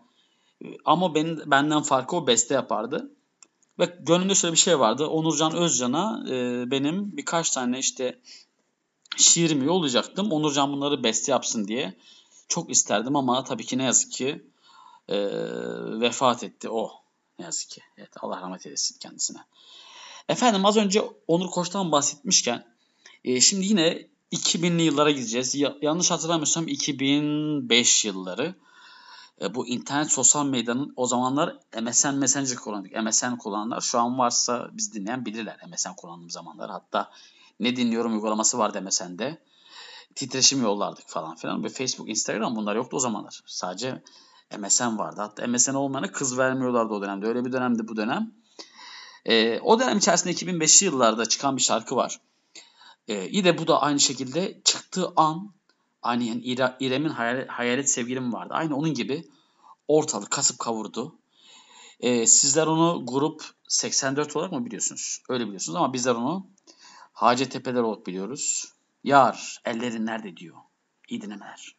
[0.62, 3.12] E, Ama benim, benden farkı o beste yapardı.
[3.80, 5.06] Ve gönlümde şöyle bir şey vardı.
[5.06, 8.20] Onurcan Özcan'a e, benim birkaç tane işte
[9.18, 10.32] şiirimi yollayacaktım.
[10.32, 11.98] Onurcan bunları beste yapsın diye.
[12.48, 14.46] Çok isterdim ama tabii ki ne yazık ki
[15.08, 15.18] e,
[16.00, 16.92] vefat etti o.
[17.40, 17.82] Ne yazık ki.
[17.98, 19.40] Evet, Allah rahmet eylesin kendisine.
[20.30, 22.66] Efendim az önce Onur Koç'tan bahsetmişken
[23.24, 25.56] e, şimdi yine 2000'li yıllara gideceğiz.
[25.56, 28.56] Ya- yanlış hatırlamıyorsam 2005 yılları.
[29.42, 33.04] E, bu internet sosyal medyanın o zamanlar MSN Messenger kullandık.
[33.04, 36.70] MSN kullananlar şu an varsa biz dinleyen bilirler MSN kullandığım zamanlar.
[36.70, 37.12] Hatta
[37.60, 39.38] ne dinliyorum uygulaması vardı MSN'de
[40.18, 41.64] titreşim yollardık falan filan.
[41.64, 43.42] Ve Facebook, Instagram bunlar yoktu o zamanlar.
[43.46, 44.04] Sadece
[44.60, 45.22] MSN vardı.
[45.22, 47.28] Hatta MSN olmayana kız vermiyorlardı o dönemde.
[47.28, 48.32] Öyle bir dönemdi bu dönem.
[49.26, 52.20] E, o dönem içerisinde 2005'li yıllarda çıkan bir şarkı var.
[53.08, 55.52] Ee, e, yine bu da aynı şekilde çıktığı an
[56.02, 56.42] aynı yani
[56.80, 58.54] İrem'in hayalet, hayalet sevgilim vardı.
[58.54, 59.28] Aynı onun gibi
[59.88, 61.16] ortalık kasıp kavurdu.
[62.00, 65.22] E, sizler onu grup 84 olarak mı biliyorsunuz?
[65.30, 66.48] Öyle biliyorsunuz ama bizler onu
[67.14, 68.77] Hacettepe'ler olarak biliyoruz.
[69.08, 70.58] Yar ellerin nerede diyor.
[71.10, 71.77] İyi dinlemeler.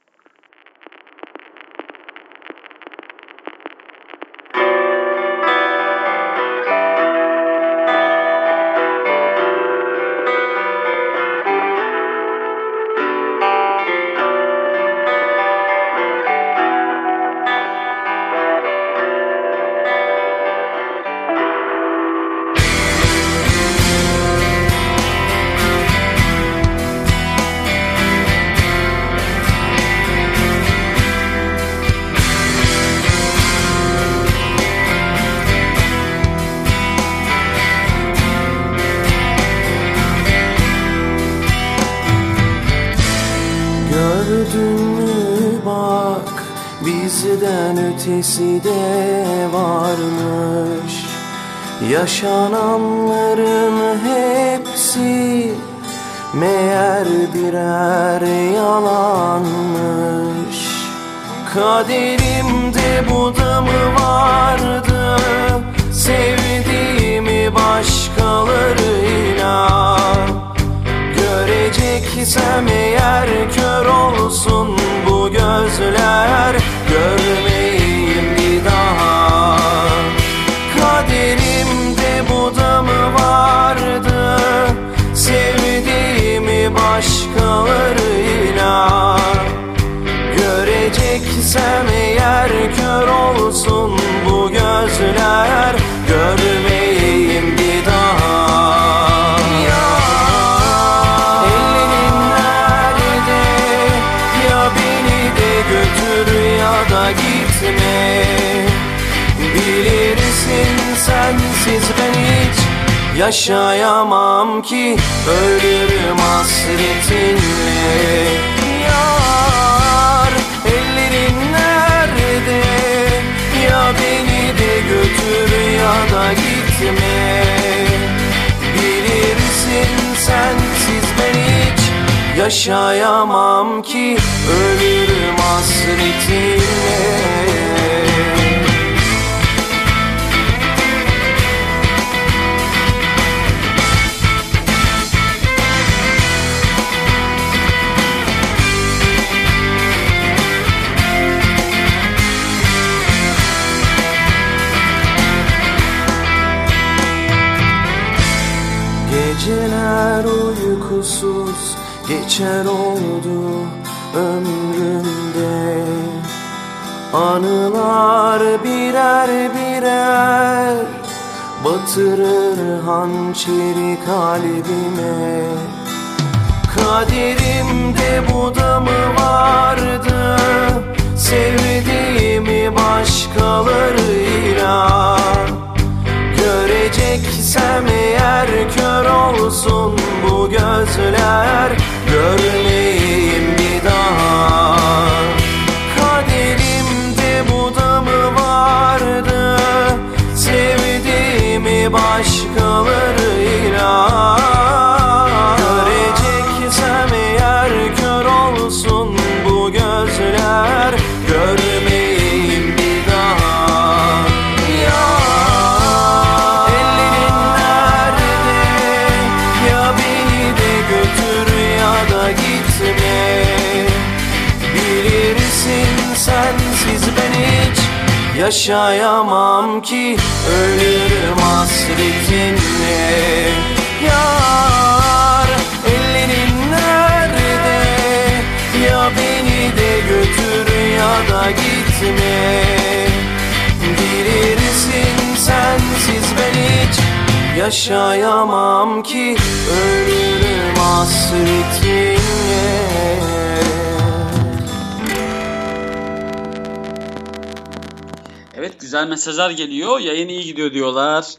[259.29, 260.01] mesajlar geliyor.
[260.01, 261.35] Yayın iyi gidiyor diyorlar.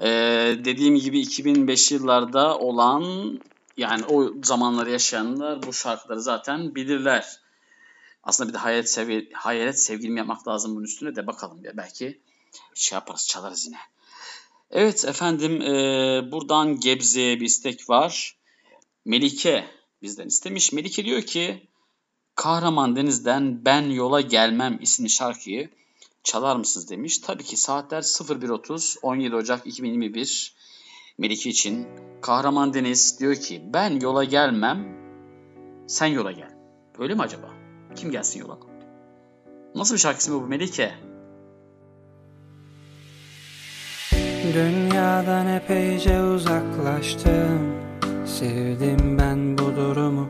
[0.00, 0.08] Ee,
[0.64, 3.40] dediğim gibi 2005 yıllarda olan
[3.76, 7.26] yani o zamanları yaşayanlar bu şarkıları zaten bilirler.
[8.22, 12.20] Aslında bir de hayalet, sev hayalet sevgilim yapmak lazım bunun üstüne de bakalım ya belki
[12.74, 13.78] şey yaparız çalarız yine.
[14.70, 18.36] Evet efendim e, buradan Gebze'ye bir istek var.
[19.04, 19.64] Melike
[20.02, 20.72] bizden istemiş.
[20.72, 21.68] Melike diyor ki
[22.34, 25.78] Kahraman Deniz'den Ben Yola Gelmem isimli şarkıyı
[26.22, 27.18] çalar mısınız demiş.
[27.18, 30.54] Tabii ki saatler 01.30 17 Ocak 2021
[31.18, 31.88] Melike için.
[32.22, 34.98] Kahraman Deniz diyor ki ben yola gelmem
[35.86, 36.50] sen yola gel.
[36.98, 37.50] Öyle mi acaba?
[37.96, 38.58] Kim gelsin yola?
[39.74, 40.94] Nasıl bir şarkısı bu Melike?
[44.54, 47.74] Dünyadan epeyce uzaklaştım
[48.26, 50.28] Sevdim ben bu durumu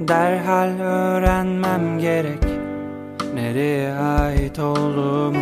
[0.00, 2.61] Derhal öğrenmem gerek
[3.34, 5.38] Nereye ait olduğumu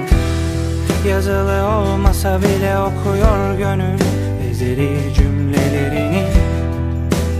[1.09, 4.01] Yazılı olmasa bile okuyor gönül
[4.51, 6.25] Ezeli cümlelerini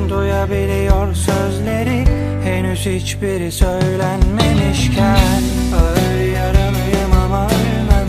[0.09, 2.05] Duyabiliyor sözleri
[2.45, 5.43] Henüz hiçbiri söylenmemişken
[5.75, 8.09] Ağır yaralıyım ama ölmem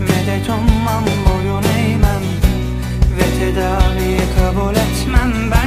[0.00, 2.22] Medet ummam boyun eğmem
[3.16, 5.61] Ve tedaviyi kabul etmem Ben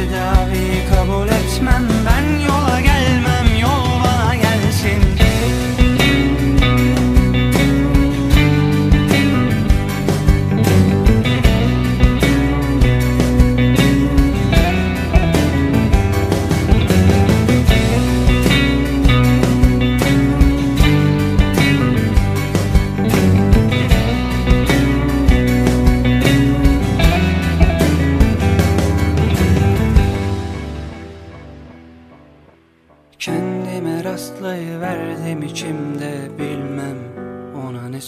[0.00, 1.84] tedaviyi kabul etmem.
[2.06, 3.39] Ben yola gelmem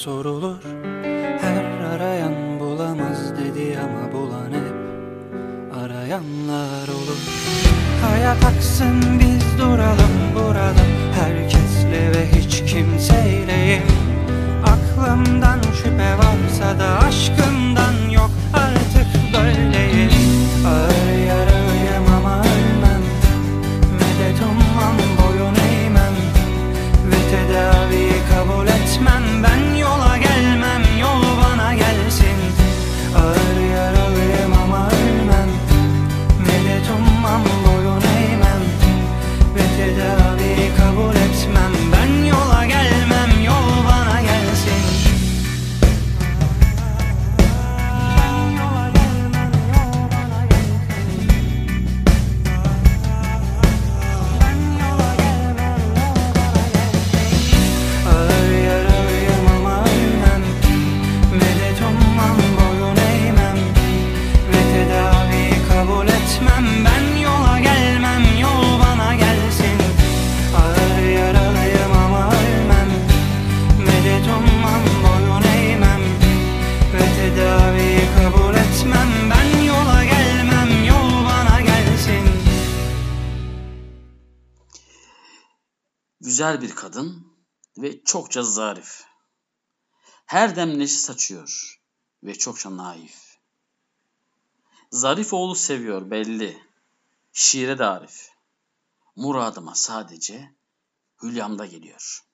[0.02, 0.56] sorulur.
[1.40, 1.64] Her
[1.94, 4.76] arayan bulamaz dedi ama bulan hep
[5.84, 7.20] arayanlar olur.
[8.08, 10.84] Hayat aksın biz duralım burada.
[11.14, 13.82] Herkesle ve hiç kimseyleyim
[14.66, 17.61] Aklımdan şüphe varsa da aşkımdan
[86.32, 87.36] Güzel bir kadın
[87.78, 89.04] ve çokça zarif.
[90.26, 91.80] Her dem neşe saçıyor
[92.22, 93.38] ve çokça naif.
[94.90, 96.62] Zarif oğlu seviyor belli.
[97.32, 98.30] Şiire de arif.
[99.16, 100.54] Muradıma sadece
[101.22, 102.24] hülyamda geliyor.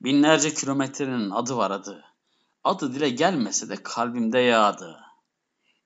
[0.00, 2.04] Binlerce kilometrenin adı var adı.
[2.64, 5.00] Adı dile gelmese de kalbimde yağdı.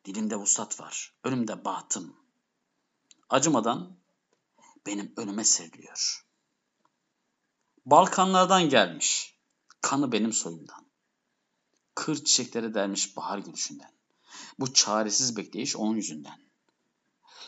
[0.05, 2.17] Dilimde vuslat var, önümde batım.
[3.29, 3.97] Acımadan
[4.87, 6.26] benim önüme seriliyor.
[7.87, 9.35] Balkanlardan gelmiş,
[9.81, 10.87] kanı benim soyumdan.
[11.95, 13.91] Kır çiçekleri dermiş bahar gülüşünden.
[14.59, 16.41] Bu çaresiz bekleyiş onun yüzünden.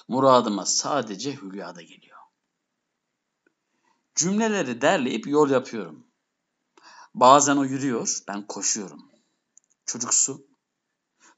[0.08, 2.18] Muradıma sadece hülyada geliyor.
[4.14, 6.06] Cümleleri derleyip yol yapıyorum.
[7.14, 9.10] Bazen o yürüyor, ben koşuyorum.
[9.86, 10.46] Çocuksu,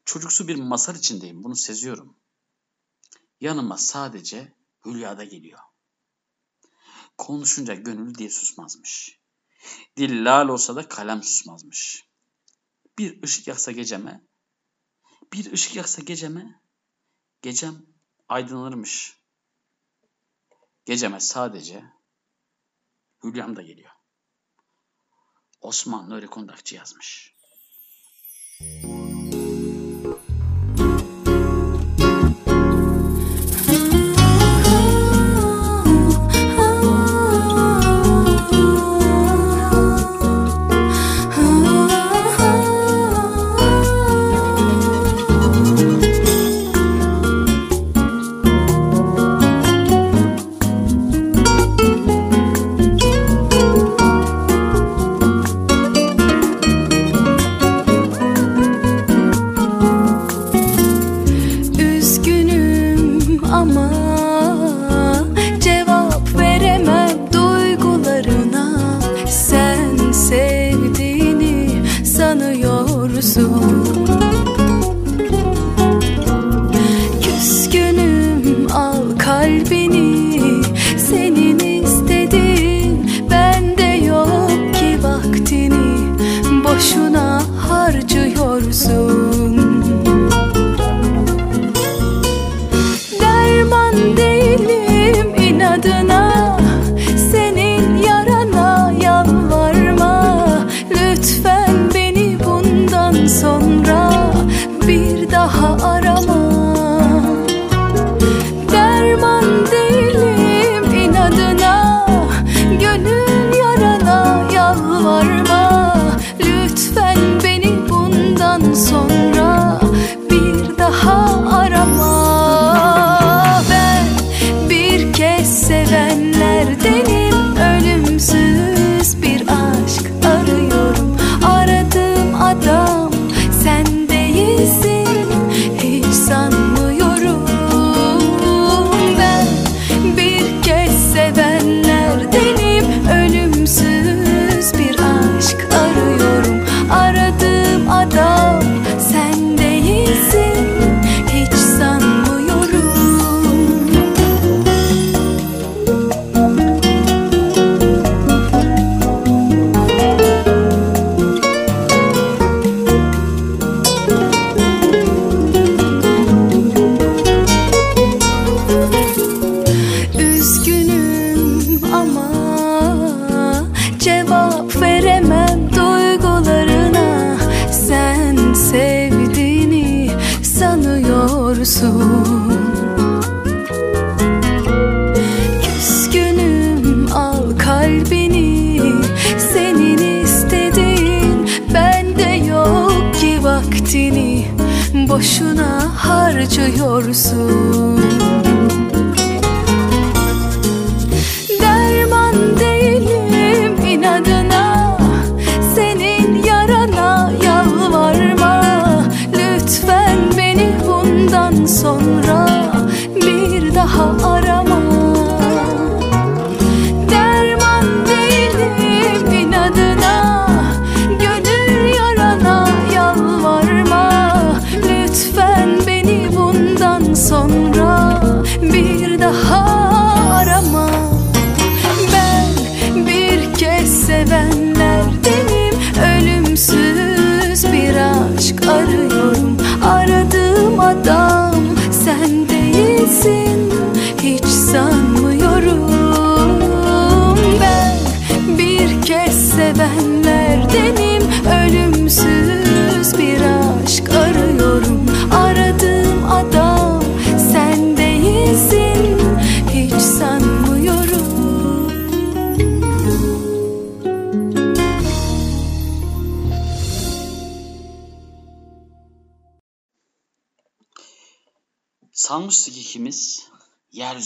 [0.04, 2.16] çocuksu bir masal içindeyim, bunu seziyorum.
[3.40, 4.54] Yanıma sadece
[4.84, 5.69] hülyada geliyor.
[7.20, 9.20] Konuşunca gönül dil susmazmış.
[9.96, 12.04] Dil lal olsa da kalem susmazmış.
[12.98, 14.26] Bir ışık yaksa geceme,
[15.32, 16.62] bir ışık yaksa geceme,
[17.42, 17.86] gecem
[18.28, 19.16] aydınlanırmış.
[20.84, 21.84] Geceme sadece
[23.24, 23.90] Hülyam da geliyor.
[25.60, 27.34] Osman Nuri Kondakçı yazmış.
[28.62, 28.99] Ah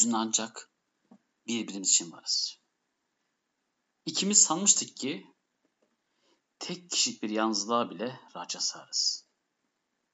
[0.05, 0.71] yeryüzünde ancak
[1.47, 2.59] birbirimiz için varız.
[4.07, 5.27] İkimiz sanmıştık ki
[6.59, 9.25] tek kişilik bir yalnızlığa bile raça sarız.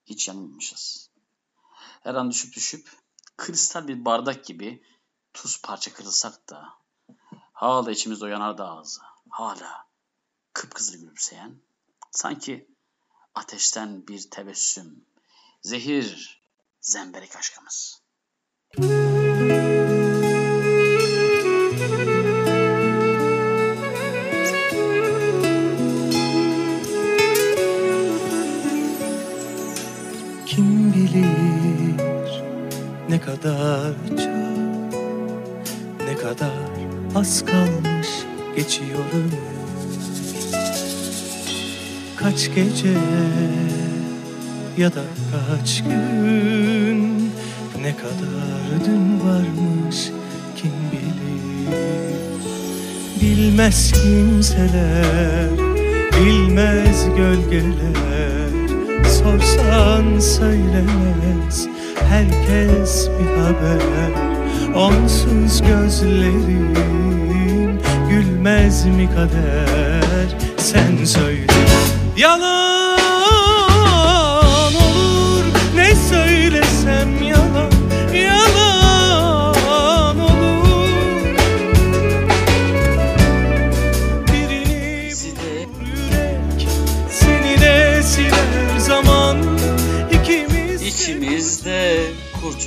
[0.06, 1.10] Hiç yanılmamışız.
[2.02, 2.90] Her an düşüp düşüp
[3.36, 4.82] kristal bir bardak gibi
[5.34, 6.68] tuz parça kırılsak da
[7.52, 9.86] hala içimizde o yanardağ ağzı hala
[10.52, 11.60] kıpkızıl gülümseyen
[12.10, 12.68] sanki
[13.34, 15.06] ateşten bir tebessüm
[15.62, 16.42] zehir
[16.80, 18.02] zemberek aşkımız.
[18.76, 19.29] Kim
[33.10, 35.00] ne kadar çok
[36.08, 36.50] Ne kadar
[37.14, 38.08] az kalmış
[38.56, 39.30] geçiyorum.
[42.16, 42.98] Kaç gece
[44.78, 47.30] ya da kaç gün
[47.82, 50.10] Ne kadar dün varmış
[50.56, 51.70] kim bilir.
[53.20, 55.48] Bilmez kimseler,
[56.20, 58.50] bilmez gölgeler
[59.04, 61.68] Sorsan söylemez
[62.10, 64.12] herkes bir haber.
[64.74, 66.74] Onsuz gözlerim
[68.10, 70.28] gülmez mi kader?
[70.56, 71.46] Sen söyle.
[72.16, 72.89] Yalan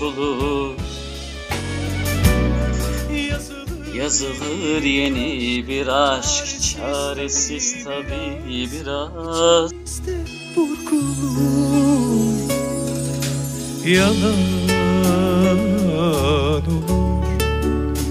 [0.03, 0.75] kurtulur
[3.95, 10.01] Yazılır yeni bir aşk Çaresiz tabii biraz.
[10.55, 11.53] Burkulur
[13.85, 14.63] Yalan
[15.97, 17.23] olur.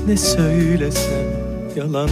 [0.07, 1.43] Ne söylesem
[1.77, 2.11] yalan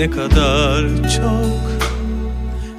[0.00, 1.70] ne kadar çok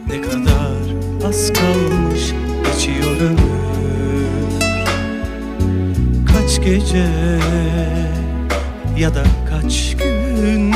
[0.07, 0.81] Ne kadar
[1.27, 2.33] az kalmış
[2.63, 4.61] geçiyor ömür.
[6.25, 7.07] Kaç gece
[8.97, 10.71] ya da kaç gün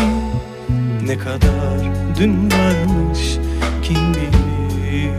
[1.07, 1.79] Ne kadar
[2.19, 3.37] dün varmış
[3.83, 5.11] kim bilir.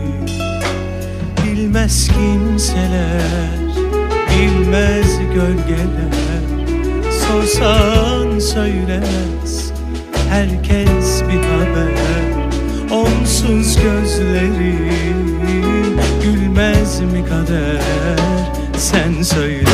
[1.45, 3.61] Bilmez kimseler,
[4.29, 6.41] bilmez gölgeler.
[7.27, 9.66] Sorsan söylemez
[10.29, 11.97] herkes bir haber.
[12.91, 14.89] Onsuz gözlerim
[16.23, 17.81] gülmez mi kader?
[18.77, 19.69] Sen söyle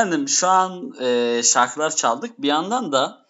[0.00, 2.42] efendim şu an e, şarkılar çaldık.
[2.42, 3.26] Bir yandan da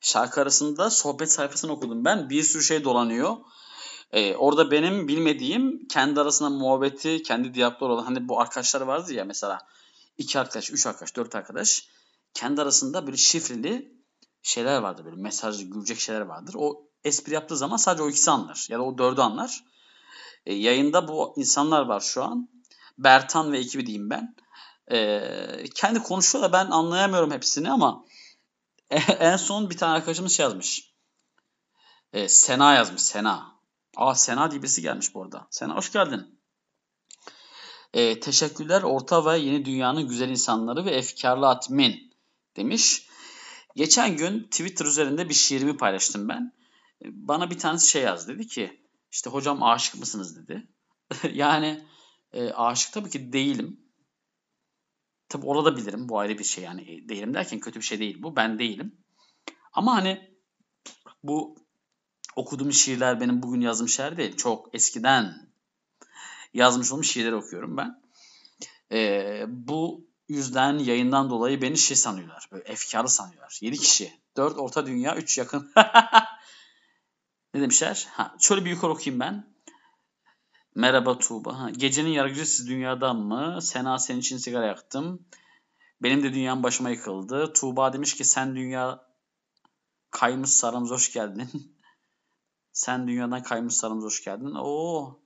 [0.00, 2.30] şarkı arasında sohbet sayfasını okudum ben.
[2.30, 3.36] Bir sürü şey dolanıyor.
[4.12, 9.24] E, orada benim bilmediğim kendi arasında muhabbeti, kendi diyalogları olan hani bu arkadaşlar vardı ya
[9.24, 9.58] mesela
[10.18, 11.88] iki arkadaş, üç arkadaş, dört arkadaş
[12.34, 13.92] kendi arasında böyle şifreli
[14.42, 16.54] şeyler vardır böyle mesajlı gülecek şeyler vardır.
[16.58, 19.64] O espri yaptığı zaman sadece o ikisi anlar ya da o dördü anlar.
[20.46, 22.48] E, yayında bu insanlar var şu an.
[22.98, 24.34] Bertan ve ekibi diyeyim ben.
[24.92, 28.04] E, kendi konuşuyor da ben anlayamıyorum hepsini ama
[29.20, 30.92] en son bir tane arkadaşımız şey yazmış.
[32.12, 33.52] E, Sena yazmış Sena.
[33.96, 35.46] Aa Sena diye birisi gelmiş bu arada.
[35.50, 36.40] Sena hoş geldin.
[37.94, 42.14] E, teşekkürler orta ve yeni dünyanın güzel insanları ve efkarlı admin
[42.56, 43.08] demiş.
[43.76, 46.52] Geçen gün Twitter üzerinde bir şiirimi paylaştım ben.
[47.04, 48.34] E, Bana bir tanesi şey yazdı.
[48.34, 48.80] Dedi ki
[49.10, 50.68] işte hocam aşık mısınız dedi.
[51.32, 51.86] yani
[52.32, 53.81] e, aşık tabii ki değilim.
[55.32, 56.08] Tabii orada bilirim.
[56.08, 56.82] Bu ayrı bir şey yani.
[56.82, 58.36] E, Değilim derken kötü bir şey değil bu.
[58.36, 58.96] Ben değilim.
[59.72, 60.30] Ama hani
[61.22, 61.56] bu
[62.36, 64.36] okuduğum şiirler benim bugün yazdığım şiirler değil.
[64.36, 65.48] Çok eskiden
[66.54, 68.02] yazmış olmuş şiirleri okuyorum ben.
[68.92, 72.48] Ee, bu yüzden yayından dolayı beni şey sanıyorlar.
[72.52, 73.58] Böyle efkarlı sanıyorlar.
[73.60, 74.12] 7 kişi.
[74.36, 75.72] 4 orta dünya, 3 yakın.
[77.54, 78.08] ne demişler?
[78.10, 79.51] Ha, şöyle bir yukarı okuyayım ben.
[80.74, 81.60] Merhaba Tuğba.
[81.60, 83.62] Ha, gecenin yargıcısı dünyadan mı?
[83.62, 85.26] Sena senin için sigara yaktım.
[86.02, 87.52] Benim de dünyam başıma yıkıldı.
[87.52, 89.06] Tuğba demiş ki sen dünya
[90.10, 91.48] kaymış saramız hoş geldin.
[92.72, 94.54] sen dünyadan kaymış saramız hoş geldin.
[94.54, 95.20] Oo.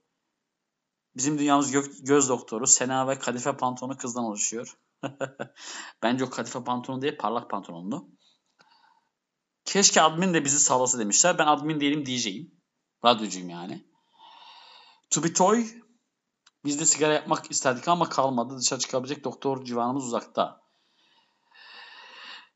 [1.15, 2.67] Bizim dünyamız gök- göz doktoru.
[2.67, 4.77] Sena ve kadife pantolonu kızdan oluşuyor.
[6.03, 8.09] Bence o kadife pantolonu değil parlak pantolonlu.
[9.65, 11.37] Keşke admin de bizi sağlasa demişler.
[11.37, 12.51] Ben admin değilim diyeceğim.
[13.05, 13.86] Radyocuyum yani.
[15.09, 15.65] To be toy.
[16.65, 18.57] Biz de sigara yapmak isterdik ama kalmadı.
[18.57, 20.61] Dışarı çıkabilecek doktor civanımız uzakta.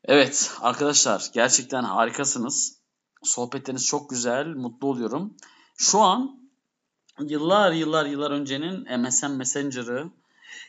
[0.04, 2.78] Evet arkadaşlar gerçekten harikasınız.
[3.22, 4.46] Sohbetleriniz çok güzel.
[4.46, 5.36] Mutlu oluyorum.
[5.76, 6.50] Şu an
[7.20, 10.10] yıllar yıllar yıllar öncenin MSN Messenger'ı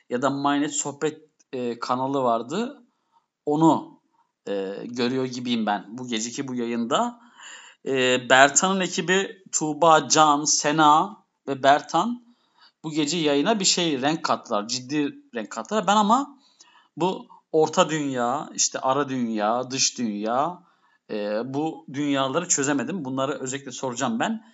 [0.09, 1.21] ya da MyNet sohbet
[1.53, 2.83] e, kanalı vardı.
[3.45, 4.01] Onu
[4.47, 7.19] e, görüyor gibiyim ben bu geceki bu yayında.
[7.85, 12.23] E, Bertan'ın ekibi Tuğba, Can, Sena ve Bertan
[12.83, 14.67] bu gece yayına bir şey renk kattılar.
[14.67, 15.87] Ciddi renk kattılar.
[15.87, 16.39] Ben ama
[16.97, 20.63] bu orta dünya, işte ara dünya, dış dünya
[21.09, 23.05] e, bu dünyaları çözemedim.
[23.05, 24.45] Bunları özellikle soracağım ben.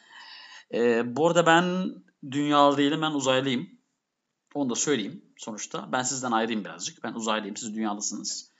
[0.73, 1.93] E, bu arada ben
[2.31, 3.69] dünyalı değilim, ben uzaylıyım.
[4.53, 5.91] Onu da söyleyeyim sonuçta.
[5.91, 7.03] Ben sizden ayrıyım birazcık.
[7.03, 8.51] Ben uzaylıyım, siz dünyalısınız.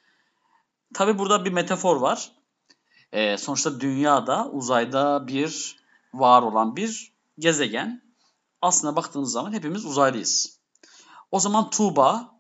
[0.94, 2.32] Tabi burada bir metafor var.
[3.12, 5.80] E, sonuçta dünyada, uzayda bir
[6.14, 8.09] var olan bir gezegen.
[8.62, 10.60] Aslına baktığınız zaman hepimiz uzaylıyız.
[11.32, 12.36] O zaman Tuğba,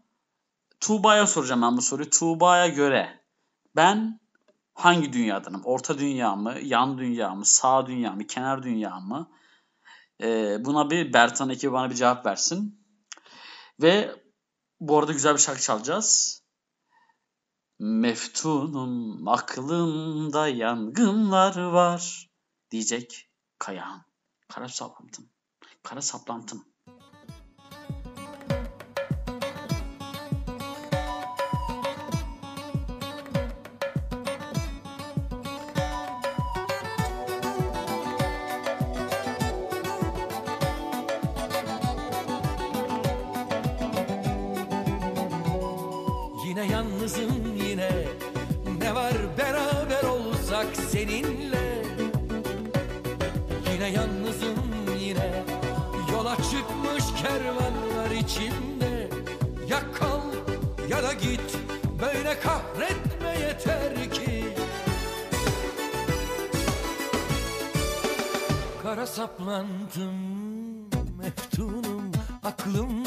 [0.79, 2.09] Tuğba'ya soracağım ben bu soruyu.
[2.09, 3.23] Tuğba'ya göre
[3.75, 4.19] ben
[4.73, 5.61] hangi dünyadanım?
[5.65, 9.31] Orta dünya mı, yan dünya mı, sağ dünya mı, kenar dünya mı?
[10.21, 12.85] Ee, buna bir Bertan ekibi bana bir cevap versin.
[13.81, 14.15] Ve
[14.79, 16.41] bu arada güzel bir şarkı çalacağız.
[17.79, 22.29] Meftunum aklımda yangınlar var
[22.71, 24.05] diyecek Kayahan.
[24.47, 24.67] Kara
[25.83, 26.65] Kara saplantım.
[69.05, 70.15] Saplandım
[71.17, 72.11] Meftunum
[72.43, 72.98] aklımda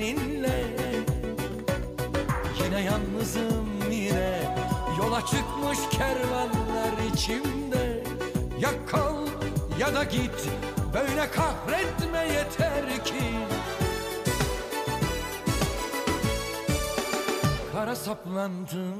[0.00, 0.64] seninle.
[2.64, 4.54] Yine yalnızım yine.
[4.98, 8.04] Yola çıkmış kervanlar içimde.
[8.60, 9.26] Ya kal
[9.78, 10.48] ya da git.
[10.94, 13.24] Böyle kahretme yeter ki.
[17.72, 18.99] Kara saplandım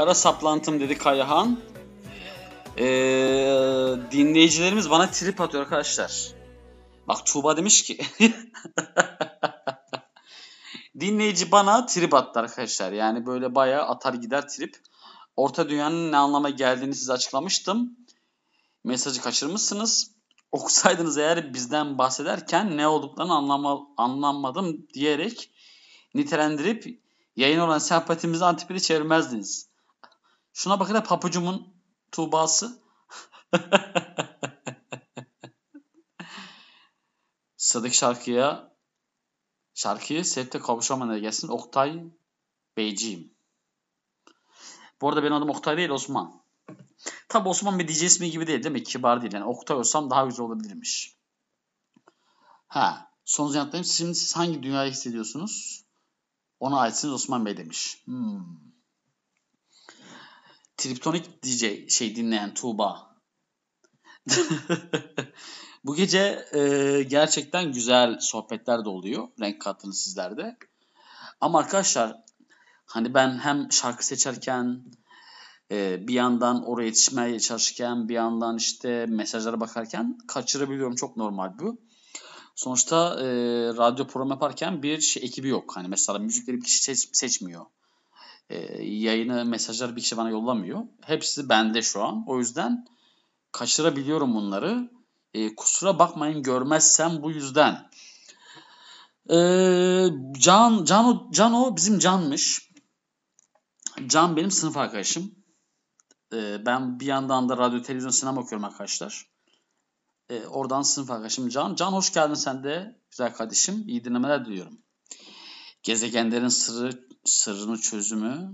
[0.00, 1.58] Kara saplantım dedi Kayahan.
[2.78, 2.84] Ee,
[4.10, 6.32] dinleyicilerimiz bana trip atıyor arkadaşlar.
[7.08, 7.98] Bak Tuğba demiş ki
[11.00, 12.92] dinleyici bana trip attı arkadaşlar.
[12.92, 14.76] Yani böyle bayağı atar gider trip.
[15.36, 17.96] Orta dünyanın ne anlama geldiğini size açıklamıştım.
[18.84, 20.10] Mesajı kaçırmışsınız.
[20.52, 25.50] Okusaydınız eğer bizden bahsederken ne olduklarını anlama, anlamadım diyerek
[26.14, 27.00] nitelendirip
[27.36, 29.69] yayın olan sempatimizi antipini çevirmezdiniz.
[30.60, 31.68] Şuna bakın da papucumun
[32.12, 32.82] Tuğba'sı.
[37.56, 38.72] Sıradaki şarkıya
[39.74, 41.48] şarkıyı Sevde Kavuşaman'a gelsin.
[41.48, 42.04] Oktay
[42.76, 43.34] Beyciğim.
[45.00, 46.42] Bu arada benim adım Oktay değil Osman.
[47.28, 48.82] Tabi Osman bir DJ ismi gibi değil değil mi?
[48.82, 49.32] Kibar değil.
[49.32, 51.16] Yani Oktay olsam daha güzel olabilirmiş.
[52.66, 53.12] Ha.
[53.24, 53.84] Son yanıtlayayım.
[53.84, 55.84] Şimdi siz hangi dünyayı hissediyorsunuz?
[56.60, 58.02] Ona aitsiniz Osman Bey demiş.
[58.04, 58.69] Hmm.
[60.80, 63.16] Triptonik DJ şey dinleyen Tuğba.
[65.84, 69.28] Bu gece e, gerçekten güzel sohbetler de oluyor.
[69.40, 70.56] Renk kattınız sizler de.
[71.40, 72.16] Ama arkadaşlar
[72.84, 74.84] hani ben hem şarkı seçerken
[75.70, 80.94] e, bir yandan oraya yetişmeye çalışırken bir yandan işte mesajlara bakarken kaçırabiliyorum.
[80.94, 81.80] Çok normal bu.
[82.54, 83.26] Sonuçta e,
[83.76, 85.76] radyo program yaparken bir şey ekibi yok.
[85.76, 87.66] Hani mesela müzikleri bir kişi seç- seçmiyor.
[88.50, 90.82] E, yayını, mesajları bir kişi bana yollamıyor.
[91.00, 92.24] Hepsi bende şu an.
[92.26, 92.86] O yüzden
[93.52, 94.90] kaçırabiliyorum bunları.
[95.34, 97.90] E, kusura bakmayın görmezsem bu yüzden.
[99.30, 99.36] E,
[100.38, 102.70] Can, Can, Can bizim Can'mış.
[104.06, 105.34] Can benim sınıf arkadaşım.
[106.32, 109.26] E, ben bir yandan da radyo, televizyon, sinema okuyorum arkadaşlar.
[110.28, 111.74] E, oradan sınıf arkadaşım Can.
[111.74, 113.84] Can hoş geldin sen de güzel kardeşim.
[113.86, 114.78] İyi dinlemeler diliyorum.
[115.82, 118.52] Gezegenlerin sırrı, sırrını çözümü.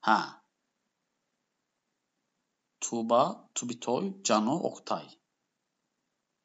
[0.00, 0.42] Ha.
[2.80, 5.08] Tuğba, Tubitoy, Cano, Oktay.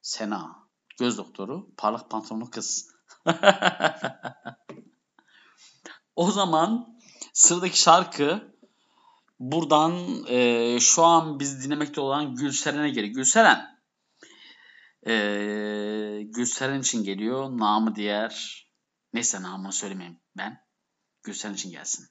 [0.01, 0.69] Sena.
[0.99, 1.75] Göz doktoru.
[1.77, 2.93] Parlak pantolonlu kız.
[6.15, 6.97] o zaman
[7.33, 8.53] sıradaki şarkı
[9.39, 13.13] buradan e, şu an biz dinlemekte olan Gülseren'e geliyor.
[13.15, 13.79] Gülseren.
[15.07, 15.13] E,
[16.23, 17.57] Gülseren için geliyor.
[17.57, 18.62] Namı diğer.
[19.13, 20.65] Neyse namını söylemeyeyim ben.
[21.23, 22.07] Gülseren için gelsin.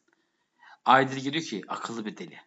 [0.85, 2.41] Aydil diyor ki akıllı bir deli.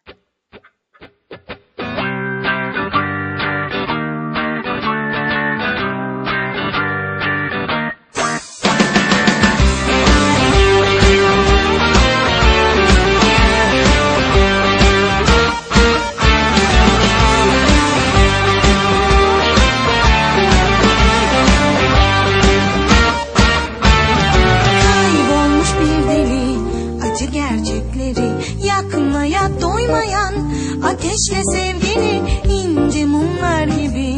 [31.16, 34.16] Ateşle sevgini ince mumlar gibi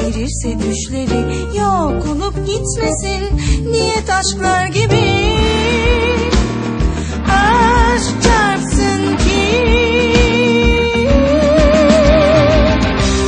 [0.00, 3.40] erirse düşleri yok olup gitmesin
[3.72, 5.34] diyet aşklar gibi.
[7.30, 9.42] Aşk çarpsın ki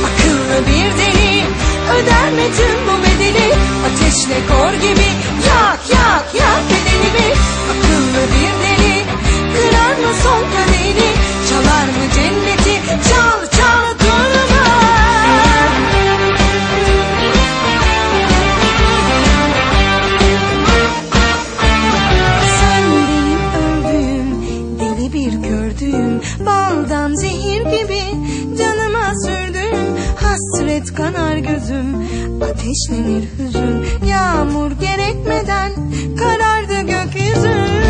[0.07, 1.43] akıllı bir deli
[1.93, 3.53] öder mi tüm bu bedeli
[3.85, 5.09] ateşle kor gibi
[5.47, 7.33] yak yak yak bedenimi
[7.71, 9.05] akıllı bir deli
[9.53, 11.11] kırar mı son kadehini
[11.49, 12.60] çalar mı cenneti
[31.51, 31.95] gözüm
[32.41, 34.07] ateşlenir hüzün.
[34.07, 35.71] Yağmur gerekmeden
[36.17, 37.80] karardı gökyüzü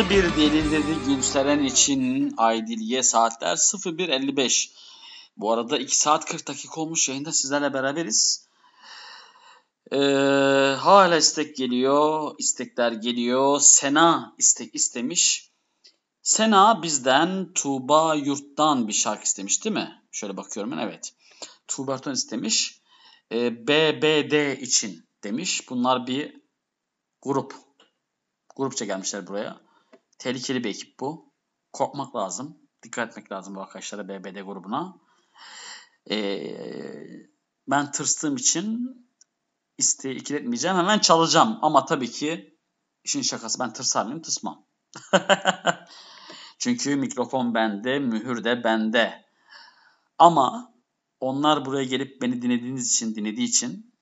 [0.00, 4.70] Akıllı bir deli dedi Gülseren için Aydilye saatler 01.55.
[5.36, 8.48] Bu arada 2 saat 40 dakika olmuş yayında sizlerle beraberiz.
[9.92, 9.96] Ee,
[10.78, 13.60] hala istek geliyor, istekler geliyor.
[13.60, 15.50] Sena istek istemiş.
[16.22, 20.02] Sena bizden Tuğba Yurt'tan bir şarkı istemiş değil mi?
[20.12, 21.12] Şöyle bakıyorum ben evet.
[21.68, 22.80] Tuğba Yurt'tan istemiş.
[23.32, 25.70] Ee, BBD için demiş.
[25.70, 26.36] Bunlar bir
[27.22, 27.54] grup.
[28.56, 29.69] Grupça gelmişler buraya.
[30.20, 31.32] Tehlikeli bir ekip bu.
[31.72, 32.58] Korkmak lazım.
[32.82, 34.96] Dikkat etmek lazım bu arkadaşlara BBD grubuna.
[36.10, 37.00] Ee,
[37.68, 38.96] ben tırstığım için
[39.78, 40.76] isteği ikiletmeyeceğim.
[40.76, 41.58] Hemen çalacağım.
[41.62, 42.58] Ama tabii ki
[43.04, 44.22] işin şakası ben tırsar mıyım?
[44.22, 44.66] Tırsmam.
[46.58, 49.24] Çünkü mikrofon bende, mühür de bende.
[50.18, 50.74] Ama
[51.20, 53.94] onlar buraya gelip beni dinlediğiniz için, dinlediği için,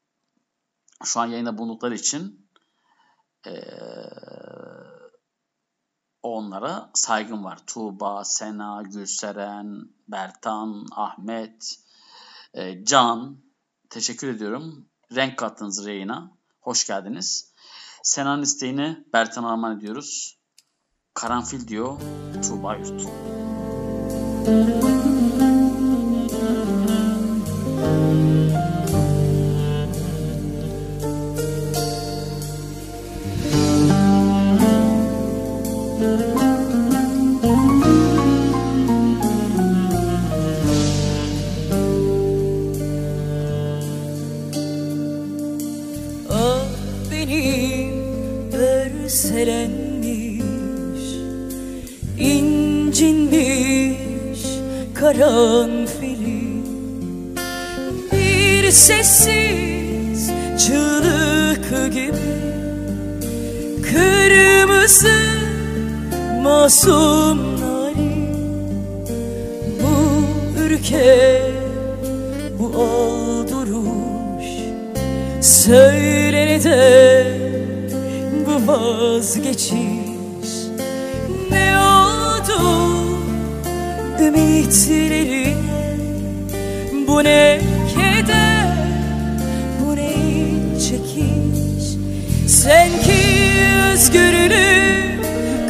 [1.04, 2.50] şu an yayında bulundukları için
[3.46, 4.10] eee,
[6.22, 7.58] onlara saygım var.
[7.66, 11.78] Tuğba, Sena, Gülseren, Bertan, Ahmet,
[12.54, 13.38] eee, Can.
[13.90, 14.88] Teşekkür ediyorum.
[15.14, 16.30] Renk kattınız yayına.
[16.60, 17.52] Hoş geldiniz.
[18.02, 20.38] Sena'nın isteğini Bertan'a armağan ediyoruz.
[21.14, 22.00] Karanfil diyor
[22.42, 23.02] Tuğba Yurt.
[24.46, 25.17] karanfili
[79.38, 80.52] vazgeçiş
[81.50, 82.60] Ne oldu?
[84.20, 85.54] Ümitlerine
[87.06, 87.60] Bu ne
[87.94, 88.66] keder?
[89.80, 90.12] Bu ne
[90.80, 91.98] çekiş?
[92.46, 93.20] Sen ki
[93.92, 95.24] özgürlük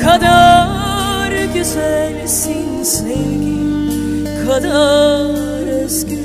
[0.05, 6.19] kadar güzelsin sevgi kadar özgür.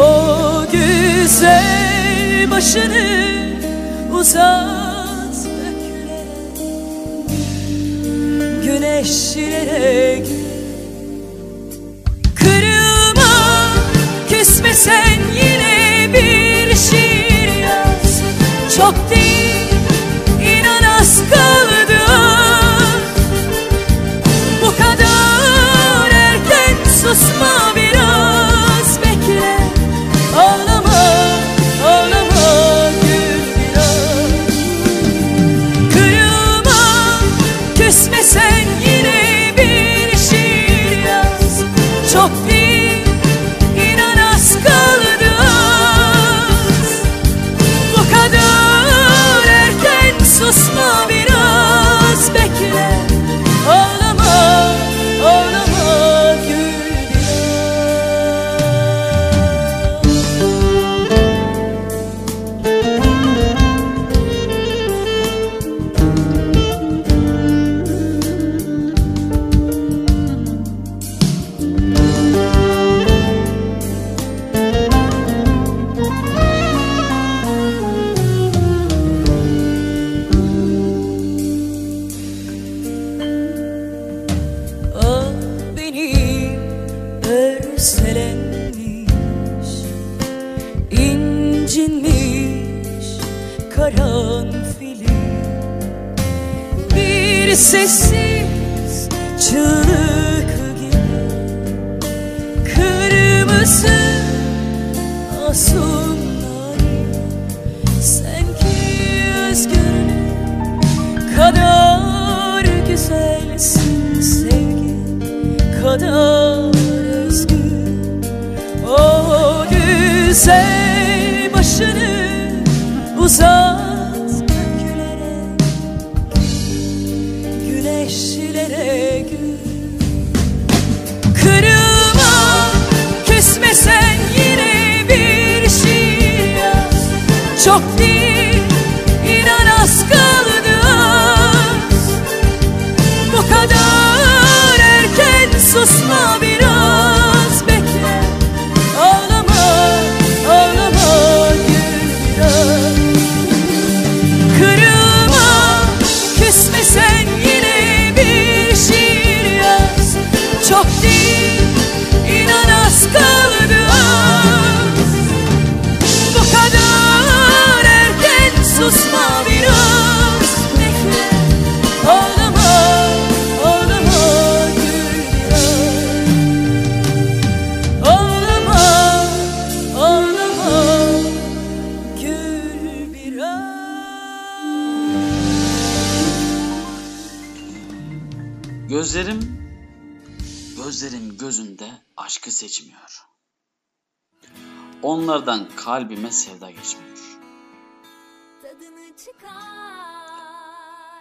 [0.00, 3.24] O güzel başını
[4.20, 4.63] uzat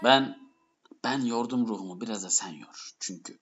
[0.03, 0.49] Ben,
[1.03, 2.95] ben yordum ruhumu biraz da sen yor.
[2.99, 3.39] Çünkü,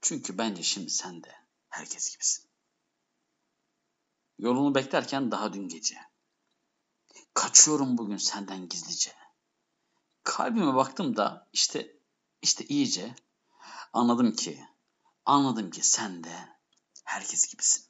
[0.00, 1.34] çünkü bence şimdi sen de
[1.68, 2.50] herkes gibisin.
[4.38, 5.96] Yolunu beklerken daha dün gece.
[7.34, 9.12] Kaçıyorum bugün senden gizlice.
[10.22, 11.96] Kalbime baktım da işte,
[12.42, 13.14] işte iyice
[13.92, 14.64] anladım ki,
[15.24, 16.48] anladım ki sen de
[17.04, 17.86] herkes gibisin.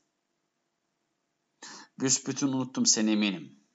[1.98, 3.65] Büsbütün unuttum seni eminim.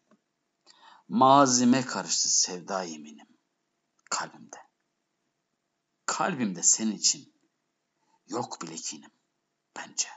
[1.12, 3.28] Mazime karıştı sevda yeminim
[4.10, 4.58] kalbimde.
[6.06, 7.34] Kalbimde senin için
[8.28, 9.10] yok bile kinim
[9.78, 10.08] bence.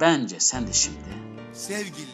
[0.00, 0.98] Bence sen de şimdi
[1.54, 2.10] Sevgili,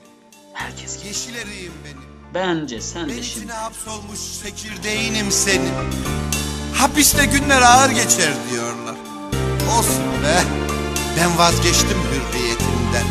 [0.52, 1.06] herkes gibi.
[1.06, 2.34] yeşil eriğim benim.
[2.34, 5.74] Bence sen de Ben şimdi içine hapsolmuş çekirdeğinim senin.
[6.74, 8.96] Hapiste günler ağır geçer diyorlar.
[9.78, 10.44] Olsun be.
[11.16, 13.06] Ben vazgeçtim hürriyetimden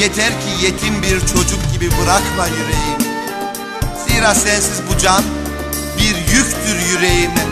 [0.00, 3.05] Yeter ki yetim bir çocuk gibi bırakma yüreğimi
[4.16, 5.22] Zira sensiz bu can
[5.98, 7.44] bir yüktür yüreğime.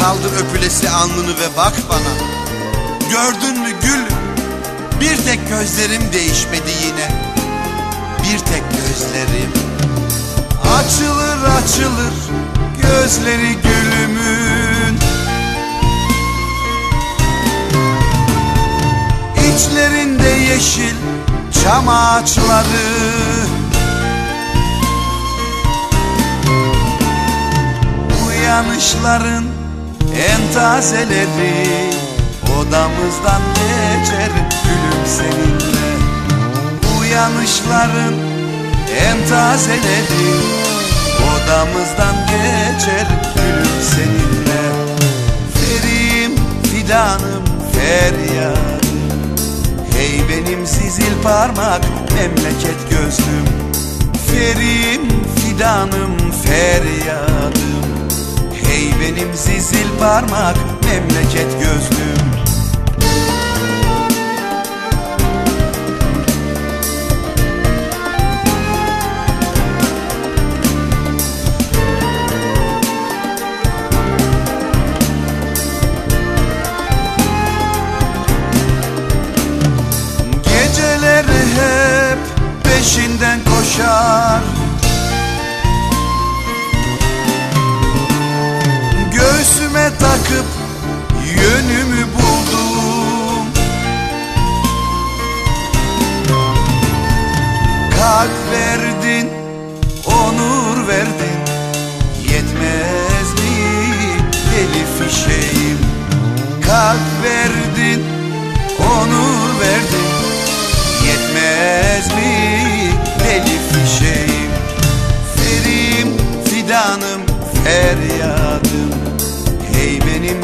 [0.00, 2.14] Kaldır öpülesi alnını ve bak bana.
[3.10, 4.04] Gördün mü gül?
[5.00, 7.10] Bir tek gözlerim değişmedi yine.
[8.22, 9.52] Bir tek gözlerim.
[10.78, 12.14] Açılır açılır
[12.82, 14.98] gözleri gülümün.
[19.54, 20.94] İçlerinde yeşil
[21.62, 23.24] çam ağaçları
[28.54, 29.44] Uyanışların
[30.14, 31.90] en tazeleri
[32.42, 34.30] Odamızdan geçer
[34.64, 35.90] gülüm seninle.
[37.00, 38.14] Uyanışların
[39.06, 40.34] en tazeleri
[41.18, 44.62] Odamızdan geçer gülüm seninle.
[45.54, 48.98] Ferim fidanım feryadım
[49.96, 51.80] Hey benim zizil parmak
[52.14, 53.46] memleket gözlüm.
[54.26, 57.83] Ferim fidanım feryadım
[59.04, 62.24] benim zizil parmak memleket gözlüm.
[80.42, 82.18] Geceleri hep
[82.64, 84.43] peşinden koşar
[89.54, 90.46] Göğsüme takıp
[91.36, 93.46] yönümü buldum.
[97.98, 99.30] Kalp verdin,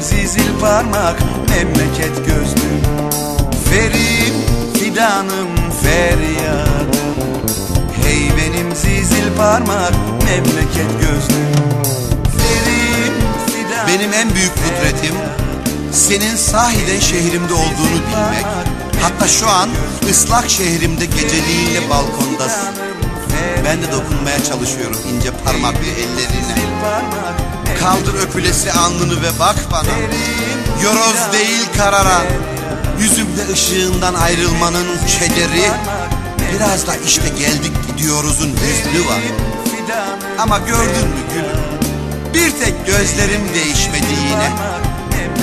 [0.00, 1.16] zizil parmak
[1.48, 2.82] memleket gözlüm
[3.70, 4.34] Ferim
[4.74, 5.48] fidanım
[5.82, 7.16] feryadım
[8.02, 9.92] Hey benim zizil parmak
[10.24, 11.52] memleket gözlüm
[12.38, 13.14] Ferim
[13.46, 15.14] fidanım Benim en büyük kudretim
[15.92, 18.46] senin sahiden şehrimde olduğunu bilmek.
[19.02, 19.70] Hatta şu an
[20.10, 22.74] ıslak şehrimde geceliğinle balkondasın.
[23.64, 29.94] Ben de dokunmaya çalışıyorum ince parmaklı ellerine Kaldır öpülesi alnını ve bak bana.
[30.82, 32.26] Yoroz değil kararan
[33.00, 34.86] Yüzümde ışığından ayrılmanın
[35.18, 35.70] kederi.
[36.54, 39.20] Biraz da işte geldik gidiyoruzun hüznü var.
[40.38, 41.60] Ama gördün mü gülüm?
[42.34, 44.50] Bir tek gözlerim değişmedi yine.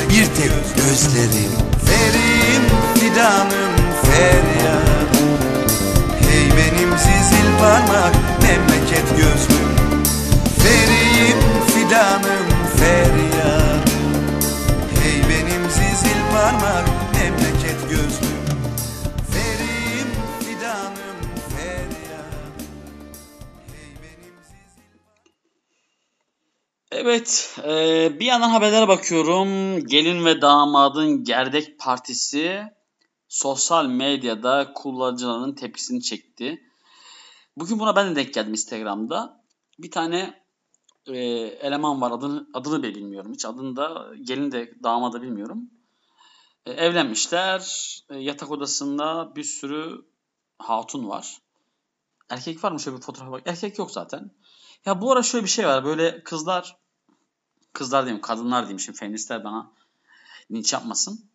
[0.09, 1.51] Bir tek gözlerim.
[1.85, 2.63] Ferim
[2.99, 3.73] fidanım
[4.03, 5.37] feryadım
[6.19, 9.86] Hey benim zizil parmak memleket gözlüm
[11.87, 13.91] fidanım feryadım
[14.95, 18.37] Hey benim zizil parmak memleket gözlüm
[26.91, 29.79] Evet, e, bir yandan haberlere bakıyorum.
[29.87, 32.63] Gelin ve damadın gerdek partisi
[33.27, 36.61] sosyal medyada kullanıcıların tepkisini çekti.
[37.57, 39.43] Bugün buna ben de denk geldim Instagram'da.
[39.79, 40.46] Bir tane
[41.07, 41.17] e,
[41.61, 45.69] eleman var adını adını bile bilmiyorum hiç adını da gelin de damadı bilmiyorum.
[46.65, 47.61] E, evlenmişler.
[48.09, 50.05] E, yatak odasında bir sürü
[50.59, 51.37] hatun var.
[52.29, 53.41] Erkek var mı şöyle bir fotoğrafa bak.
[53.45, 54.31] Erkek yok zaten.
[54.85, 55.85] Ya bu ara şöyle bir şey var.
[55.85, 56.77] Böyle kızlar
[57.73, 59.71] kızlar diyeyim kadınlar diyeyim şimdi feministler bana
[60.51, 61.29] linç yapmasın.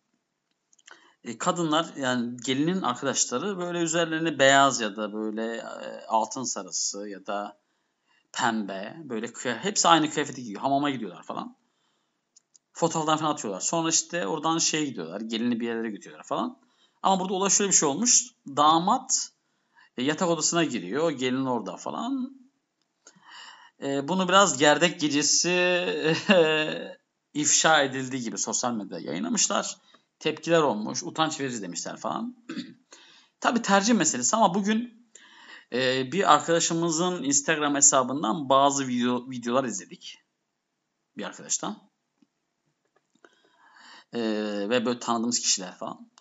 [1.23, 7.25] E, kadınlar yani gelinin arkadaşları böyle üzerlerine beyaz ya da böyle e, altın sarısı ya
[7.25, 7.62] da
[8.33, 10.61] pembe böyle kıya- hepsi aynı kıyafeti giyiyor.
[10.61, 11.57] Hamama gidiyorlar falan.
[12.73, 13.61] Fotoğraflar falan atıyorlar.
[13.61, 15.21] Sonra işte oradan şeye gidiyorlar.
[15.21, 16.59] Gelini bir yerlere götürüyorlar falan.
[17.03, 18.23] Ama burada olay şöyle bir şey olmuş.
[18.47, 19.29] Damat
[19.97, 21.11] e, yatak odasına giriyor.
[21.11, 22.37] Gelin orada falan.
[23.83, 25.49] E, bunu biraz gerdek gecesi
[27.33, 29.77] ifşa edildiği gibi sosyal medyada yayınlamışlar.
[30.19, 31.03] Tepkiler olmuş.
[31.03, 32.35] Utanç verici demişler falan.
[33.39, 35.02] Tabi tercih meselesi ama bugün
[35.73, 40.19] e, bir arkadaşımızın Instagram hesabından bazı video videolar izledik.
[41.17, 41.89] Bir arkadaştan.
[44.13, 44.21] E,
[44.69, 46.11] ve böyle tanıdığımız kişiler falan.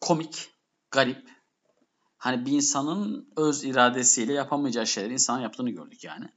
[0.00, 0.50] Komik,
[0.90, 1.30] garip.
[2.16, 6.28] Hani bir insanın öz iradesiyle yapamayacağı şeyleri insanın yaptığını gördük yani.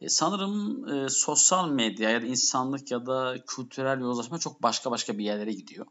[0.00, 5.18] E, sanırım e, sosyal medya ya da insanlık ya da kültürel yozlaşma çok başka başka
[5.18, 5.86] bir yerlere gidiyor.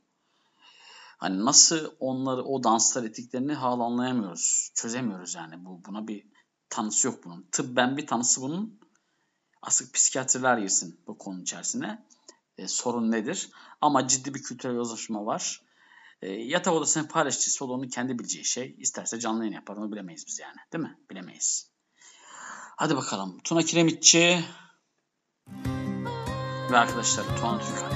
[1.18, 4.72] Hani nasıl onları o danslar ettiklerini hala anlayamıyoruz.
[4.76, 5.66] Çözemiyoruz yani.
[5.66, 6.28] Bu buna bir
[6.70, 7.48] tanısı yok bunun.
[7.52, 8.80] Tıbben bir tanısı bunun.
[9.62, 12.06] Asıl psikiyatriler girsin bu konu içerisine.
[12.58, 13.50] E, sorun nedir?
[13.82, 15.62] Ama ciddi bir kültürel yozlaşma var.
[16.22, 18.76] E, yatak odasını paylaştığı o da onun kendi bileceği şey.
[18.78, 20.58] İsterse canlı yayın yapar onu bilemeyiz biz yani.
[20.74, 20.98] Değil mi?
[21.12, 21.72] Bilemeyiz.
[22.78, 23.40] Hadi bakalım.
[23.44, 24.44] Tuna Kiremitçi
[26.72, 27.92] ve arkadaşlar Tuğan Türkan.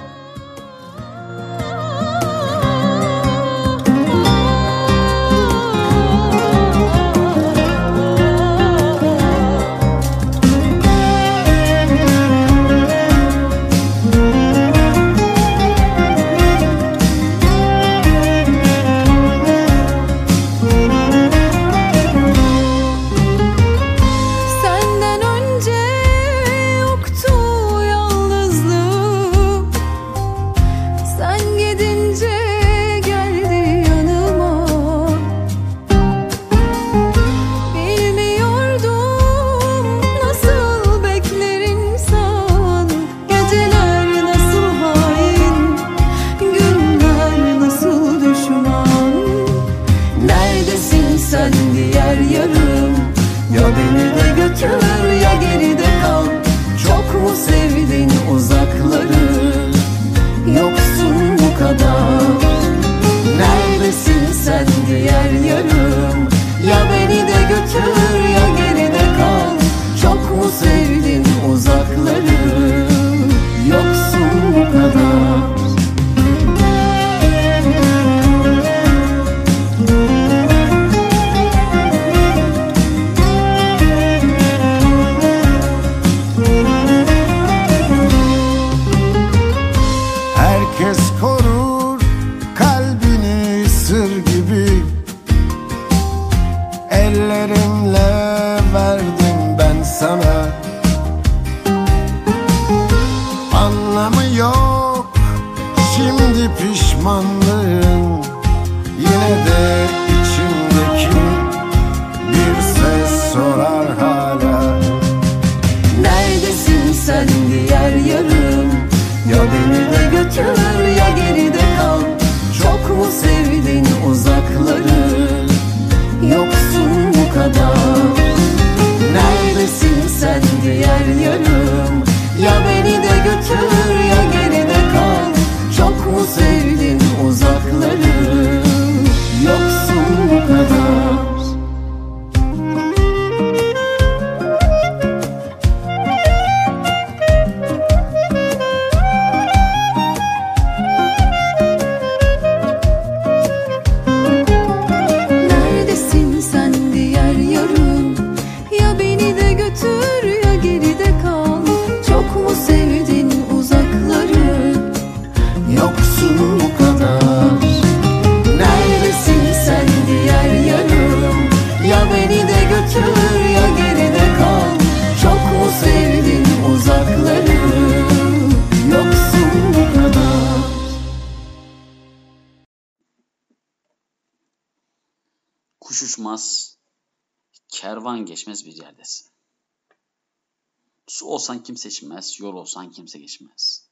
[191.52, 193.90] Olsan kimse içmez, yol olsan kimse geçmez.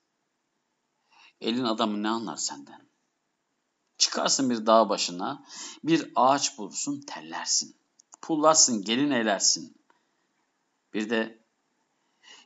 [1.41, 2.89] Elin adamı ne anlar senden?
[3.97, 5.45] Çıkarsın bir dağ başına,
[5.83, 7.75] bir ağaç bulursun tellersin.
[8.21, 9.75] Pullarsın, gelin eylersin.
[10.93, 11.39] Bir de,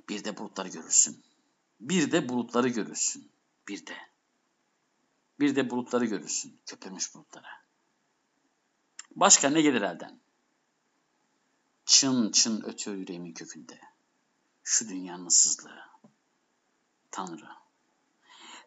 [0.09, 1.23] bir de bulutları görürsün.
[1.79, 3.31] Bir de bulutları görürsün.
[3.67, 3.95] Bir de.
[5.39, 7.63] Bir de bulutları görürsün, köpürmüş bulutlara.
[9.15, 10.19] Başka ne gelir elden?
[11.85, 13.82] Çın çın ötüyor yüreğimin kökünde.
[14.65, 15.83] Şu dünyanın sızlığı.
[17.11, 17.45] Tanrı.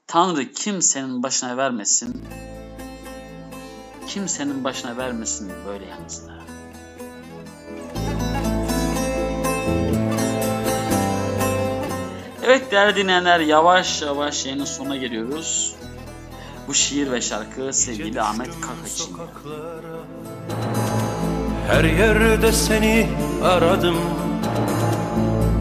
[0.06, 2.24] Tanrı kimsenin başına vermesin.
[4.08, 6.42] Kimsenin başına vermesin böyle yalnızlığı.
[12.42, 15.76] Evet değerli dinleyenler yavaş yavaş yayının sonuna geliyoruz.
[16.68, 19.16] Bu şiir ve şarkı sevgili Ahmet Kaka için.
[21.68, 23.08] Her yerde seni
[23.42, 23.96] aradım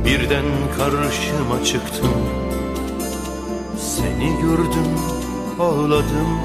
[0.05, 0.45] Birden
[0.77, 2.11] karşıma çıktın.
[3.77, 4.91] Seni gördüm
[5.59, 6.39] ağladım.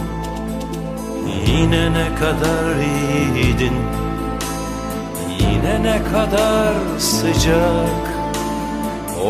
[1.46, 3.76] Yine ne kadar iyiydin.
[5.40, 8.10] Yine ne kadar sıcak.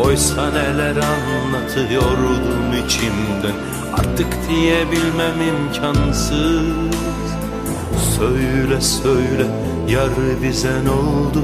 [0.03, 3.55] Oysa neler anlatıyordum içimden.
[3.93, 6.65] Artık diyebilmem imkansız.
[8.17, 9.47] Söyle söyle
[9.87, 10.11] yar
[10.43, 11.43] bize ne oldu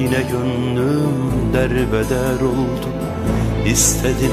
[0.00, 2.88] Yine gönlüm derbeder oldu.
[3.66, 4.32] İstedim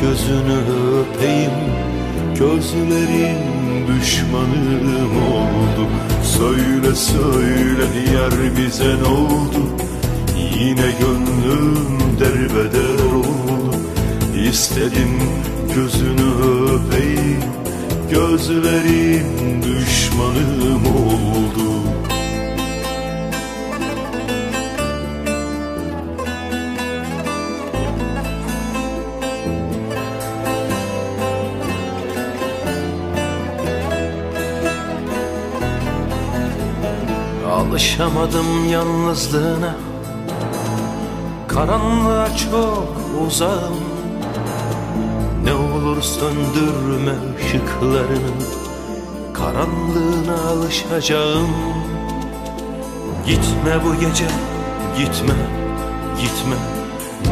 [0.00, 0.58] gözünü
[0.98, 1.50] öpeyim.
[2.38, 3.38] Gözlerin
[3.86, 5.88] düşmanım oldu.
[6.22, 7.84] Söyle söyle
[8.14, 9.68] yar bize ne oldu?
[10.60, 13.76] Yine gönlüm derbeder oldu.
[14.50, 15.20] İstedim
[15.74, 16.30] gözünü
[16.72, 17.42] öpeyim.
[18.10, 21.75] Gözlerin düşmanım oldu
[37.76, 39.74] Alışamadım yalnızlığına.
[41.48, 42.92] Karanlığa çok
[43.26, 43.80] uzağım.
[45.44, 48.32] Ne olur söndürme ışıklarını.
[49.32, 51.50] Karanlığına alışacağım.
[53.26, 54.26] Gitme bu gece
[54.98, 55.34] gitme
[56.20, 56.56] gitme.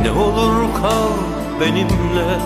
[0.03, 1.13] Ne olur kal
[1.61, 2.41] benimle.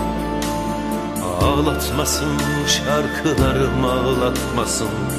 [1.41, 2.37] Ağlatmasın
[2.67, 5.18] şarkılarım ağlatmasın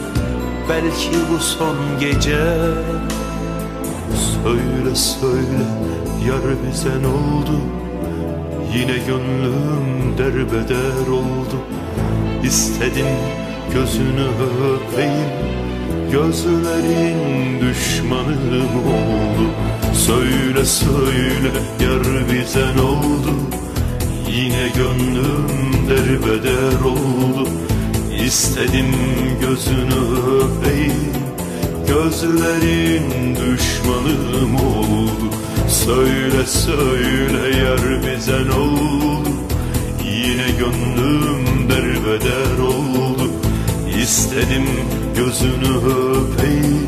[0.70, 2.44] Belki bu son gece.
[4.42, 5.64] Söyle söyle
[6.28, 7.60] yar bize ne oldu?
[8.74, 11.56] Yine gönlüm derbeder oldu.
[12.44, 13.06] İstedim
[13.74, 14.26] gözünü
[14.70, 15.30] öpeyim
[16.12, 19.50] Gözlerin düşmanım oldu.
[19.94, 23.32] Söyle söyle yar bize ne oldu?
[24.28, 27.48] Yine gönlüm derbeder oldu
[28.26, 28.94] İstedim
[29.40, 30.00] gözünü
[30.40, 31.12] öpeyim.
[31.88, 35.34] Gözlerin düşmanım oldu.
[35.68, 39.28] Söyle söyle yar bize ne oldu?
[40.04, 43.30] Yine gönlüm derbeder oldu.
[44.02, 44.66] İstedim
[45.16, 46.86] gözünü öpeyim.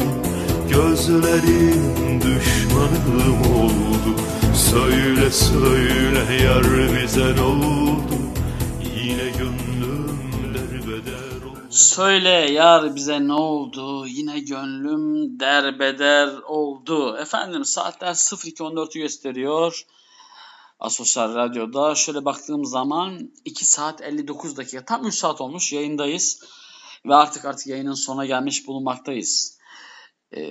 [0.70, 4.20] Gözlerin düşmanım oldu.
[4.55, 6.65] Söyle söyle yar
[7.02, 8.22] bize ne oldu
[11.93, 14.07] Söyle yar bize ne oldu?
[14.07, 17.17] Yine gönlüm derbeder oldu.
[17.17, 19.87] Efendim saatler 02.14'ü gösteriyor.
[20.81, 26.45] Asosyal Radyo'da şöyle baktığım zaman 2 saat 59 dakika tam 3 saat olmuş yayındayız.
[27.07, 29.59] Ve artık artık yayının sonuna gelmiş bulunmaktayız.
[30.31, 30.43] Ee,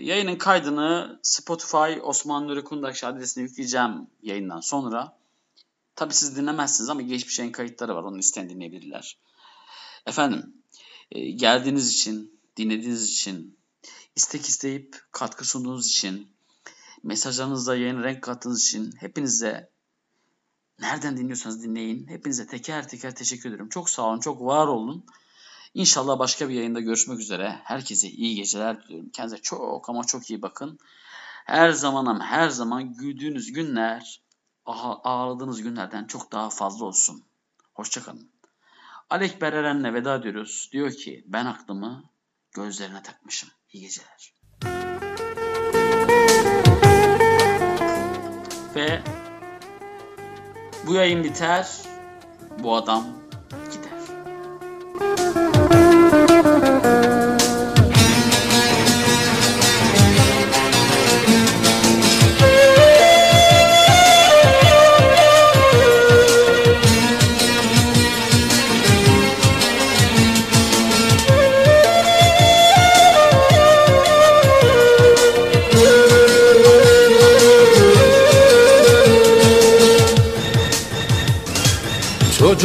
[0.00, 5.18] yayının kaydını Spotify Osman Nuri Kundaş adresine yükleyeceğim yayından sonra.
[5.94, 8.02] Tabi siz dinlemezsiniz ama geçmiş yayın kayıtları var.
[8.02, 9.16] Onu isteyen dinleyebilirler.
[10.06, 10.54] Efendim
[11.10, 13.58] e, geldiğiniz için, dinlediğiniz için,
[14.16, 16.28] istek isteyip katkı sunduğunuz için,
[17.02, 19.70] mesajlarınızla yayın renk kattığınız için hepinize
[20.80, 22.08] nereden dinliyorsanız dinleyin.
[22.08, 23.68] Hepinize teker teker teşekkür ederim.
[23.68, 25.04] Çok sağ olun, çok var olun.
[25.74, 27.60] İnşallah başka bir yayında görüşmek üzere.
[27.64, 29.10] Herkese iyi geceler diliyorum.
[29.10, 30.78] Kendinize çok ama çok iyi bakın.
[31.44, 34.22] Her zaman ama her zaman güldüğünüz günler
[34.64, 37.24] ağladığınız günlerden çok daha fazla olsun.
[37.74, 38.30] Hoşçakalın.
[39.10, 40.68] Alekber Eren'le veda ediyoruz.
[40.72, 42.10] Diyor ki ben aklımı
[42.54, 43.48] gözlerine takmışım.
[43.72, 44.34] İyi geceler.
[48.74, 49.02] Ve
[50.86, 51.80] bu yayın biter.
[52.58, 53.06] Bu adam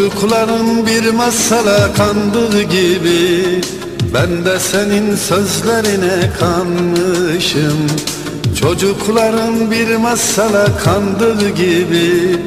[0.02, 3.62] Çocukların bir masala kandığı gibi
[4.14, 7.78] Ben de senin sözlerine kanmışım.
[8.62, 12.40] Çocukların bir masala kandığı gibi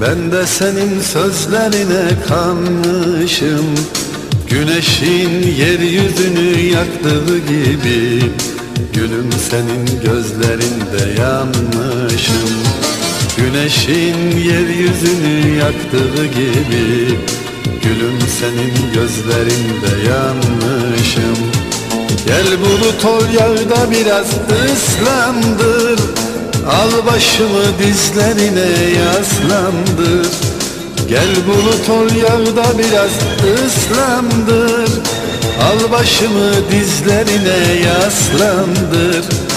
[0.00, 3.66] Ben de senin sözlerine kanmışım.
[4.50, 8.30] Güneşin yeryüzünü yaktığı gibi
[8.92, 12.69] Gülüm senin gözlerinde yanmışım
[13.40, 17.18] Güneşin yeryüzünü yaktığı gibi
[17.82, 21.38] Gülüm senin gözlerinde yanmışım.
[22.26, 24.26] Gel bulut ol yağda biraz
[24.72, 26.00] ıslandır.
[26.66, 30.32] Al başımı dizlerine yaslandır.
[31.08, 33.10] Gel bulut ol yağda biraz
[33.66, 34.90] ıslandır.
[35.62, 39.49] Al başımı dizlerine yaslandır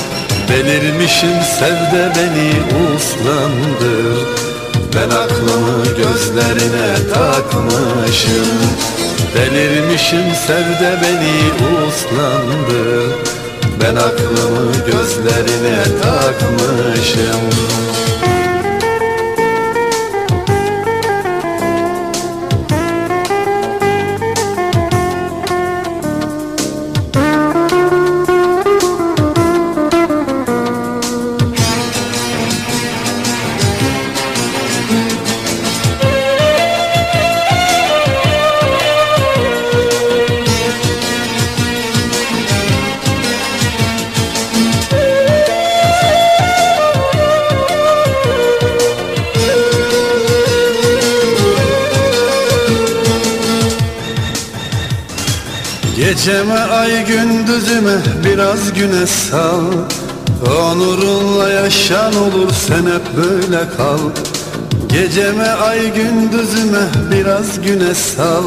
[0.54, 2.52] Belirmişim sevde beni
[2.96, 4.28] uslandır.
[4.96, 8.48] Ben aklımı gözlerine takmışım.
[9.36, 13.16] Delirmişim sevde beni uslandır.
[13.82, 17.42] Ben aklımı gözlerine takmışım
[56.26, 59.64] Geceme ay gündüzüme biraz güneş sal.
[60.62, 64.00] Onurunla yaşan olur sen hep böyle kal.
[64.90, 68.44] Geceme ay gündüzüme biraz güneş sal.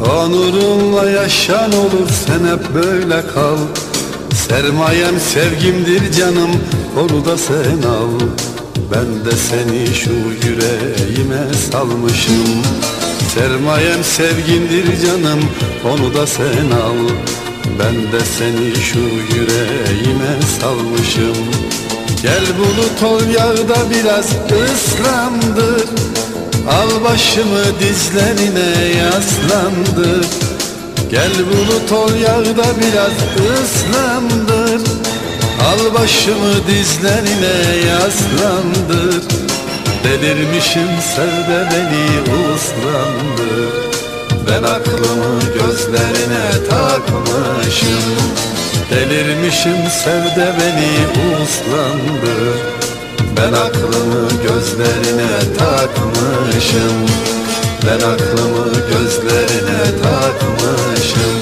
[0.00, 3.58] Onurunla yaşan olur sen hep böyle kal.
[4.48, 6.50] Sermayem sevgimdir canım
[6.98, 8.20] onu da sen al.
[8.94, 12.62] Ben de seni şu yüreğime salmışım
[13.34, 15.40] Sermayem sevgindir canım
[15.84, 17.08] onu da sen al.
[17.78, 21.36] Ben de seni şu yüreğime salmışım.
[22.24, 24.26] Gel bulut ol yağda biraz
[24.64, 25.88] ıslandır
[26.68, 30.26] Al başımı dizlerine yaslandır
[31.10, 33.12] Gel bulut ol yağda biraz
[33.54, 34.80] ıslandır
[35.60, 39.22] Al başımı dizlerine yaslandır
[40.04, 43.72] Delirmişim sevde beni uslandır
[44.48, 48.14] Ben aklımı gözlerine takmışım.
[48.90, 50.92] Delirmişim sevde beni
[51.42, 52.58] uslandır
[53.36, 57.06] Ben aklımı gözlerine takmışım.
[57.86, 61.33] Ben aklımı gözlerine takmışım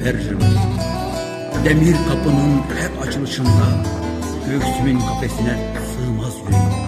[0.00, 0.38] ürperirim.
[1.64, 3.84] Demir kapının her açılışında
[4.50, 6.86] göğsümün kafesine sığmaz yüreğim.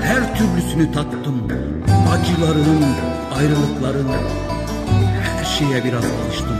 [0.00, 1.48] Her türlüsünü tattım.
[2.10, 2.84] Acıların,
[3.36, 4.08] ayrılıkların.
[5.22, 6.56] Her şeye biraz alıştım.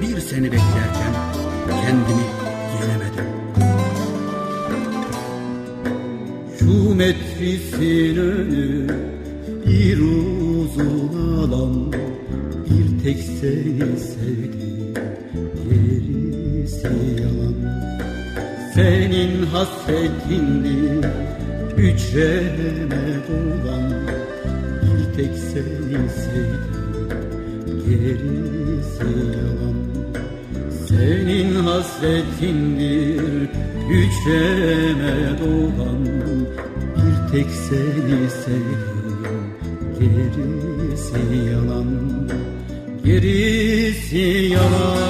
[0.00, 1.12] Bir seni beklerken
[1.66, 2.24] kendimi
[2.80, 3.28] yenemedim.
[6.58, 8.88] Şu metrisin önü
[9.66, 11.92] bir uzun alan
[13.04, 14.94] tek seni sevdim
[15.64, 16.88] gerisi
[17.20, 17.56] yalan.
[18.74, 21.04] Senin hasretindir
[21.76, 23.92] hücreme dolan
[24.82, 27.08] Bir tek seni sevdim
[27.86, 29.78] gerisi yalan.
[30.88, 33.48] Senin hasretindir
[33.88, 36.04] hücreme dolan
[36.96, 38.98] Bir tek seni sevdim
[39.98, 42.07] gerisi yalan
[43.18, 45.07] Gerisi yalan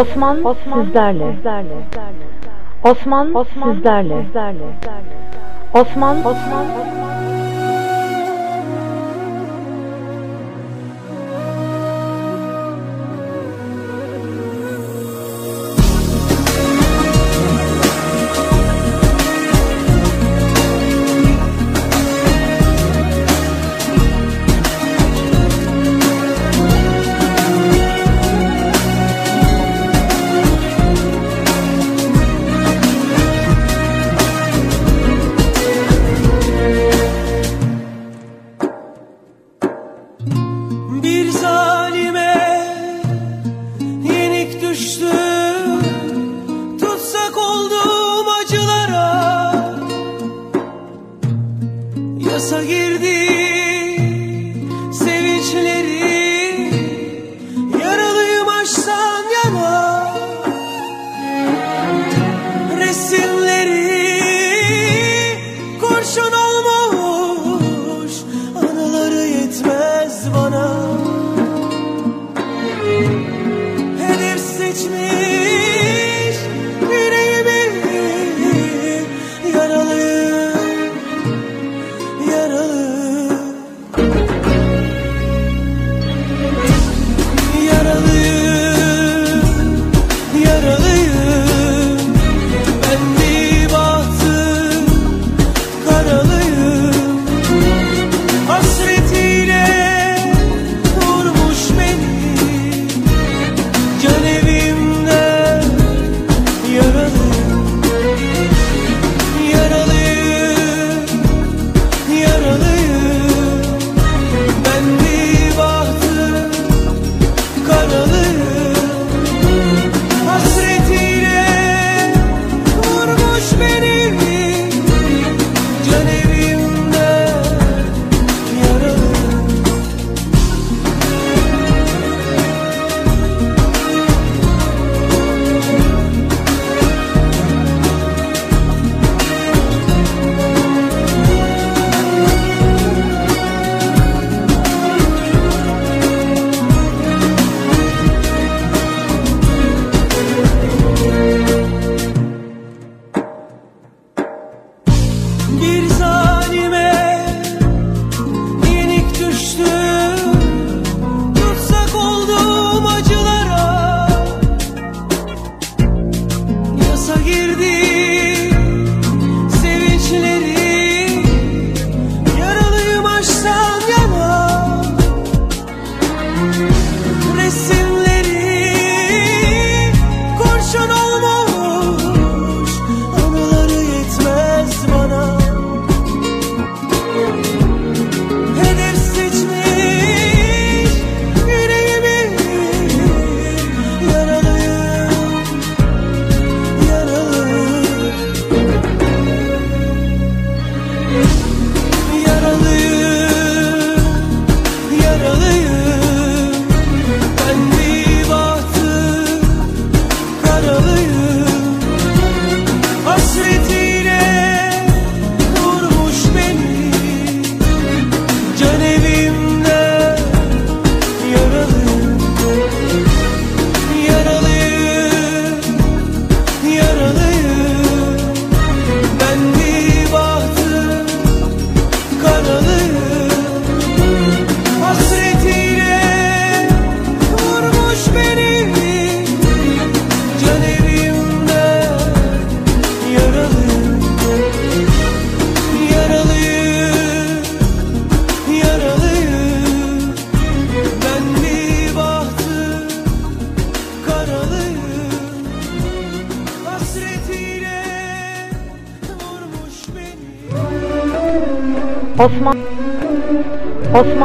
[0.00, 1.32] Osman, Osman sizlerle.
[1.36, 1.76] sizlerle.
[2.84, 4.24] Osman, Osman sizlerle.
[4.24, 4.74] sizlerle.
[5.74, 6.79] Osman, Osman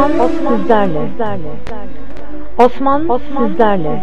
[0.06, 1.10] Osman sizlerle.
[2.58, 3.10] Osman
[3.48, 4.02] sizlerle.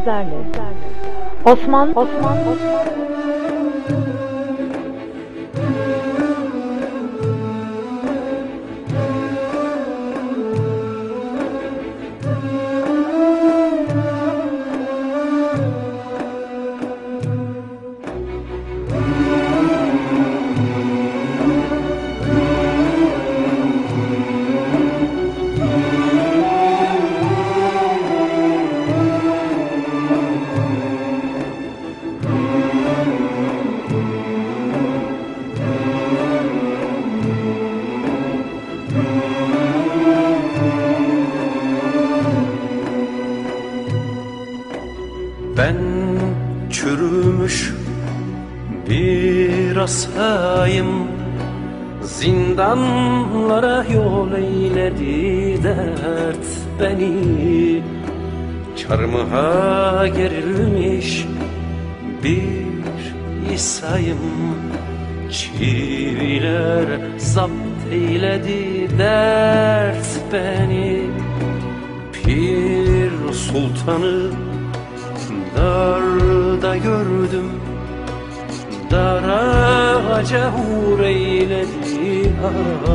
[1.44, 2.71] Osman Osman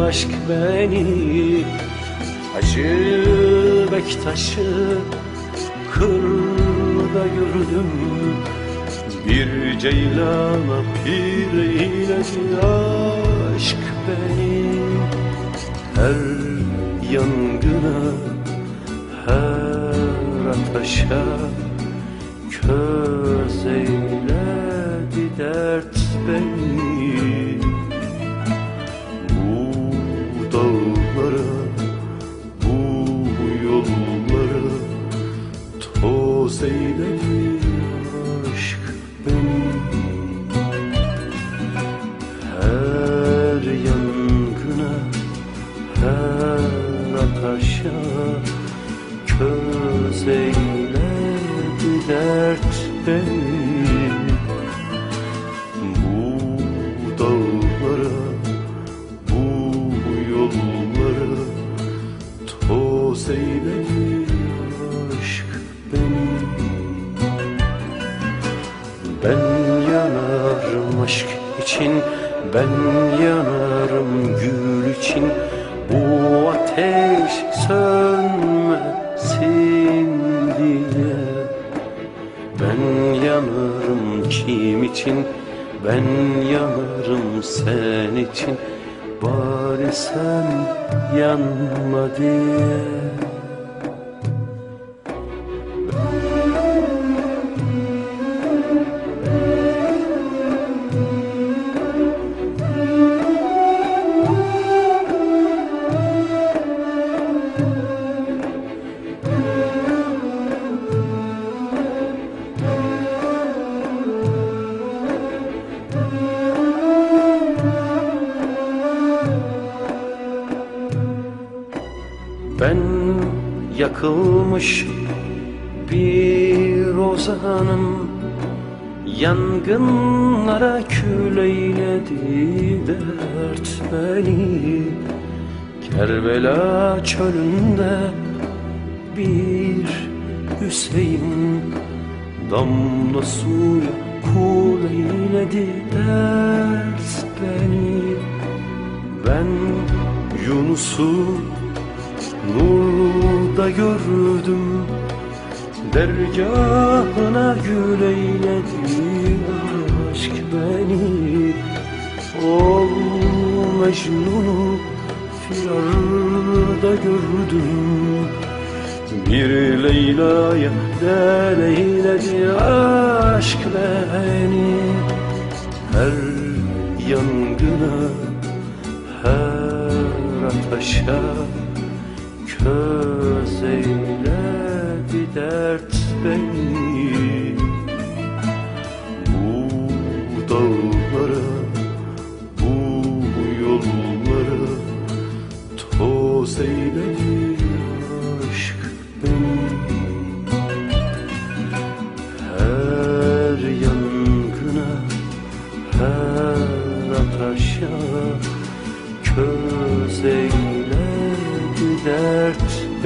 [0.07, 1.63] aşk beni
[2.53, 3.25] Hacı
[3.91, 4.97] Bektaş'ı
[5.91, 7.91] kırda gördüm.
[9.27, 12.65] Bir ceylana pir eyledi
[13.55, 13.77] aşk
[14.07, 14.77] beni.
[15.95, 16.47] Her
[17.13, 18.11] yangına,
[19.25, 21.23] her ateşe
[22.51, 23.65] köz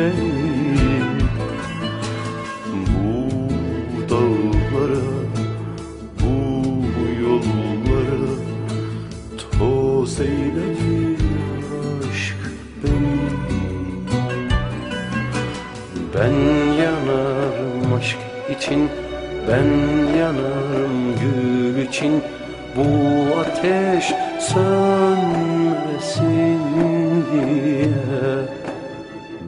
[0.01, 1.01] seni
[2.73, 5.05] Bu dağlara,
[6.19, 6.33] bu
[7.21, 8.33] yollara
[9.37, 11.21] Toz eylemiş
[12.09, 12.41] aşk
[12.83, 13.19] beni
[16.15, 16.35] Ben
[16.83, 18.19] yanarım aşk
[18.57, 18.81] için
[19.47, 19.69] Ben
[20.17, 22.13] yanarım gül için.
[22.75, 22.85] Bu
[23.39, 24.05] ateş
[24.39, 26.21] sönmesin
[27.31, 28.60] diye.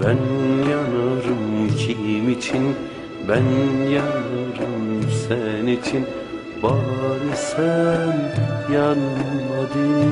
[0.05, 0.17] Ben
[0.69, 2.75] yanarım kim için?
[3.29, 3.43] Ben
[3.89, 6.05] yanarım sen için.
[6.63, 8.31] Bari sen
[8.73, 10.03] yanma diye.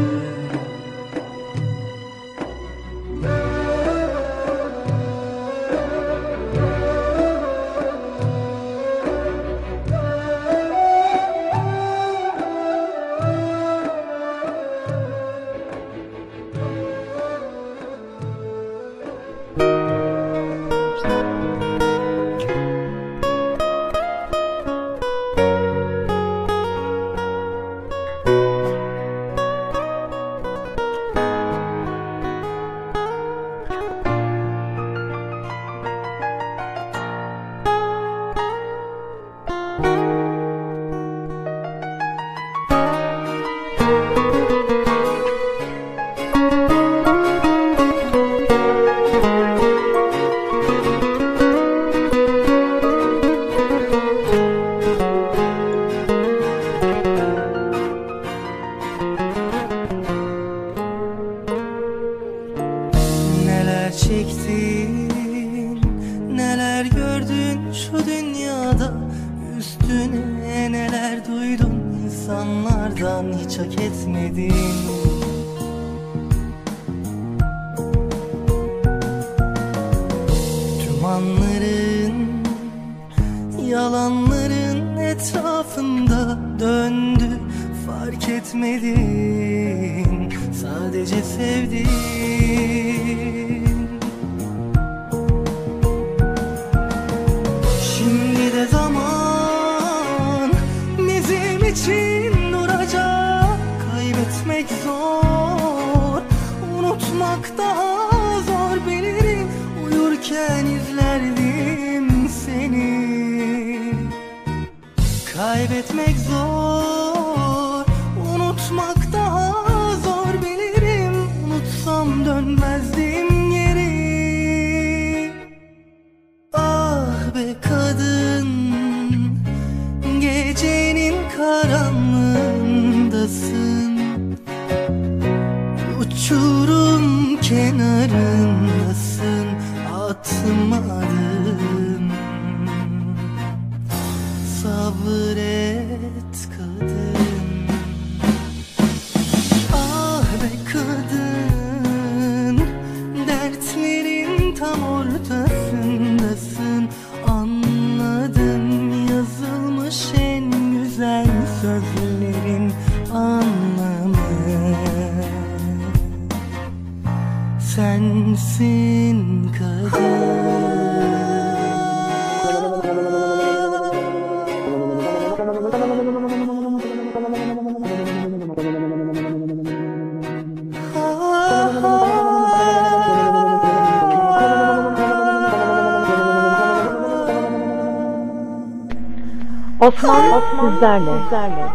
[190.74, 191.66] sizlerle.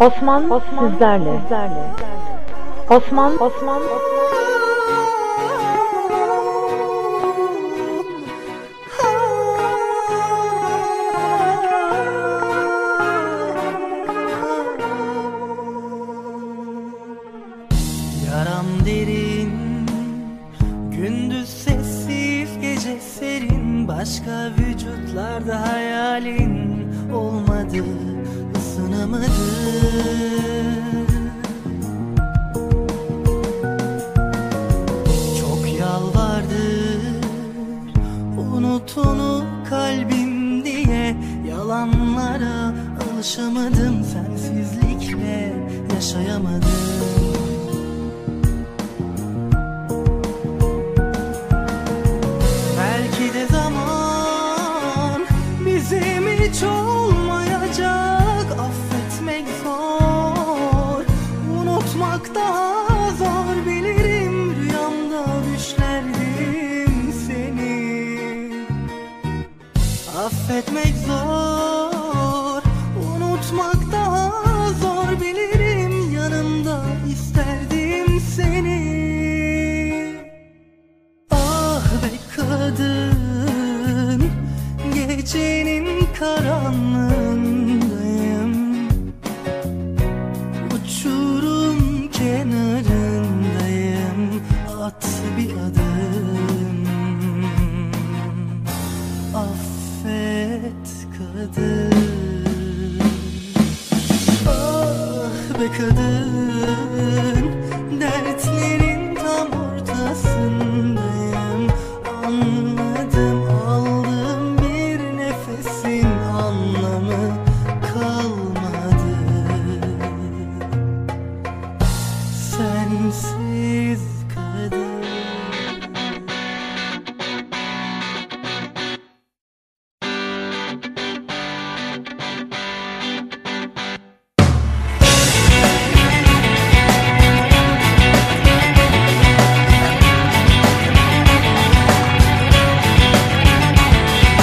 [0.00, 1.40] Osman, Osman sizlerle.
[2.88, 3.82] Osman, Osman